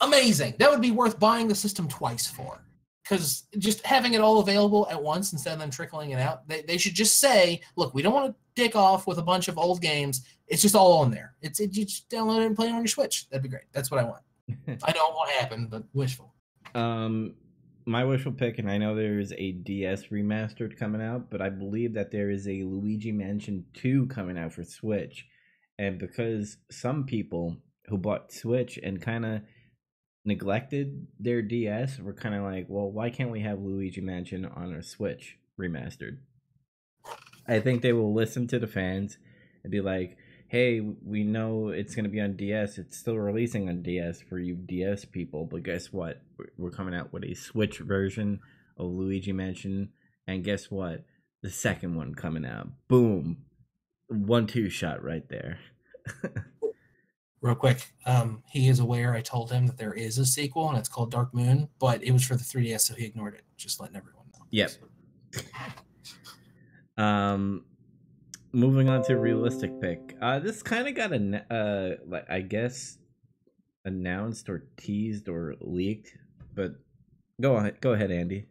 amazing. 0.00 0.54
That 0.58 0.70
would 0.70 0.80
be 0.80 0.90
worth 0.90 1.18
buying 1.18 1.48
the 1.48 1.54
system 1.54 1.88
twice 1.88 2.26
for. 2.26 2.62
Because 3.10 3.42
just 3.58 3.84
having 3.84 4.14
it 4.14 4.20
all 4.20 4.38
available 4.38 4.86
at 4.88 5.02
once 5.02 5.32
instead 5.32 5.52
of 5.52 5.58
them 5.58 5.68
trickling 5.68 6.10
it 6.10 6.20
out, 6.20 6.46
they, 6.46 6.62
they 6.62 6.78
should 6.78 6.94
just 6.94 7.18
say, 7.18 7.60
look, 7.74 7.92
we 7.92 8.02
don't 8.02 8.14
want 8.14 8.30
to 8.30 8.34
dick 8.54 8.76
off 8.76 9.08
with 9.08 9.18
a 9.18 9.22
bunch 9.22 9.48
of 9.48 9.58
old 9.58 9.80
games. 9.80 10.24
It's 10.46 10.62
just 10.62 10.76
all 10.76 10.98
on 11.00 11.10
there. 11.10 11.34
It's 11.42 11.58
it, 11.58 11.76
you 11.76 11.84
just 11.84 12.08
download 12.08 12.42
it 12.42 12.46
and 12.46 12.54
play 12.54 12.68
it 12.68 12.72
on 12.72 12.78
your 12.78 12.86
Switch. 12.86 13.28
That'd 13.28 13.42
be 13.42 13.48
great. 13.48 13.64
That's 13.72 13.90
what 13.90 13.98
I 13.98 14.04
want. 14.04 14.22
I 14.84 14.92
don't 14.92 15.12
won't 15.12 15.30
happen, 15.30 15.66
but 15.68 15.82
wishful. 15.92 16.32
Um, 16.76 17.34
my 17.84 18.04
wishful 18.04 18.30
pick, 18.30 18.60
and 18.60 18.70
I 18.70 18.78
know 18.78 18.94
there's 18.94 19.32
a 19.32 19.52
DS 19.52 20.06
remastered 20.06 20.78
coming 20.78 21.02
out, 21.02 21.30
but 21.30 21.42
I 21.42 21.48
believe 21.48 21.92
that 21.94 22.12
there 22.12 22.30
is 22.30 22.46
a 22.46 22.62
Luigi 22.62 23.10
Mansion 23.10 23.64
2 23.74 24.06
coming 24.06 24.38
out 24.38 24.52
for 24.52 24.62
Switch. 24.62 25.26
And 25.80 25.98
because 25.98 26.58
some 26.70 27.06
people 27.06 27.56
who 27.86 27.98
bought 27.98 28.30
Switch 28.30 28.78
and 28.80 29.02
kind 29.02 29.26
of 29.26 29.40
neglected 30.24 31.06
their 31.18 31.42
DS 31.42 31.98
were 31.98 32.12
kind 32.12 32.34
of 32.34 32.42
like, 32.42 32.66
well, 32.68 32.90
why 32.90 33.10
can't 33.10 33.30
we 33.30 33.40
have 33.40 33.60
Luigi 33.60 34.00
Mansion 34.00 34.44
on 34.44 34.74
a 34.74 34.82
Switch 34.82 35.38
remastered? 35.58 36.18
I 37.48 37.60
think 37.60 37.82
they 37.82 37.92
will 37.92 38.14
listen 38.14 38.46
to 38.48 38.58
the 38.58 38.66
fans 38.66 39.18
and 39.62 39.70
be 39.70 39.80
like, 39.80 40.16
hey, 40.48 40.80
we 40.80 41.24
know 41.24 41.68
it's 41.68 41.94
going 41.94 42.04
to 42.04 42.10
be 42.10 42.20
on 42.20 42.36
DS. 42.36 42.76
It's 42.78 42.98
still 42.98 43.16
releasing 43.16 43.68
on 43.68 43.82
DS 43.82 44.20
for 44.20 44.38
you 44.38 44.54
DS 44.56 45.04
people, 45.04 45.46
but 45.46 45.62
guess 45.62 45.92
what? 45.92 46.20
We're 46.58 46.70
coming 46.70 46.94
out 46.94 47.12
with 47.12 47.24
a 47.24 47.34
Switch 47.34 47.78
version 47.78 48.40
of 48.76 48.86
Luigi 48.86 49.32
Mansion. 49.32 49.90
And 50.26 50.44
guess 50.44 50.70
what? 50.70 51.04
The 51.42 51.50
second 51.50 51.96
one 51.96 52.14
coming 52.14 52.44
out. 52.44 52.68
Boom. 52.88 53.38
One 54.08 54.46
two 54.46 54.68
shot 54.68 55.02
right 55.02 55.28
there. 55.28 55.58
Real 57.42 57.54
quick, 57.54 57.86
um, 58.04 58.42
he 58.50 58.68
is 58.68 58.80
aware 58.80 59.14
I 59.14 59.22
told 59.22 59.50
him 59.50 59.66
that 59.66 59.78
there 59.78 59.94
is 59.94 60.18
a 60.18 60.26
sequel 60.26 60.68
and 60.68 60.76
it's 60.76 60.90
called 60.90 61.10
Dark 61.10 61.32
Moon, 61.32 61.68
but 61.78 62.02
it 62.04 62.12
was 62.12 62.22
for 62.22 62.36
the 62.36 62.44
3DS, 62.44 62.80
so 62.82 62.94
he 62.94 63.06
ignored 63.06 63.34
it. 63.34 63.44
Just 63.56 63.80
letting 63.80 63.96
everyone 63.96 64.26
know. 64.34 64.44
Yep. 64.50 64.72
Um, 66.98 67.64
moving 68.52 68.90
on 68.90 69.02
to 69.04 69.16
realistic 69.16 69.80
pick. 69.80 70.16
Uh, 70.20 70.38
this 70.38 70.62
kind 70.62 70.86
of 70.86 70.94
got 70.94 71.12
a 71.12 71.98
uh, 72.10 72.20
I 72.28 72.40
guess 72.40 72.98
announced 73.86 74.50
or 74.50 74.66
teased 74.76 75.28
or 75.28 75.54
leaked, 75.62 76.14
but 76.54 76.72
go 77.40 77.56
ahead, 77.56 77.80
go 77.80 77.92
ahead, 77.92 78.10
Andy. 78.10 78.49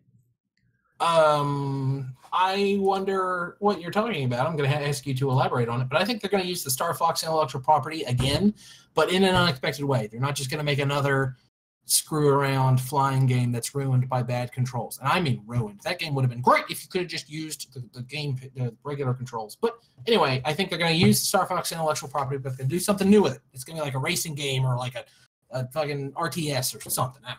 Um, 1.00 2.16
I 2.32 2.78
wonder 2.80 3.56
what 3.60 3.82
you're 3.82 3.92
talking 3.92 4.26
about. 4.26 4.46
I'm 4.46 4.56
going 4.56 4.70
to 4.70 4.88
ask 4.88 5.06
you 5.06 5.14
to 5.16 5.30
elaborate 5.30 5.70
on 5.70 5.82
it, 5.82 5.90
but 5.90 6.02
I 6.02 6.06
think 6.06 6.22
they're 6.22 6.30
going 6.30 6.44
to 6.44 6.50
use 6.50 6.64
the 6.64 6.72
Star 6.72 6.94
Fox 6.94 7.24
intellectual 7.24 7.62
property 7.62 8.04
again, 8.04 8.54
but 8.94 9.12
in 9.12 9.24
an 9.24 9.36
unexpected 9.36 9.86
way. 9.86 10.08
They're 10.08 10.20
not 10.20 10.36
just 10.36 10.50
going 10.50 10.60
to 10.60 10.64
make 10.64 10.80
another 10.80 11.38
screw 11.86 12.30
around 12.30 12.80
flying 12.80 13.26
game 13.26 13.52
that's 13.52 13.74
ruined 13.74 14.08
by 14.08 14.22
bad 14.22 14.52
controls. 14.52 15.00
And 15.00 15.08
I 15.08 15.20
mean 15.20 15.42
ruined. 15.48 15.82
That 15.84 15.98
game 15.98 16.14
would 16.14 16.22
have 16.22 16.30
been 16.30 16.42
great 16.42 16.66
if 16.70 16.84
you 16.84 16.90
could 16.90 17.02
have 17.02 17.10
just 17.10 17.30
used 17.30 17.74
the, 17.74 17.84
the 17.94 18.04
game, 18.04 18.40
the 18.56 18.76
regular 18.84 19.14
controls. 19.14 19.58
But 19.60 19.80
anyway, 20.06 20.42
I 20.46 20.54
think 20.54 20.70
they're 20.70 20.78
going 20.78 20.94
to 20.94 20.98
use 20.98 21.20
the 21.20 21.26
Star 21.26 21.48
Fox 21.48 21.72
intellectual 21.72 22.10
property, 22.10 22.38
but 22.38 22.50
they're 22.50 22.58
going 22.58 22.70
to 22.70 22.76
do 22.76 22.80
something 22.80 23.10
new 23.10 23.24
with 23.24 23.36
it. 23.36 23.42
It's 23.54 23.64
going 23.64 23.76
to 23.76 23.82
be 23.82 23.86
like 23.86 23.96
a 23.96 24.00
racing 24.00 24.36
game 24.36 24.66
or 24.66 24.78
like 24.78 24.96
a, 24.96 25.04
a 25.52 25.68
fucking 25.70 26.12
RTS 26.12 26.76
or 26.76 26.90
something. 26.90 27.24
I. 27.26 27.36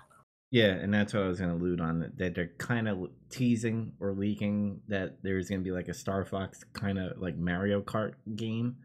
Yeah, 0.51 0.73
and 0.73 0.93
that's 0.93 1.15
what 1.15 1.23
I 1.23 1.29
was 1.29 1.39
going 1.39 1.51
to 1.51 1.57
allude 1.57 1.81
on 1.81 2.13
that 2.17 2.35
they're 2.35 2.53
kind 2.59 2.89
of 2.89 3.09
teasing 3.31 3.93
or 4.01 4.13
leaking 4.13 4.81
that 4.89 5.19
there's 5.23 5.49
going 5.49 5.61
to 5.61 5.65
be 5.65 5.71
like 5.71 5.89
a 5.89 5.95
Star 5.95 6.25
Fox 6.25 6.65
kind 6.73 6.99
of 6.99 7.19
like 7.19 7.37
Mario 7.37 7.81
Kart 7.81 8.15
game. 8.35 8.77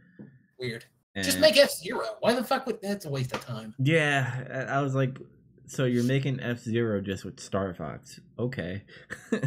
Weird. 0.60 0.86
And 1.16 1.26
Just 1.26 1.40
make 1.40 1.58
F 1.58 1.72
Zero. 1.72 2.06
Why 2.20 2.34
the 2.34 2.44
fuck 2.44 2.68
would 2.68 2.82
that's 2.82 3.06
a 3.06 3.10
waste 3.10 3.34
of 3.34 3.44
time? 3.44 3.74
Yeah, 3.80 4.68
I 4.70 4.82
was 4.82 4.94
like, 4.94 5.18
so 5.66 5.86
you're 5.86 6.04
making 6.04 6.40
F 6.40 6.60
Zero 6.60 7.02
just 7.02 7.26
with 7.26 7.40
Star 7.40 7.74
Fox? 7.74 8.20
Okay. 8.38 8.84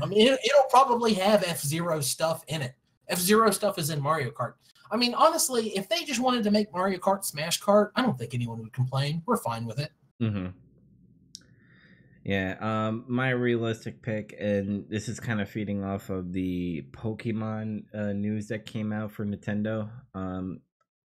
I 0.03 0.07
mean, 0.07 0.27
it, 0.27 0.41
will 0.55 0.65
probably 0.71 1.15
have 1.15 1.45
F 1.47 1.61
Zero 1.61 2.01
stuff 2.01 2.43
in 2.49 2.63
it. 2.63 2.75
F 3.09 3.19
Zero 3.19 3.51
stuff 3.51 3.79
is 3.79 3.91
in 3.91 4.01
Mario 4.01 4.31
Kart. 4.31 4.55
I 4.91 4.97
mean, 4.97 5.15
honestly, 5.15 5.77
if 5.77 5.89
they 5.89 6.05
just 6.05 6.21
wanted 6.21 6.43
to 6.45 6.51
make 6.51 6.73
Mario 6.73 6.99
Kart 6.99 7.25
Smash 7.25 7.61
Kart, 7.61 7.91
I 7.95 8.03
don't 8.03 8.19
think 8.19 8.35
anyone 8.35 8.59
would 8.61 8.73
complain. 8.73 9.23
We're 9.27 9.37
fine 9.37 9.67
with 9.67 9.79
it. 9.79 9.93
Mm-hmm. 10.21 10.49
Yeah, 12.29 12.57
um, 12.61 13.07
my 13.09 13.31
realistic 13.31 14.03
pick, 14.03 14.37
and 14.39 14.85
this 14.91 15.09
is 15.09 15.19
kind 15.19 15.41
of 15.41 15.49
feeding 15.49 15.83
off 15.83 16.11
of 16.11 16.31
the 16.31 16.85
Pokemon 16.91 17.85
uh, 17.95 18.13
news 18.13 18.49
that 18.49 18.67
came 18.67 18.93
out 18.93 19.13
for 19.13 19.25
Nintendo. 19.25 19.89
Um, 20.13 20.61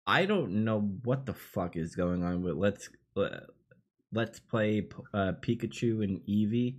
I 0.05 0.27
don't 0.27 0.63
know 0.63 0.81
what 1.03 1.25
the 1.25 1.33
fuck 1.33 1.77
is 1.77 1.95
going 1.95 2.23
on 2.23 2.43
with 2.43 2.57
let's 2.57 2.89
uh, 3.17 3.39
let's 4.13 4.39
play 4.39 4.87
uh, 5.15 5.31
Pikachu 5.41 6.03
and 6.03 6.21
Eevee. 6.29 6.77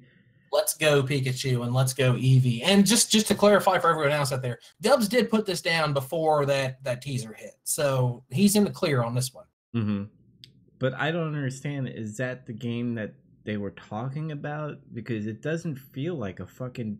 Let's 0.52 0.74
go 0.74 1.02
Pikachu 1.02 1.64
and 1.64 1.74
let's 1.74 1.92
go 1.92 2.12
Eevee. 2.12 2.60
And 2.62 2.86
just 2.86 3.10
just 3.10 3.26
to 3.26 3.34
clarify 3.34 3.80
for 3.80 3.90
everyone 3.90 4.12
else 4.12 4.30
out 4.30 4.42
there, 4.42 4.60
Dubs 4.80 5.08
did 5.08 5.28
put 5.28 5.44
this 5.44 5.60
down 5.60 5.92
before 5.92 6.46
that 6.46 6.84
that 6.84 7.02
teaser 7.02 7.32
hit, 7.32 7.54
so 7.64 8.22
he's 8.30 8.54
in 8.54 8.62
the 8.62 8.70
clear 8.70 9.02
on 9.02 9.16
this 9.16 9.34
one. 9.34 9.46
Mm-hmm. 9.74 10.04
But 10.78 10.94
I 10.94 11.10
don't 11.10 11.34
understand. 11.34 11.88
Is 11.88 12.16
that 12.18 12.46
the 12.46 12.52
game 12.52 12.94
that 12.94 13.14
they 13.44 13.56
were 13.56 13.70
talking 13.72 14.32
about 14.32 14.78
because 14.92 15.26
it 15.26 15.42
doesn't 15.42 15.76
feel 15.76 16.14
like 16.14 16.40
a 16.40 16.46
fucking 16.46 16.98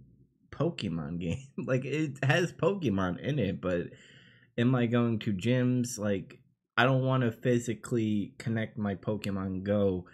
Pokemon 0.51 1.19
game. 1.21 1.47
like 1.59 1.85
it 1.85 2.13
has 2.23 2.53
Pokemon 2.53 3.21
in 3.21 3.39
it, 3.39 3.61
but 3.61 3.89
am 4.59 4.75
I 4.75 4.87
going 4.87 5.19
to 5.21 5.33
gyms? 5.33 5.99
Like 5.99 6.39
I 6.77 6.85
don't 6.85 7.05
want 7.05 7.23
to 7.23 7.33
physically 7.33 8.35
connect 8.39 8.79
my 8.79 8.95
Pokemon 8.95 9.65
Go. 9.65 10.07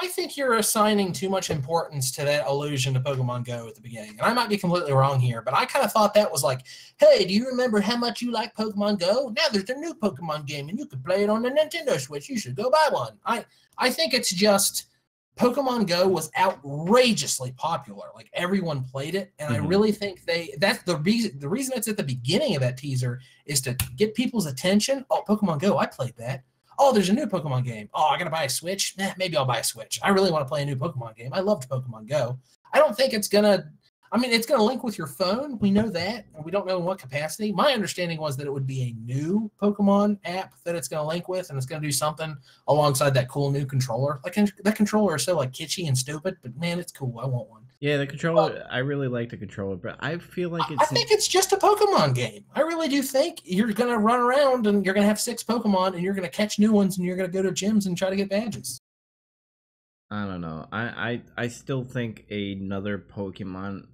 I 0.00 0.06
think 0.06 0.38
you're 0.38 0.54
assigning 0.54 1.12
too 1.12 1.28
much 1.28 1.50
importance 1.50 2.12
to 2.12 2.24
that 2.24 2.46
allusion 2.46 2.94
to 2.94 3.00
Pokemon 3.00 3.44
Go 3.44 3.68
at 3.68 3.74
the 3.74 3.80
beginning. 3.82 4.12
And 4.12 4.22
I 4.22 4.32
might 4.32 4.48
be 4.48 4.56
completely 4.56 4.92
wrong 4.92 5.20
here, 5.20 5.42
but 5.42 5.52
I 5.52 5.66
kind 5.66 5.84
of 5.84 5.92
thought 5.92 6.14
that 6.14 6.32
was 6.32 6.42
like, 6.42 6.62
hey, 6.98 7.26
do 7.26 7.34
you 7.34 7.46
remember 7.46 7.78
how 7.80 7.98
much 7.98 8.22
you 8.22 8.30
like 8.30 8.54
Pokemon 8.54 9.00
Go? 9.00 9.32
Now 9.36 9.44
there's 9.52 9.68
a 9.68 9.74
new 9.74 9.94
Pokemon 9.94 10.46
game 10.46 10.70
and 10.70 10.78
you 10.78 10.86
can 10.86 11.02
play 11.02 11.22
it 11.24 11.30
on 11.30 11.42
the 11.42 11.50
Nintendo 11.50 12.00
Switch. 12.00 12.28
You 12.30 12.38
should 12.38 12.56
go 12.56 12.70
buy 12.70 12.88
one. 12.90 13.18
I 13.26 13.44
I 13.78 13.90
think 13.90 14.14
it's 14.14 14.32
just 14.32 14.86
Pokemon 15.36 15.86
Go 15.86 16.06
was 16.06 16.30
outrageously 16.38 17.52
popular. 17.52 18.08
Like 18.14 18.28
everyone 18.34 18.84
played 18.84 19.14
it, 19.14 19.32
and 19.38 19.54
mm-hmm. 19.54 19.64
I 19.64 19.66
really 19.66 19.92
think 19.92 20.24
they 20.24 20.54
that's 20.58 20.82
the 20.82 20.96
reason 20.96 21.38
the 21.38 21.48
reason 21.48 21.74
it's 21.76 21.88
at 21.88 21.96
the 21.96 22.02
beginning 22.02 22.54
of 22.54 22.60
that 22.60 22.76
teaser 22.76 23.20
is 23.46 23.60
to 23.62 23.74
get 23.96 24.14
people's 24.14 24.46
attention. 24.46 25.04
Oh, 25.10 25.22
Pokemon 25.26 25.60
Go, 25.60 25.78
I 25.78 25.86
played 25.86 26.14
that. 26.18 26.44
Oh, 26.78 26.92
there's 26.92 27.08
a 27.08 27.14
new 27.14 27.26
Pokemon 27.26 27.64
game. 27.64 27.88
Oh, 27.94 28.04
I 28.04 28.18
gotta 28.18 28.30
buy 28.30 28.44
a 28.44 28.48
Switch. 28.48 28.94
Eh, 28.98 29.12
maybe 29.16 29.36
I'll 29.36 29.44
buy 29.44 29.58
a 29.58 29.64
Switch. 29.64 29.98
I 30.02 30.10
really 30.10 30.30
want 30.30 30.44
to 30.44 30.48
play 30.48 30.62
a 30.62 30.66
new 30.66 30.76
Pokemon 30.76 31.16
game. 31.16 31.30
I 31.32 31.40
loved 31.40 31.68
Pokemon 31.68 32.08
Go. 32.08 32.38
I 32.74 32.78
don't 32.78 32.96
think 32.96 33.14
it's 33.14 33.28
gonna 33.28 33.70
I 34.14 34.18
mean, 34.18 34.30
it's 34.30 34.46
going 34.46 34.58
to 34.58 34.64
link 34.64 34.84
with 34.84 34.98
your 34.98 35.06
phone. 35.06 35.58
We 35.58 35.70
know 35.70 35.88
that. 35.88 36.26
We 36.44 36.50
don't 36.50 36.66
know 36.66 36.78
in 36.78 36.84
what 36.84 36.98
capacity. 36.98 37.50
My 37.50 37.72
understanding 37.72 38.20
was 38.20 38.36
that 38.36 38.46
it 38.46 38.52
would 38.52 38.66
be 38.66 38.82
a 38.82 38.92
new 39.06 39.50
Pokemon 39.60 40.18
app 40.26 40.52
that 40.64 40.74
it's 40.74 40.86
going 40.86 41.02
to 41.02 41.06
link 41.06 41.28
with, 41.28 41.48
and 41.48 41.56
it's 41.56 41.64
going 41.64 41.80
to 41.80 41.88
do 41.88 41.92
something 41.92 42.36
alongside 42.68 43.14
that 43.14 43.30
cool 43.30 43.50
new 43.50 43.64
controller. 43.64 44.20
Like 44.22 44.34
that 44.34 44.76
controller 44.76 45.16
is 45.16 45.24
so 45.24 45.34
like 45.34 45.52
kitschy 45.52 45.88
and 45.88 45.96
stupid, 45.96 46.36
but 46.42 46.54
man, 46.58 46.78
it's 46.78 46.92
cool. 46.92 47.18
I 47.20 47.26
want 47.26 47.48
one. 47.48 47.62
Yeah, 47.80 47.96
the 47.96 48.06
controller. 48.06 48.64
I 48.70 48.78
really 48.78 49.08
like 49.08 49.30
the 49.30 49.38
controller, 49.38 49.76
but 49.76 49.96
I 50.00 50.18
feel 50.18 50.50
like 50.50 50.70
it's. 50.70 50.82
I 50.82 50.84
think 50.84 51.10
it's 51.10 51.26
just 51.26 51.52
a 51.52 51.56
Pokemon 51.56 52.14
game. 52.14 52.44
I 52.54 52.60
really 52.60 52.88
do 52.88 53.00
think 53.00 53.40
you're 53.44 53.72
going 53.72 53.90
to 53.90 53.98
run 53.98 54.20
around 54.20 54.66
and 54.66 54.84
you're 54.84 54.94
going 54.94 55.04
to 55.04 55.08
have 55.08 55.18
six 55.20 55.42
Pokemon, 55.42 55.94
and 55.94 56.02
you're 56.02 56.14
going 56.14 56.28
to 56.28 56.36
catch 56.36 56.58
new 56.58 56.70
ones, 56.70 56.98
and 56.98 57.06
you're 57.06 57.16
going 57.16 57.30
to 57.30 57.32
go 57.32 57.42
to 57.42 57.50
gyms 57.50 57.86
and 57.86 57.96
try 57.96 58.10
to 58.10 58.16
get 58.16 58.28
badges. 58.28 58.78
I 60.10 60.26
don't 60.26 60.42
know. 60.42 60.68
I, 60.70 60.82
I 60.82 61.22
I 61.44 61.48
still 61.48 61.84
think 61.84 62.26
another 62.30 62.98
Pokemon 62.98 63.86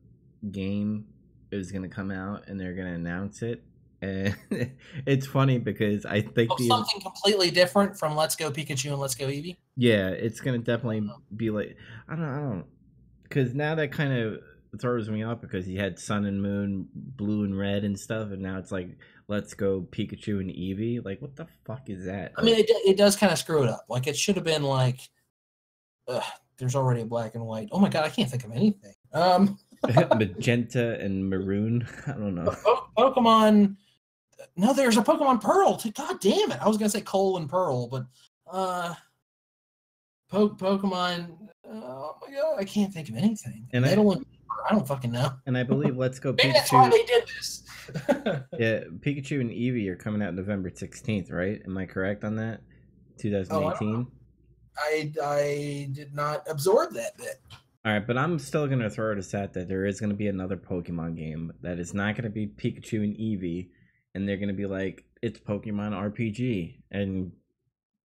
game 0.50 1.06
is 1.50 1.72
going 1.72 1.82
to 1.82 1.88
come 1.88 2.10
out 2.10 2.44
and 2.48 2.60
they're 2.60 2.74
going 2.74 2.88
to 2.88 2.94
announce 2.94 3.42
it. 3.42 3.62
And 4.00 4.36
it's 5.06 5.26
funny 5.26 5.58
because 5.58 6.06
I 6.06 6.20
think 6.20 6.50
oh, 6.52 6.56
the, 6.58 6.68
something 6.68 7.00
completely 7.00 7.50
different 7.50 7.98
from 7.98 8.14
Let's 8.14 8.36
Go 8.36 8.50
Pikachu 8.50 8.92
and 8.92 9.00
Let's 9.00 9.14
Go 9.14 9.26
Eevee. 9.26 9.56
Yeah, 9.76 10.08
it's 10.10 10.40
gonna 10.40 10.58
definitely 10.58 11.10
be 11.34 11.50
like 11.50 11.76
I 12.08 12.14
don't, 12.14 12.24
I 12.24 12.36
don't, 12.36 12.64
because 13.24 13.54
now 13.54 13.74
that 13.74 13.90
kind 13.90 14.12
of 14.12 14.40
throws 14.80 15.08
me 15.08 15.22
off 15.22 15.40
because 15.40 15.66
he 15.66 15.76
had 15.76 15.98
Sun 15.98 16.26
and 16.26 16.40
Moon, 16.42 16.88
Blue 16.94 17.44
and 17.44 17.58
Red 17.58 17.84
and 17.84 17.98
stuff, 17.98 18.30
and 18.30 18.42
now 18.42 18.58
it's 18.58 18.70
like 18.70 18.96
Let's 19.26 19.54
Go 19.54 19.86
Pikachu 19.90 20.40
and 20.40 20.50
Eevee. 20.50 21.04
Like, 21.04 21.20
what 21.20 21.36
the 21.36 21.46
fuck 21.64 21.88
is 21.88 22.04
that? 22.04 22.32
I 22.36 22.42
mean, 22.42 22.56
it 22.56 22.66
it 22.68 22.96
does 22.96 23.16
kind 23.16 23.32
of 23.32 23.38
screw 23.38 23.64
it 23.64 23.68
up. 23.68 23.86
Like, 23.88 24.06
it 24.06 24.16
should 24.16 24.36
have 24.36 24.44
been 24.44 24.62
like, 24.62 25.00
ugh, 26.06 26.22
there's 26.58 26.76
already 26.76 27.00
a 27.00 27.06
black 27.06 27.34
and 27.34 27.44
white. 27.44 27.68
Oh 27.72 27.78
my 27.78 27.88
god, 27.88 28.04
I 28.04 28.10
can't 28.10 28.30
think 28.30 28.44
of 28.44 28.52
anything. 28.52 28.94
Um. 29.12 29.58
magenta 30.16 30.98
and 31.00 31.28
maroon. 31.28 31.86
I 32.06 32.12
don't 32.12 32.34
know. 32.34 32.54
Pokemon. 32.96 33.76
No, 34.56 34.72
there's 34.72 34.96
a 34.96 35.02
Pokemon 35.02 35.40
Pearl. 35.40 35.80
God 35.94 36.20
damn 36.20 36.52
it! 36.52 36.58
I 36.60 36.68
was 36.68 36.76
gonna 36.76 36.90
say 36.90 37.00
Coal 37.00 37.36
and 37.36 37.48
Pearl, 37.48 37.88
but 37.88 38.06
uh, 38.50 38.94
po- 40.30 40.50
Pokemon. 40.50 41.36
Oh 41.64 42.16
my 42.26 42.34
god, 42.34 42.56
I 42.58 42.64
can't 42.64 42.92
think 42.92 43.08
of 43.08 43.16
anything. 43.16 43.68
And 43.72 43.84
I, 43.84 43.94
don't. 43.94 44.26
I 44.68 44.74
don't 44.74 44.86
fucking 44.86 45.12
know. 45.12 45.32
And 45.46 45.56
I 45.56 45.62
believe 45.62 45.96
Let's 45.96 46.18
Go 46.18 46.32
Maybe 46.38 46.50
Pikachu. 46.50 46.52
That's 46.54 46.72
why 46.72 46.90
they 46.90 47.04
did 47.04 47.24
this. 47.28 47.62
yeah, 48.58 48.80
Pikachu 49.00 49.40
and 49.40 49.50
Eevee 49.50 49.88
are 49.88 49.96
coming 49.96 50.22
out 50.22 50.34
November 50.34 50.70
sixteenth, 50.74 51.30
right? 51.30 51.60
Am 51.64 51.76
I 51.78 51.86
correct 51.86 52.24
on 52.24 52.36
that? 52.36 52.60
2018. 53.18 54.06
Oh, 54.06 54.06
I, 54.78 55.12
I 55.22 55.38
I 55.38 55.88
did 55.92 56.14
not 56.14 56.42
absorb 56.48 56.94
that 56.94 57.16
bit. 57.16 57.40
All 57.88 57.94
right, 57.94 58.06
but 58.06 58.18
I'm 58.18 58.38
still 58.38 58.66
gonna 58.66 58.90
throw 58.90 59.12
it 59.12 59.18
a 59.18 59.22
set 59.22 59.54
that 59.54 59.66
there 59.66 59.86
is 59.86 59.98
gonna 59.98 60.12
be 60.12 60.26
another 60.26 60.58
Pokemon 60.58 61.16
game 61.16 61.54
that 61.62 61.78
is 61.78 61.94
not 61.94 62.16
gonna 62.16 62.28
be 62.28 62.46
Pikachu 62.46 63.02
and 63.02 63.16
Eevee, 63.16 63.70
and 64.14 64.28
they're 64.28 64.36
gonna 64.36 64.52
be 64.52 64.66
like 64.66 65.06
it's 65.22 65.40
Pokemon 65.40 65.94
RPG, 65.94 66.82
and 66.90 67.32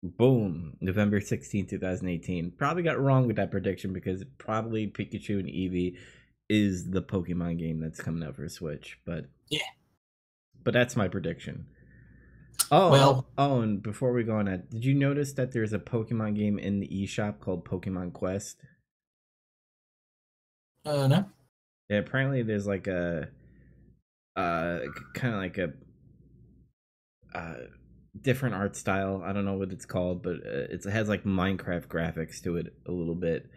boom, 0.02 0.76
November 0.82 1.22
16, 1.22 1.68
2018. 1.68 2.50
Probably 2.58 2.82
got 2.82 3.00
wrong 3.00 3.28
with 3.28 3.36
that 3.36 3.52
prediction 3.52 3.94
because 3.94 4.24
probably 4.40 4.88
Pikachu 4.88 5.40
and 5.40 5.48
Eevee 5.48 5.98
is 6.50 6.90
the 6.90 7.04
Pokemon 7.04 7.60
game 7.60 7.80
that's 7.80 8.02
coming 8.02 8.28
out 8.28 8.38
for 8.38 8.50
Switch, 8.50 8.98
but 9.06 9.26
Yeah. 9.50 9.60
But 10.64 10.74
that's 10.74 10.96
my 10.96 11.10
prediction. 11.10 11.68
Oh, 12.72 12.88
oh 12.88 12.92
Well- 12.92 13.30
oh, 13.38 13.62
and 13.62 13.84
before 13.84 14.14
we 14.14 14.24
go 14.24 14.38
on 14.38 14.46
that, 14.46 14.72
did 14.72 14.84
you 14.84 14.96
notice 14.96 15.34
that 15.34 15.52
there's 15.52 15.74
a 15.74 15.80
Pokemon 15.80 16.36
game 16.36 16.58
in 16.58 16.80
the 16.80 16.88
eShop 16.88 17.40
called 17.40 17.66
Pokemon 17.66 18.14
Quest? 18.14 18.64
Uh, 20.90 21.08
no. 21.08 21.26
Yeah, 21.90 21.98
apparently 21.98 22.42
there's 22.42 22.66
like 22.66 22.88
a 22.88 23.28
uh 24.36 24.80
kind 25.14 25.34
of 25.34 25.40
like 25.40 25.58
a 25.58 25.74
uh 27.36 27.56
different 28.20 28.56
art 28.56 28.76
style. 28.76 29.22
I 29.24 29.34
don't 29.34 29.46
know 29.46 29.54
what 29.54 29.72
it's 29.72 29.86
called, 29.86 30.24
but 30.24 30.38
uh, 30.38 30.68
it's, 30.72 30.86
it 30.88 30.92
has 30.92 31.08
like 31.08 31.24
Minecraft 31.26 31.88
graphics 31.88 32.42
to 32.44 32.58
it 32.58 32.74
a 32.88 32.92
little 32.92 33.16
bit, 33.16 33.50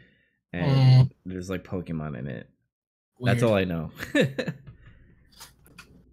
and 0.53 1.11
there's 1.25 1.49
like 1.49 1.65
Pokemon 1.65 2.19
in 2.19 2.27
it. 2.27 2.49
That's 3.21 3.43
all 3.43 3.55
I 3.55 3.65
know. 3.65 3.91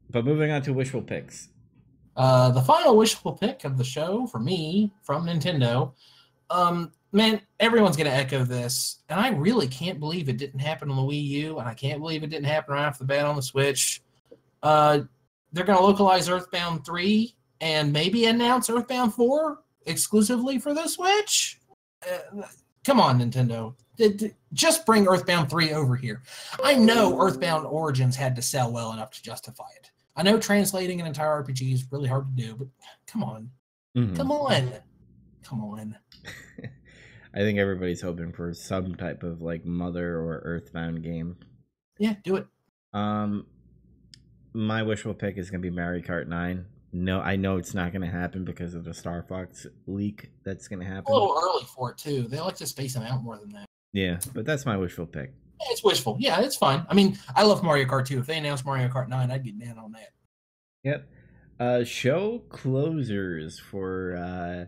but 0.09 0.23
moving 0.25 0.51
on 0.51 0.61
to 0.63 0.73
wishful 0.73 1.01
picks. 1.01 1.49
Uh, 2.15 2.49
the 2.51 2.61
final 2.61 2.95
wishful 2.95 3.33
pick 3.33 3.65
of 3.65 3.77
the 3.77 3.83
show 3.83 4.25
for 4.27 4.39
me 4.39 4.93
from 5.03 5.25
Nintendo. 5.25 5.93
Um, 6.49 6.91
man, 7.11 7.41
everyone's 7.59 7.97
gonna 7.97 8.09
echo 8.09 8.43
this, 8.43 8.99
and 9.09 9.19
I 9.19 9.29
really 9.29 9.67
can't 9.67 9.99
believe 9.99 10.29
it 10.29 10.37
didn't 10.37 10.59
happen 10.59 10.89
on 10.89 10.95
the 10.97 11.01
Wii 11.01 11.23
U, 11.23 11.59
and 11.59 11.67
I 11.67 11.73
can't 11.73 11.99
believe 11.99 12.23
it 12.23 12.29
didn't 12.29 12.45
happen 12.45 12.73
right 12.75 12.85
off 12.85 12.99
the 12.99 13.05
bat 13.05 13.25
on 13.25 13.35
the 13.35 13.41
Switch. 13.41 14.01
Uh, 14.63 15.01
they're 15.53 15.65
gonna 15.65 15.81
localize 15.81 16.29
Earthbound 16.29 16.85
three 16.85 17.35
and 17.61 17.91
maybe 17.91 18.25
announce 18.25 18.69
Earthbound 18.69 19.13
four 19.13 19.59
exclusively 19.85 20.59
for 20.59 20.73
the 20.73 20.87
Switch. 20.87 21.59
Uh, 22.09 22.43
come 22.85 22.99
on, 22.99 23.19
Nintendo. 23.19 23.73
D- 23.97 24.09
d- 24.13 24.31
Just 24.53 24.85
bring 24.85 25.07
Earthbound 25.09 25.49
3 25.49 25.73
over 25.73 25.97
here. 25.97 26.21
I 26.63 26.75
know 26.75 27.19
Earthbound 27.19 27.65
Origins 27.65 28.15
had 28.15 28.33
to 28.37 28.41
sell 28.41 28.71
well 28.71 28.93
enough 28.93 29.11
to 29.11 29.21
justify 29.21 29.67
it. 29.75 29.91
I 30.15 30.23
know 30.23 30.39
translating 30.39 31.01
an 31.01 31.07
entire 31.07 31.43
RPG 31.43 31.73
is 31.73 31.85
really 31.91 32.07
hard 32.07 32.25
to 32.37 32.43
do, 32.43 32.55
but 32.55 32.67
come 33.07 33.23
on. 33.25 33.49
Mhm. 33.97 34.15
Come 34.15 34.31
on. 34.31 34.71
Come 35.43 35.63
on. 35.65 35.97
I 37.33 37.39
think 37.39 37.59
everybody's 37.59 38.01
hoping 38.01 38.33
for 38.33 38.53
some 38.53 38.95
type 38.95 39.23
of 39.23 39.41
like 39.41 39.65
Mother 39.65 40.17
or 40.17 40.41
Earthbound 40.43 41.03
game. 41.03 41.37
Yeah, 41.97 42.15
do 42.23 42.37
it. 42.37 42.47
Um, 42.93 43.45
my 44.53 44.83
wishful 44.83 45.13
pick 45.13 45.37
is 45.37 45.49
gonna 45.51 45.61
be 45.61 45.69
Mario 45.69 46.01
Kart 46.01 46.27
Nine. 46.27 46.65
No, 46.91 47.21
I 47.21 47.35
know 47.35 47.57
it's 47.57 47.75
not 47.75 47.93
gonna 47.93 48.09
happen 48.09 48.45
because 48.45 48.73
of 48.73 48.83
the 48.83 48.93
Star 48.93 49.23
Fox 49.23 49.67
leak 49.85 50.31
that's 50.43 50.67
gonna 50.67 50.85
happen. 50.85 51.05
A 51.07 51.13
little 51.13 51.37
early 51.39 51.65
for 51.75 51.91
it, 51.91 51.97
too. 51.97 52.23
They 52.23 52.39
like 52.39 52.55
to 52.55 52.65
space 52.65 52.95
them 52.95 53.03
out 53.03 53.23
more 53.23 53.37
than 53.37 53.51
that. 53.51 53.65
Yeah, 53.93 54.19
but 54.33 54.45
that's 54.45 54.65
my 54.65 54.77
wishful 54.77 55.05
pick. 55.05 55.33
Yeah, 55.59 55.67
it's 55.71 55.83
wishful. 55.83 56.17
Yeah, 56.19 56.39
it's 56.41 56.55
fine. 56.55 56.85
I 56.89 56.93
mean, 56.93 57.17
I 57.35 57.43
love 57.43 57.63
Mario 57.63 57.85
Kart 57.85 58.05
2. 58.05 58.19
If 58.19 58.27
they 58.27 58.37
announced 58.37 58.65
Mario 58.65 58.87
Kart 58.87 59.09
9, 59.09 59.29
I'd 59.29 59.43
get 59.43 59.59
down 59.59 59.77
on 59.77 59.91
that. 59.91 60.09
Yep. 60.83 61.09
Uh, 61.59 61.83
show 61.83 62.39
closers 62.49 63.59
for 63.59 64.15
uh 64.15 64.65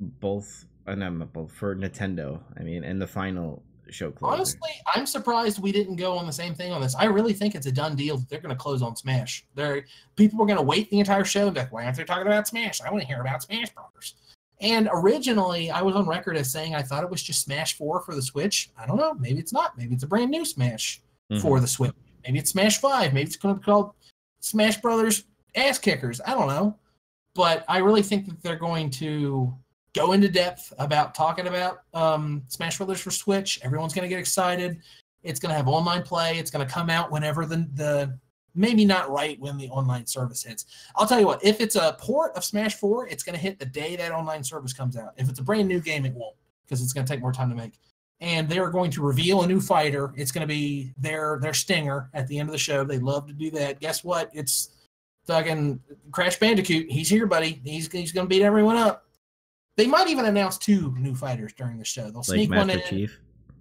both. 0.00 0.64
Not 0.86 1.50
for 1.50 1.74
Nintendo. 1.74 2.40
I 2.58 2.62
mean, 2.62 2.84
and 2.84 3.00
the 3.00 3.06
final 3.06 3.62
show 3.90 4.10
closer. 4.10 4.34
Honestly, 4.34 4.70
I'm 4.94 5.06
surprised 5.06 5.60
we 5.60 5.72
didn't 5.72 5.96
go 5.96 6.16
on 6.18 6.26
the 6.26 6.32
same 6.32 6.54
thing 6.54 6.72
on 6.72 6.80
this. 6.80 6.94
I 6.96 7.04
really 7.04 7.32
think 7.32 7.54
it's 7.54 7.66
a 7.66 7.72
done 7.72 7.94
deal 7.96 8.16
that 8.18 8.28
they're 8.28 8.40
going 8.40 8.54
to 8.54 8.60
close 8.60 8.82
on 8.82 8.96
Smash. 8.96 9.44
They're, 9.54 9.84
people 10.16 10.38
were 10.38 10.46
going 10.46 10.58
to 10.58 10.62
wait 10.64 10.90
the 10.90 10.98
entire 10.98 11.24
show 11.24 11.46
and 11.46 11.54
be 11.54 11.60
like, 11.60 11.72
why 11.72 11.84
aren't 11.84 11.96
they 11.96 12.04
talking 12.04 12.26
about 12.26 12.48
Smash? 12.48 12.80
I 12.80 12.90
want 12.90 13.02
to 13.02 13.06
hear 13.06 13.20
about 13.20 13.42
Smash 13.42 13.70
Brothers. 13.70 14.14
And 14.60 14.88
originally, 14.92 15.70
I 15.70 15.82
was 15.82 15.94
on 15.94 16.06
record 16.06 16.36
as 16.36 16.50
saying 16.50 16.74
I 16.74 16.82
thought 16.82 17.04
it 17.04 17.10
was 17.10 17.22
just 17.22 17.42
Smash 17.42 17.76
4 17.76 18.00
for 18.00 18.14
the 18.14 18.22
Switch. 18.22 18.70
I 18.78 18.86
don't 18.86 18.96
know. 18.96 19.14
Maybe 19.14 19.38
it's 19.38 19.52
not. 19.52 19.76
Maybe 19.76 19.94
it's 19.94 20.04
a 20.04 20.08
brand 20.08 20.30
new 20.30 20.44
Smash 20.44 21.02
Mhm. 21.30 21.42
for 21.42 21.60
the 21.60 21.66
Switch. 21.66 21.92
Maybe 22.24 22.38
it's 22.38 22.50
Smash 22.50 22.78
5. 22.78 23.12
Maybe 23.12 23.26
it's 23.26 23.36
going 23.36 23.54
to 23.54 23.60
be 23.60 23.64
called 23.64 23.92
Smash 24.40 24.80
Brothers 24.80 25.24
Ass 25.54 25.78
Kickers. 25.78 26.20
I 26.26 26.32
don't 26.34 26.48
know. 26.48 26.76
But 27.34 27.64
I 27.68 27.78
really 27.78 28.02
think 28.02 28.26
that 28.26 28.42
they're 28.42 28.56
going 28.56 28.88
to 28.92 29.54
go 29.96 30.12
into 30.12 30.28
depth 30.28 30.72
about 30.78 31.14
talking 31.14 31.46
about 31.46 31.78
um, 31.94 32.42
Smash 32.48 32.76
Brothers 32.76 33.00
for 33.00 33.10
Switch. 33.10 33.58
Everyone's 33.62 33.94
going 33.94 34.04
to 34.04 34.08
get 34.08 34.18
excited. 34.18 34.80
It's 35.22 35.40
going 35.40 35.50
to 35.50 35.56
have 35.56 35.66
online 35.66 36.02
play. 36.02 36.38
It's 36.38 36.50
going 36.50 36.66
to 36.66 36.72
come 36.72 36.90
out 36.90 37.10
whenever 37.10 37.46
the 37.46 37.68
the 37.74 38.18
maybe 38.54 38.84
not 38.84 39.10
right 39.10 39.38
when 39.40 39.56
the 39.56 39.68
online 39.68 40.06
service 40.06 40.42
hits. 40.42 40.66
I'll 40.96 41.06
tell 41.06 41.20
you 41.20 41.26
what. 41.26 41.44
If 41.44 41.60
it's 41.60 41.76
a 41.76 41.96
port 42.00 42.36
of 42.36 42.44
Smash 42.44 42.74
Four, 42.74 43.08
it's 43.08 43.22
going 43.22 43.34
to 43.34 43.40
hit 43.40 43.58
the 43.58 43.66
day 43.66 43.96
that 43.96 44.12
online 44.12 44.44
service 44.44 44.72
comes 44.72 44.96
out. 44.96 45.14
If 45.16 45.28
it's 45.28 45.40
a 45.40 45.42
brand 45.42 45.68
new 45.68 45.80
game, 45.80 46.04
it 46.06 46.14
won't 46.14 46.36
because 46.64 46.82
it's 46.82 46.92
going 46.92 47.06
to 47.06 47.12
take 47.12 47.20
more 47.20 47.32
time 47.32 47.48
to 47.50 47.56
make. 47.56 47.72
And 48.20 48.48
they're 48.48 48.70
going 48.70 48.90
to 48.92 49.02
reveal 49.02 49.42
a 49.42 49.46
new 49.46 49.60
fighter. 49.60 50.12
It's 50.16 50.32
going 50.32 50.46
to 50.46 50.46
be 50.46 50.92
their 50.98 51.38
their 51.40 51.54
stinger 51.54 52.10
at 52.14 52.28
the 52.28 52.38
end 52.38 52.48
of 52.48 52.52
the 52.52 52.58
show. 52.58 52.84
They 52.84 52.98
love 52.98 53.26
to 53.26 53.32
do 53.32 53.50
that. 53.52 53.80
Guess 53.80 54.04
what? 54.04 54.30
It's 54.32 54.70
fucking 55.26 55.80
Crash 56.12 56.38
Bandicoot. 56.38 56.90
He's 56.90 57.08
here, 57.08 57.26
buddy. 57.26 57.60
He's 57.64 57.90
he's 57.90 58.12
going 58.12 58.26
to 58.26 58.28
beat 58.28 58.42
everyone 58.42 58.76
up. 58.76 59.05
They 59.76 59.86
might 59.86 60.08
even 60.08 60.24
announce 60.24 60.56
two 60.58 60.94
new 60.98 61.14
fighters 61.14 61.52
during 61.52 61.78
the 61.78 61.84
show. 61.84 62.04
They'll 62.04 62.16
like 62.16 62.24
sneak 62.24 62.50
one 62.50 62.70
in. 62.70 62.80
Chief. 62.88 63.20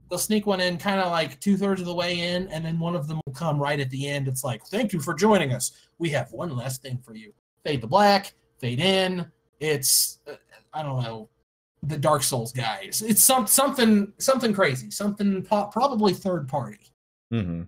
They'll 0.10 0.20
sneak 0.20 0.46
one 0.46 0.62
in, 0.62 0.78
kind 0.78 1.02
of 1.02 1.12
like 1.12 1.40
two 1.40 1.58
thirds 1.58 1.82
of 1.82 1.88
the 1.88 1.94
way 1.94 2.20
in, 2.20 2.48
and 2.50 2.64
then 2.64 2.80
one 2.80 2.96
of 2.96 3.08
them 3.08 3.20
will 3.26 3.34
come 3.34 3.60
right 3.60 3.80
at 3.80 3.90
the 3.90 4.08
end. 4.08 4.28
It's 4.28 4.44
like, 4.44 4.64
"Thank 4.68 4.94
you 4.94 5.00
for 5.02 5.14
joining 5.14 5.52
us. 5.52 5.72
We 5.98 6.10
have 6.10 6.32
one 6.32 6.56
last 6.56 6.82
thing 6.82 7.00
for 7.04 7.16
you." 7.16 7.34
Fade 7.66 7.82
to 7.82 7.88
black, 7.88 8.34
fade 8.60 8.80
in. 8.80 9.26
It's 9.60 10.20
uh, 10.28 10.36
I 10.74 10.84
don't 10.84 11.02
know 11.04 11.30
the 11.84 11.98
Dark 11.98 12.24
Souls 12.24 12.52
guys. 12.52 13.04
It's 13.06 13.24
some 13.24 13.48
something 13.48 14.14
something 14.18 14.54
crazy, 14.54 14.92
something 14.92 15.44
po- 15.44 15.70
probably 15.72 16.14
third 16.14 16.48
party. 16.48 16.94
Mm-hmm. 17.34 17.64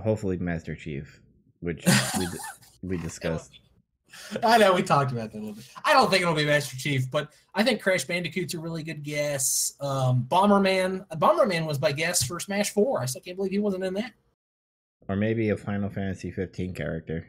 Hopefully, 0.00 0.36
Master 0.38 0.74
Chief, 0.74 1.20
which 1.60 1.84
we 2.18 2.26
d- 2.26 2.38
we 2.82 2.96
discussed. 2.98 3.60
I 4.42 4.58
know 4.58 4.74
we 4.74 4.82
talked 4.82 5.12
about 5.12 5.32
that 5.32 5.38
a 5.38 5.40
little 5.40 5.54
bit. 5.54 5.64
I 5.84 5.92
don't 5.92 6.10
think 6.10 6.22
it'll 6.22 6.34
be 6.34 6.44
Master 6.46 6.76
Chief, 6.76 7.10
but 7.10 7.30
I 7.54 7.62
think 7.62 7.82
Crash 7.82 8.04
Bandicoot's 8.04 8.54
a 8.54 8.58
really 8.58 8.82
good 8.82 9.02
guess. 9.02 9.74
Um, 9.80 10.26
Bomberman, 10.28 11.06
Bomberman 11.18 11.66
was 11.66 11.80
my 11.80 11.92
guess 11.92 12.22
for 12.22 12.38
Smash 12.40 12.70
Four. 12.70 13.00
I 13.00 13.06
still 13.06 13.22
can't 13.22 13.36
believe 13.36 13.52
he 13.52 13.58
wasn't 13.58 13.84
in 13.84 13.94
that. 13.94 14.12
Or 15.08 15.16
maybe 15.16 15.50
a 15.50 15.56
Final 15.56 15.90
Fantasy 15.90 16.30
15 16.30 16.74
character. 16.74 17.26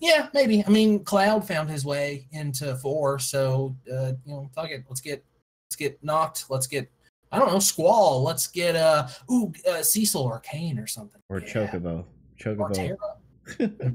Yeah, 0.00 0.28
maybe. 0.34 0.64
I 0.66 0.70
mean, 0.70 1.04
Cloud 1.04 1.46
found 1.46 1.70
his 1.70 1.84
way 1.84 2.26
into 2.32 2.74
four, 2.76 3.18
so 3.20 3.76
uh, 3.92 4.12
you 4.24 4.32
know, 4.32 4.50
fuck 4.54 4.70
it. 4.70 4.84
Let's 4.88 5.00
get 5.00 5.24
let's 5.66 5.76
get 5.76 6.04
Noct. 6.04 6.50
Let's 6.50 6.66
get 6.66 6.90
I 7.30 7.38
don't 7.38 7.52
know, 7.52 7.60
Squall. 7.60 8.22
Let's 8.22 8.48
get 8.48 8.74
uh 8.74 9.06
ooh 9.30 9.52
uh, 9.70 9.82
Cecil 9.82 10.22
or 10.22 10.40
Kain 10.40 10.78
or 10.78 10.88
something. 10.88 11.20
Or 11.28 11.40
Yeah. 11.40 11.46
Chocobo. 11.46 12.04
Or 12.04 12.04
Chocobo. 12.38 12.74
Terra. 12.74 13.70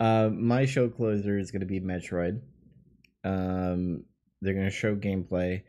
uh, 0.00 0.30
my 0.32 0.64
show 0.64 0.88
closer 0.88 1.38
is 1.38 1.50
going 1.50 1.60
to 1.60 1.66
be 1.66 1.80
Metroid. 1.80 2.40
Um, 3.22 4.04
they're 4.40 4.54
going 4.54 4.64
to 4.64 4.70
show 4.70 4.96
gameplay, 4.96 5.62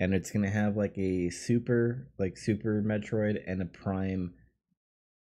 and 0.00 0.14
it's 0.14 0.30
going 0.30 0.44
to 0.44 0.50
have 0.50 0.76
like 0.76 0.96
a 0.96 1.28
super, 1.28 2.08
like 2.18 2.38
Super 2.38 2.82
Metroid 2.82 3.38
and 3.46 3.60
a 3.60 3.66
Prime 3.66 4.32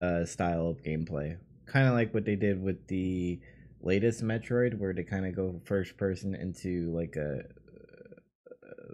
uh, 0.02 0.24
style 0.24 0.68
of 0.68 0.82
gameplay. 0.82 1.36
Kind 1.66 1.86
of 1.86 1.92
like 1.92 2.14
what 2.14 2.24
they 2.24 2.36
did 2.36 2.62
with 2.62 2.88
the 2.88 3.40
latest 3.82 4.24
Metroid, 4.24 4.78
where 4.78 4.94
they 4.94 5.04
kind 5.04 5.26
of 5.26 5.36
go 5.36 5.60
first 5.66 5.98
person 5.98 6.34
into 6.34 6.90
like 6.96 7.16
a, 7.16 7.42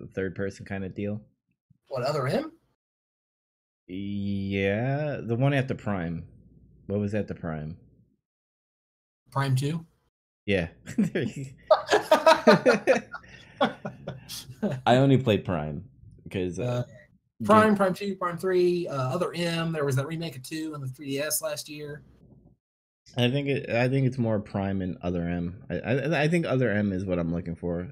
a 0.03 0.07
third 0.09 0.35
person 0.35 0.67
kind 0.67 0.85
of 0.85 0.95
deal. 0.95 1.21
What 1.89 2.03
Other 2.03 2.27
M? 2.27 2.51
Yeah, 3.87 5.21
the 5.23 5.37
one 5.37 5.55
at 5.55 5.69
the 5.69 5.77
Prime. 5.77 6.25
What 6.89 6.99
was 6.99 7.15
at 7.15 7.29
the 7.29 7.35
Prime? 7.37 7.77
Prime 9.37 9.55
Two. 9.55 9.85
Yeah. 10.47 10.69
I 14.87 14.97
only 14.97 15.19
played 15.19 15.45
Prime 15.45 15.85
because 16.25 16.59
uh, 16.59 16.63
Uh, 16.63 16.85
Prime, 17.45 17.77
Prime 17.77 17.93
Two, 17.93 18.17
Prime 18.17 18.39
Three, 18.39 18.89
uh, 18.89 18.95
Other 19.15 19.35
M. 19.35 19.73
There 19.73 19.85
was 19.85 19.95
that 19.97 20.07
remake 20.07 20.37
of 20.37 20.43
Two 20.43 20.73
on 20.75 20.81
the 20.81 20.87
3DS 20.87 21.43
last 21.43 21.69
year. 21.69 22.03
I 23.19 23.31
think 23.31 23.49
it. 23.49 23.69
I 23.69 23.91
think 23.91 24.07
it's 24.07 24.17
more 24.17 24.41
Prime 24.41 24.81
and 24.81 24.97
Other 25.03 25.21
M. 25.21 25.63
I, 25.69 25.81
I 25.81 26.23
I 26.23 26.29
think 26.29 26.47
Other 26.47 26.71
M 26.71 26.95
is 26.95 27.05
what 27.05 27.19
I'm 27.19 27.31
looking 27.35 27.57
for. 27.57 27.89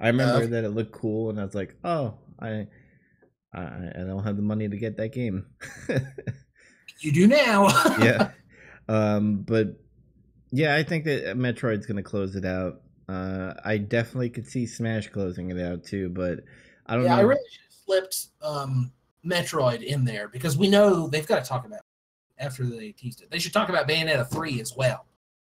I 0.00 0.08
remember 0.08 0.42
Uh, 0.42 0.46
that 0.48 0.64
it 0.64 0.70
looked 0.70 0.90
cool, 0.90 1.30
and 1.30 1.38
I 1.38 1.44
was 1.44 1.54
like, 1.54 1.76
oh, 1.84 2.14
I, 2.40 2.66
I, 3.54 3.62
I 3.62 4.02
don't 4.04 4.24
have 4.24 4.34
the 4.34 4.42
money 4.42 4.68
to 4.68 4.76
get 4.76 4.96
that 4.96 5.12
game. 5.12 5.46
You 7.00 7.12
do 7.12 7.28
now. 7.28 7.68
yeah. 8.00 8.32
Um, 8.88 9.42
but 9.42 9.80
yeah, 10.50 10.74
I 10.74 10.82
think 10.82 11.04
that 11.04 11.36
Metroid's 11.36 11.86
gonna 11.86 12.02
close 12.02 12.36
it 12.36 12.44
out. 12.44 12.80
Uh, 13.08 13.54
I 13.64 13.78
definitely 13.78 14.30
could 14.30 14.46
see 14.46 14.66
Smash 14.66 15.08
closing 15.08 15.50
it 15.50 15.60
out 15.60 15.84
too, 15.84 16.10
but 16.10 16.40
I 16.86 16.94
don't 16.94 17.04
yeah, 17.04 17.16
know. 17.16 17.16
I 17.16 17.20
really 17.22 17.40
should 17.50 17.62
have 17.64 17.84
flipped 17.84 18.26
um, 18.42 18.92
Metroid 19.24 19.82
in 19.82 20.04
there 20.04 20.28
because 20.28 20.56
we 20.58 20.68
know 20.68 21.08
they've 21.08 21.26
got 21.26 21.42
to 21.42 21.48
talk 21.48 21.66
about 21.66 21.78
it 21.78 22.42
after 22.42 22.64
they 22.64 22.92
teased 22.92 23.22
it. 23.22 23.30
They 23.30 23.38
should 23.38 23.52
talk 23.52 23.68
about 23.68 23.88
Bayonetta 23.88 24.30
three 24.30 24.60
as 24.60 24.76
well. 24.76 25.06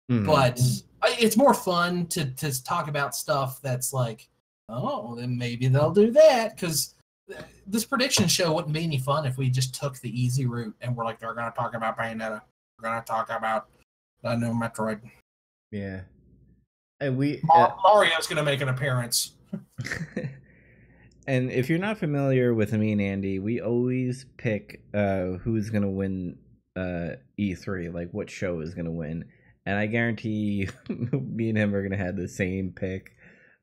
Mhm. 0.09 0.25
But 0.25 0.59
I- 1.01 1.17
it's 1.19 1.37
more 1.37 1.53
fun 1.53 2.07
to 2.07 2.25
to 2.31 2.63
talk 2.63 2.87
about 2.87 3.15
stuff 3.15 3.61
that's 3.61 3.93
like, 3.93 4.27
oh, 4.69 5.15
then 5.15 5.37
maybe 5.37 5.67
they'll 5.67 5.93
do 5.93 6.11
that 6.11 6.55
because 6.55 6.95
this 7.67 7.85
prediction 7.85 8.27
show 8.27 8.51
wouldn't 8.51 8.73
be 8.73 8.83
any 8.83 8.97
fun 8.97 9.25
if 9.25 9.37
we 9.37 9.49
just 9.49 9.73
took 9.73 9.97
the 9.99 10.21
easy 10.21 10.45
route 10.45 10.75
and 10.81 10.95
we're 10.95 11.05
like, 11.05 11.19
they're 11.19 11.33
going 11.33 11.49
to 11.49 11.57
talk 11.57 11.75
about 11.75 11.97
Bayonetta, 11.97 12.41
we're 12.77 12.89
going 12.89 12.99
to 12.99 13.05
talk 13.07 13.29
about 13.29 13.69
the 14.23 14.35
new 14.35 14.53
Metroid. 14.53 15.01
yeah, 15.71 16.01
and 16.99 17.17
we. 17.17 17.41
Uh, 17.53 17.69
Mario's 17.83 18.27
going 18.27 18.37
to 18.37 18.43
make 18.43 18.61
an 18.61 18.69
appearance. 18.69 19.33
and 21.27 21.51
if 21.51 21.69
you're 21.69 21.79
not 21.79 21.97
familiar 21.97 22.53
with 22.53 22.73
me 22.73 22.91
and 22.91 23.01
Andy, 23.01 23.39
we 23.39 23.61
always 23.61 24.25
pick 24.37 24.83
uh, 24.93 25.37
who's 25.43 25.69
gonna 25.69 25.89
win 25.89 26.37
uh, 26.75 27.15
E3, 27.39 27.93
like 27.93 28.11
what 28.11 28.29
show 28.29 28.59
is 28.61 28.73
gonna 28.73 28.91
win. 28.91 29.25
And 29.65 29.77
I 29.77 29.85
guarantee 29.87 30.29
you, 30.29 30.69
me 30.89 31.49
and 31.49 31.57
him 31.57 31.75
are 31.75 31.83
gonna 31.83 32.03
have 32.03 32.15
the 32.15 32.27
same 32.27 32.71
pick. 32.75 33.11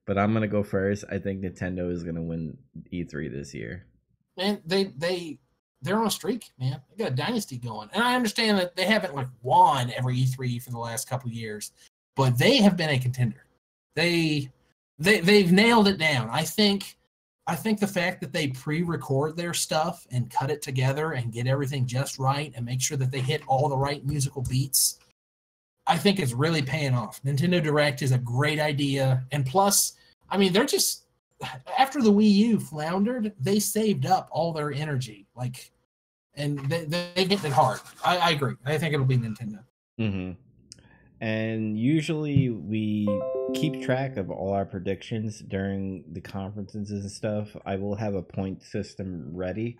But 0.06 0.18
I'm 0.18 0.32
gonna 0.32 0.48
go 0.48 0.62
first. 0.62 1.04
I 1.10 1.18
think 1.18 1.42
Nintendo 1.42 1.92
is 1.92 2.02
gonna 2.02 2.22
win 2.22 2.56
E3 2.92 3.30
this 3.30 3.54
year. 3.54 3.86
And 4.36 4.60
they 4.64 4.84
they 4.96 5.38
they're 5.82 5.98
on 5.98 6.06
a 6.06 6.10
streak, 6.10 6.50
man. 6.58 6.80
They 6.90 7.04
got 7.04 7.12
a 7.12 7.16
dynasty 7.16 7.56
going, 7.56 7.88
and 7.92 8.02
I 8.02 8.14
understand 8.14 8.58
that 8.58 8.74
they 8.76 8.84
haven't 8.84 9.14
like 9.14 9.28
won 9.42 9.92
every 9.96 10.16
E3 10.16 10.62
for 10.62 10.70
the 10.70 10.78
last 10.78 11.08
couple 11.08 11.30
years, 11.30 11.72
but 12.16 12.38
they 12.38 12.56
have 12.56 12.76
been 12.76 12.90
a 12.90 12.98
contender. 12.98 13.44
They 13.94 14.50
they 14.98 15.20
they've 15.20 15.52
nailed 15.52 15.88
it 15.88 15.98
down. 15.98 16.28
I 16.30 16.42
think 16.42 16.96
I 17.46 17.54
think 17.54 17.80
the 17.80 17.86
fact 17.86 18.20
that 18.20 18.32
they 18.32 18.48
pre-record 18.48 19.36
their 19.36 19.54
stuff 19.54 20.06
and 20.10 20.30
cut 20.30 20.50
it 20.50 20.60
together 20.60 21.12
and 21.12 21.32
get 21.32 21.46
everything 21.46 21.86
just 21.86 22.18
right 22.18 22.52
and 22.54 22.66
make 22.66 22.82
sure 22.82 22.98
that 22.98 23.10
they 23.10 23.20
hit 23.20 23.40
all 23.46 23.70
the 23.70 23.76
right 23.76 24.04
musical 24.04 24.42
beats, 24.42 24.98
I 25.86 25.96
think 25.96 26.20
is 26.20 26.34
really 26.34 26.60
paying 26.60 26.92
off. 26.92 27.22
Nintendo 27.22 27.62
Direct 27.62 28.02
is 28.02 28.12
a 28.12 28.18
great 28.18 28.60
idea, 28.60 29.24
and 29.32 29.46
plus, 29.46 29.94
I 30.28 30.36
mean, 30.36 30.52
they're 30.52 30.66
just 30.66 31.04
after 31.78 32.02
the 32.02 32.12
Wii 32.12 32.30
U 32.30 32.60
floundered, 32.60 33.32
they 33.38 33.58
saved 33.58 34.06
up 34.06 34.28
all 34.30 34.52
their 34.52 34.72
energy, 34.72 35.26
like, 35.36 35.70
and 36.34 36.58
they 36.68 36.84
they 36.84 37.24
hit 37.24 37.44
it 37.44 37.52
hard. 37.52 37.80
I, 38.04 38.18
I 38.18 38.30
agree. 38.30 38.54
I 38.64 38.78
think 38.78 38.94
it'll 38.94 39.06
be 39.06 39.18
Nintendo. 39.18 39.64
Mm-hmm. 40.00 40.32
And 41.20 41.78
usually 41.78 42.50
we 42.50 43.08
keep 43.54 43.82
track 43.82 44.16
of 44.16 44.30
all 44.30 44.52
our 44.52 44.64
predictions 44.64 45.40
during 45.40 46.04
the 46.12 46.20
conferences 46.20 46.90
and 46.90 47.10
stuff. 47.10 47.56
I 47.66 47.74
will 47.76 47.96
have 47.96 48.14
a 48.14 48.22
point 48.22 48.62
system 48.62 49.30
ready 49.32 49.78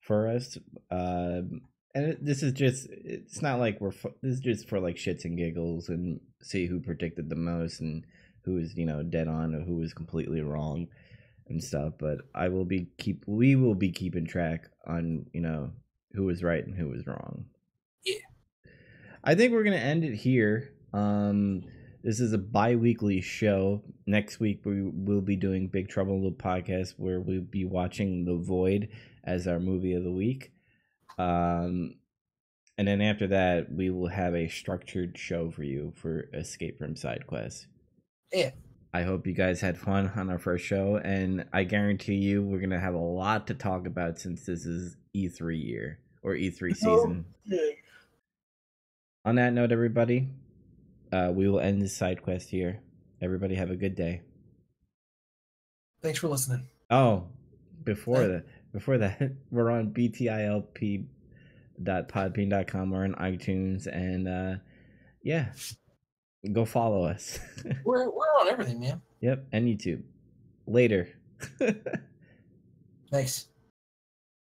for 0.00 0.28
us. 0.28 0.56
Um, 0.90 1.60
and 1.94 2.16
this 2.22 2.42
is 2.42 2.54
just, 2.54 2.88
it's 2.90 3.42
not 3.42 3.58
like 3.58 3.80
we're, 3.80 3.92
this 4.22 4.34
is 4.34 4.40
just 4.40 4.68
for 4.68 4.80
like 4.80 4.96
shits 4.96 5.26
and 5.26 5.36
giggles 5.36 5.90
and 5.90 6.20
see 6.42 6.64
who 6.66 6.80
predicted 6.80 7.28
the 7.28 7.36
most 7.36 7.80
and 7.80 8.06
who 8.48 8.58
is, 8.58 8.76
you 8.76 8.86
know, 8.86 9.02
dead 9.02 9.28
on 9.28 9.54
or 9.54 9.60
who 9.60 9.76
was 9.76 9.92
completely 9.92 10.40
wrong 10.40 10.88
and 11.48 11.62
stuff. 11.62 11.92
But 11.98 12.18
I 12.34 12.48
will 12.48 12.64
be 12.64 12.88
keep, 12.98 13.24
we 13.26 13.56
will 13.56 13.74
be 13.74 13.90
keeping 13.90 14.26
track 14.26 14.68
on, 14.86 15.26
you 15.32 15.42
know, 15.42 15.72
who 16.14 16.24
was 16.24 16.42
right 16.42 16.66
and 16.66 16.74
who 16.74 16.88
was 16.88 17.06
wrong. 17.06 17.44
Yeah, 18.04 18.14
I 19.22 19.34
think 19.34 19.52
we're 19.52 19.64
gonna 19.64 19.76
end 19.76 20.04
it 20.04 20.14
here. 20.14 20.72
Um, 20.94 21.64
this 22.02 22.20
is 22.20 22.32
a 22.32 22.38
bi-weekly 22.38 23.20
show. 23.20 23.82
Next 24.06 24.40
week 24.40 24.64
we 24.64 24.82
will 24.82 25.20
be 25.20 25.36
doing 25.36 25.68
Big 25.68 25.88
Trouble 25.88 26.14
in 26.14 26.22
Little 26.22 26.38
Podcast, 26.38 26.94
where 26.96 27.20
we'll 27.20 27.42
be 27.42 27.64
watching 27.66 28.24
The 28.24 28.36
Void 28.36 28.88
as 29.24 29.46
our 29.46 29.60
movie 29.60 29.92
of 29.92 30.04
the 30.04 30.12
week. 30.12 30.52
Um, 31.18 31.96
and 32.78 32.86
then 32.86 33.00
after 33.02 33.26
that, 33.26 33.72
we 33.72 33.90
will 33.90 34.08
have 34.08 34.34
a 34.34 34.48
structured 34.48 35.18
show 35.18 35.50
for 35.50 35.64
you 35.64 35.92
for 35.96 36.30
Escape 36.32 36.78
from 36.78 36.94
Side 36.94 37.26
Quest. 37.26 37.66
Yeah. 38.32 38.50
I 38.92 39.02
hope 39.02 39.26
you 39.26 39.34
guys 39.34 39.60
had 39.60 39.78
fun 39.78 40.10
on 40.16 40.30
our 40.30 40.38
first 40.38 40.64
show, 40.64 40.96
and 40.96 41.44
I 41.52 41.64
guarantee 41.64 42.14
you 42.14 42.42
we're 42.42 42.60
gonna 42.60 42.80
have 42.80 42.94
a 42.94 42.98
lot 42.98 43.46
to 43.48 43.54
talk 43.54 43.86
about 43.86 44.18
since 44.18 44.46
this 44.46 44.64
is 44.64 44.96
E3 45.14 45.62
year 45.62 45.98
or 46.22 46.34
E3 46.34 46.74
season. 46.74 47.26
On 49.24 49.34
that 49.34 49.52
note, 49.52 49.72
everybody, 49.72 50.28
uh, 51.12 51.30
we 51.34 51.48
will 51.48 51.60
end 51.60 51.82
this 51.82 51.94
side 51.94 52.22
quest 52.22 52.48
here. 52.48 52.80
Everybody 53.20 53.56
have 53.56 53.70
a 53.70 53.76
good 53.76 53.94
day. 53.94 54.22
Thanks 56.00 56.18
for 56.18 56.28
listening. 56.28 56.68
Oh, 56.90 57.24
before 57.84 58.26
that, 58.26 58.44
before 58.72 58.96
that, 58.98 59.32
we're 59.50 59.70
on 59.70 59.92
BTILP. 59.92 61.04
btilp.podbean.com. 61.80 62.90
We're 62.90 63.04
on 63.04 63.14
iTunes, 63.14 63.86
and 63.86 64.28
uh, 64.28 64.54
yeah, 65.22 65.52
go 66.52 66.64
follow 66.64 67.04
us. 67.04 67.38
We're 67.84 68.10
we're 68.10 68.26
on 68.40 68.48
everything, 68.48 68.80
man. 68.80 69.00
yep, 69.20 69.44
and 69.52 69.66
YouTube. 69.66 70.02
Later. 70.66 71.08
Thanks. 73.10 73.48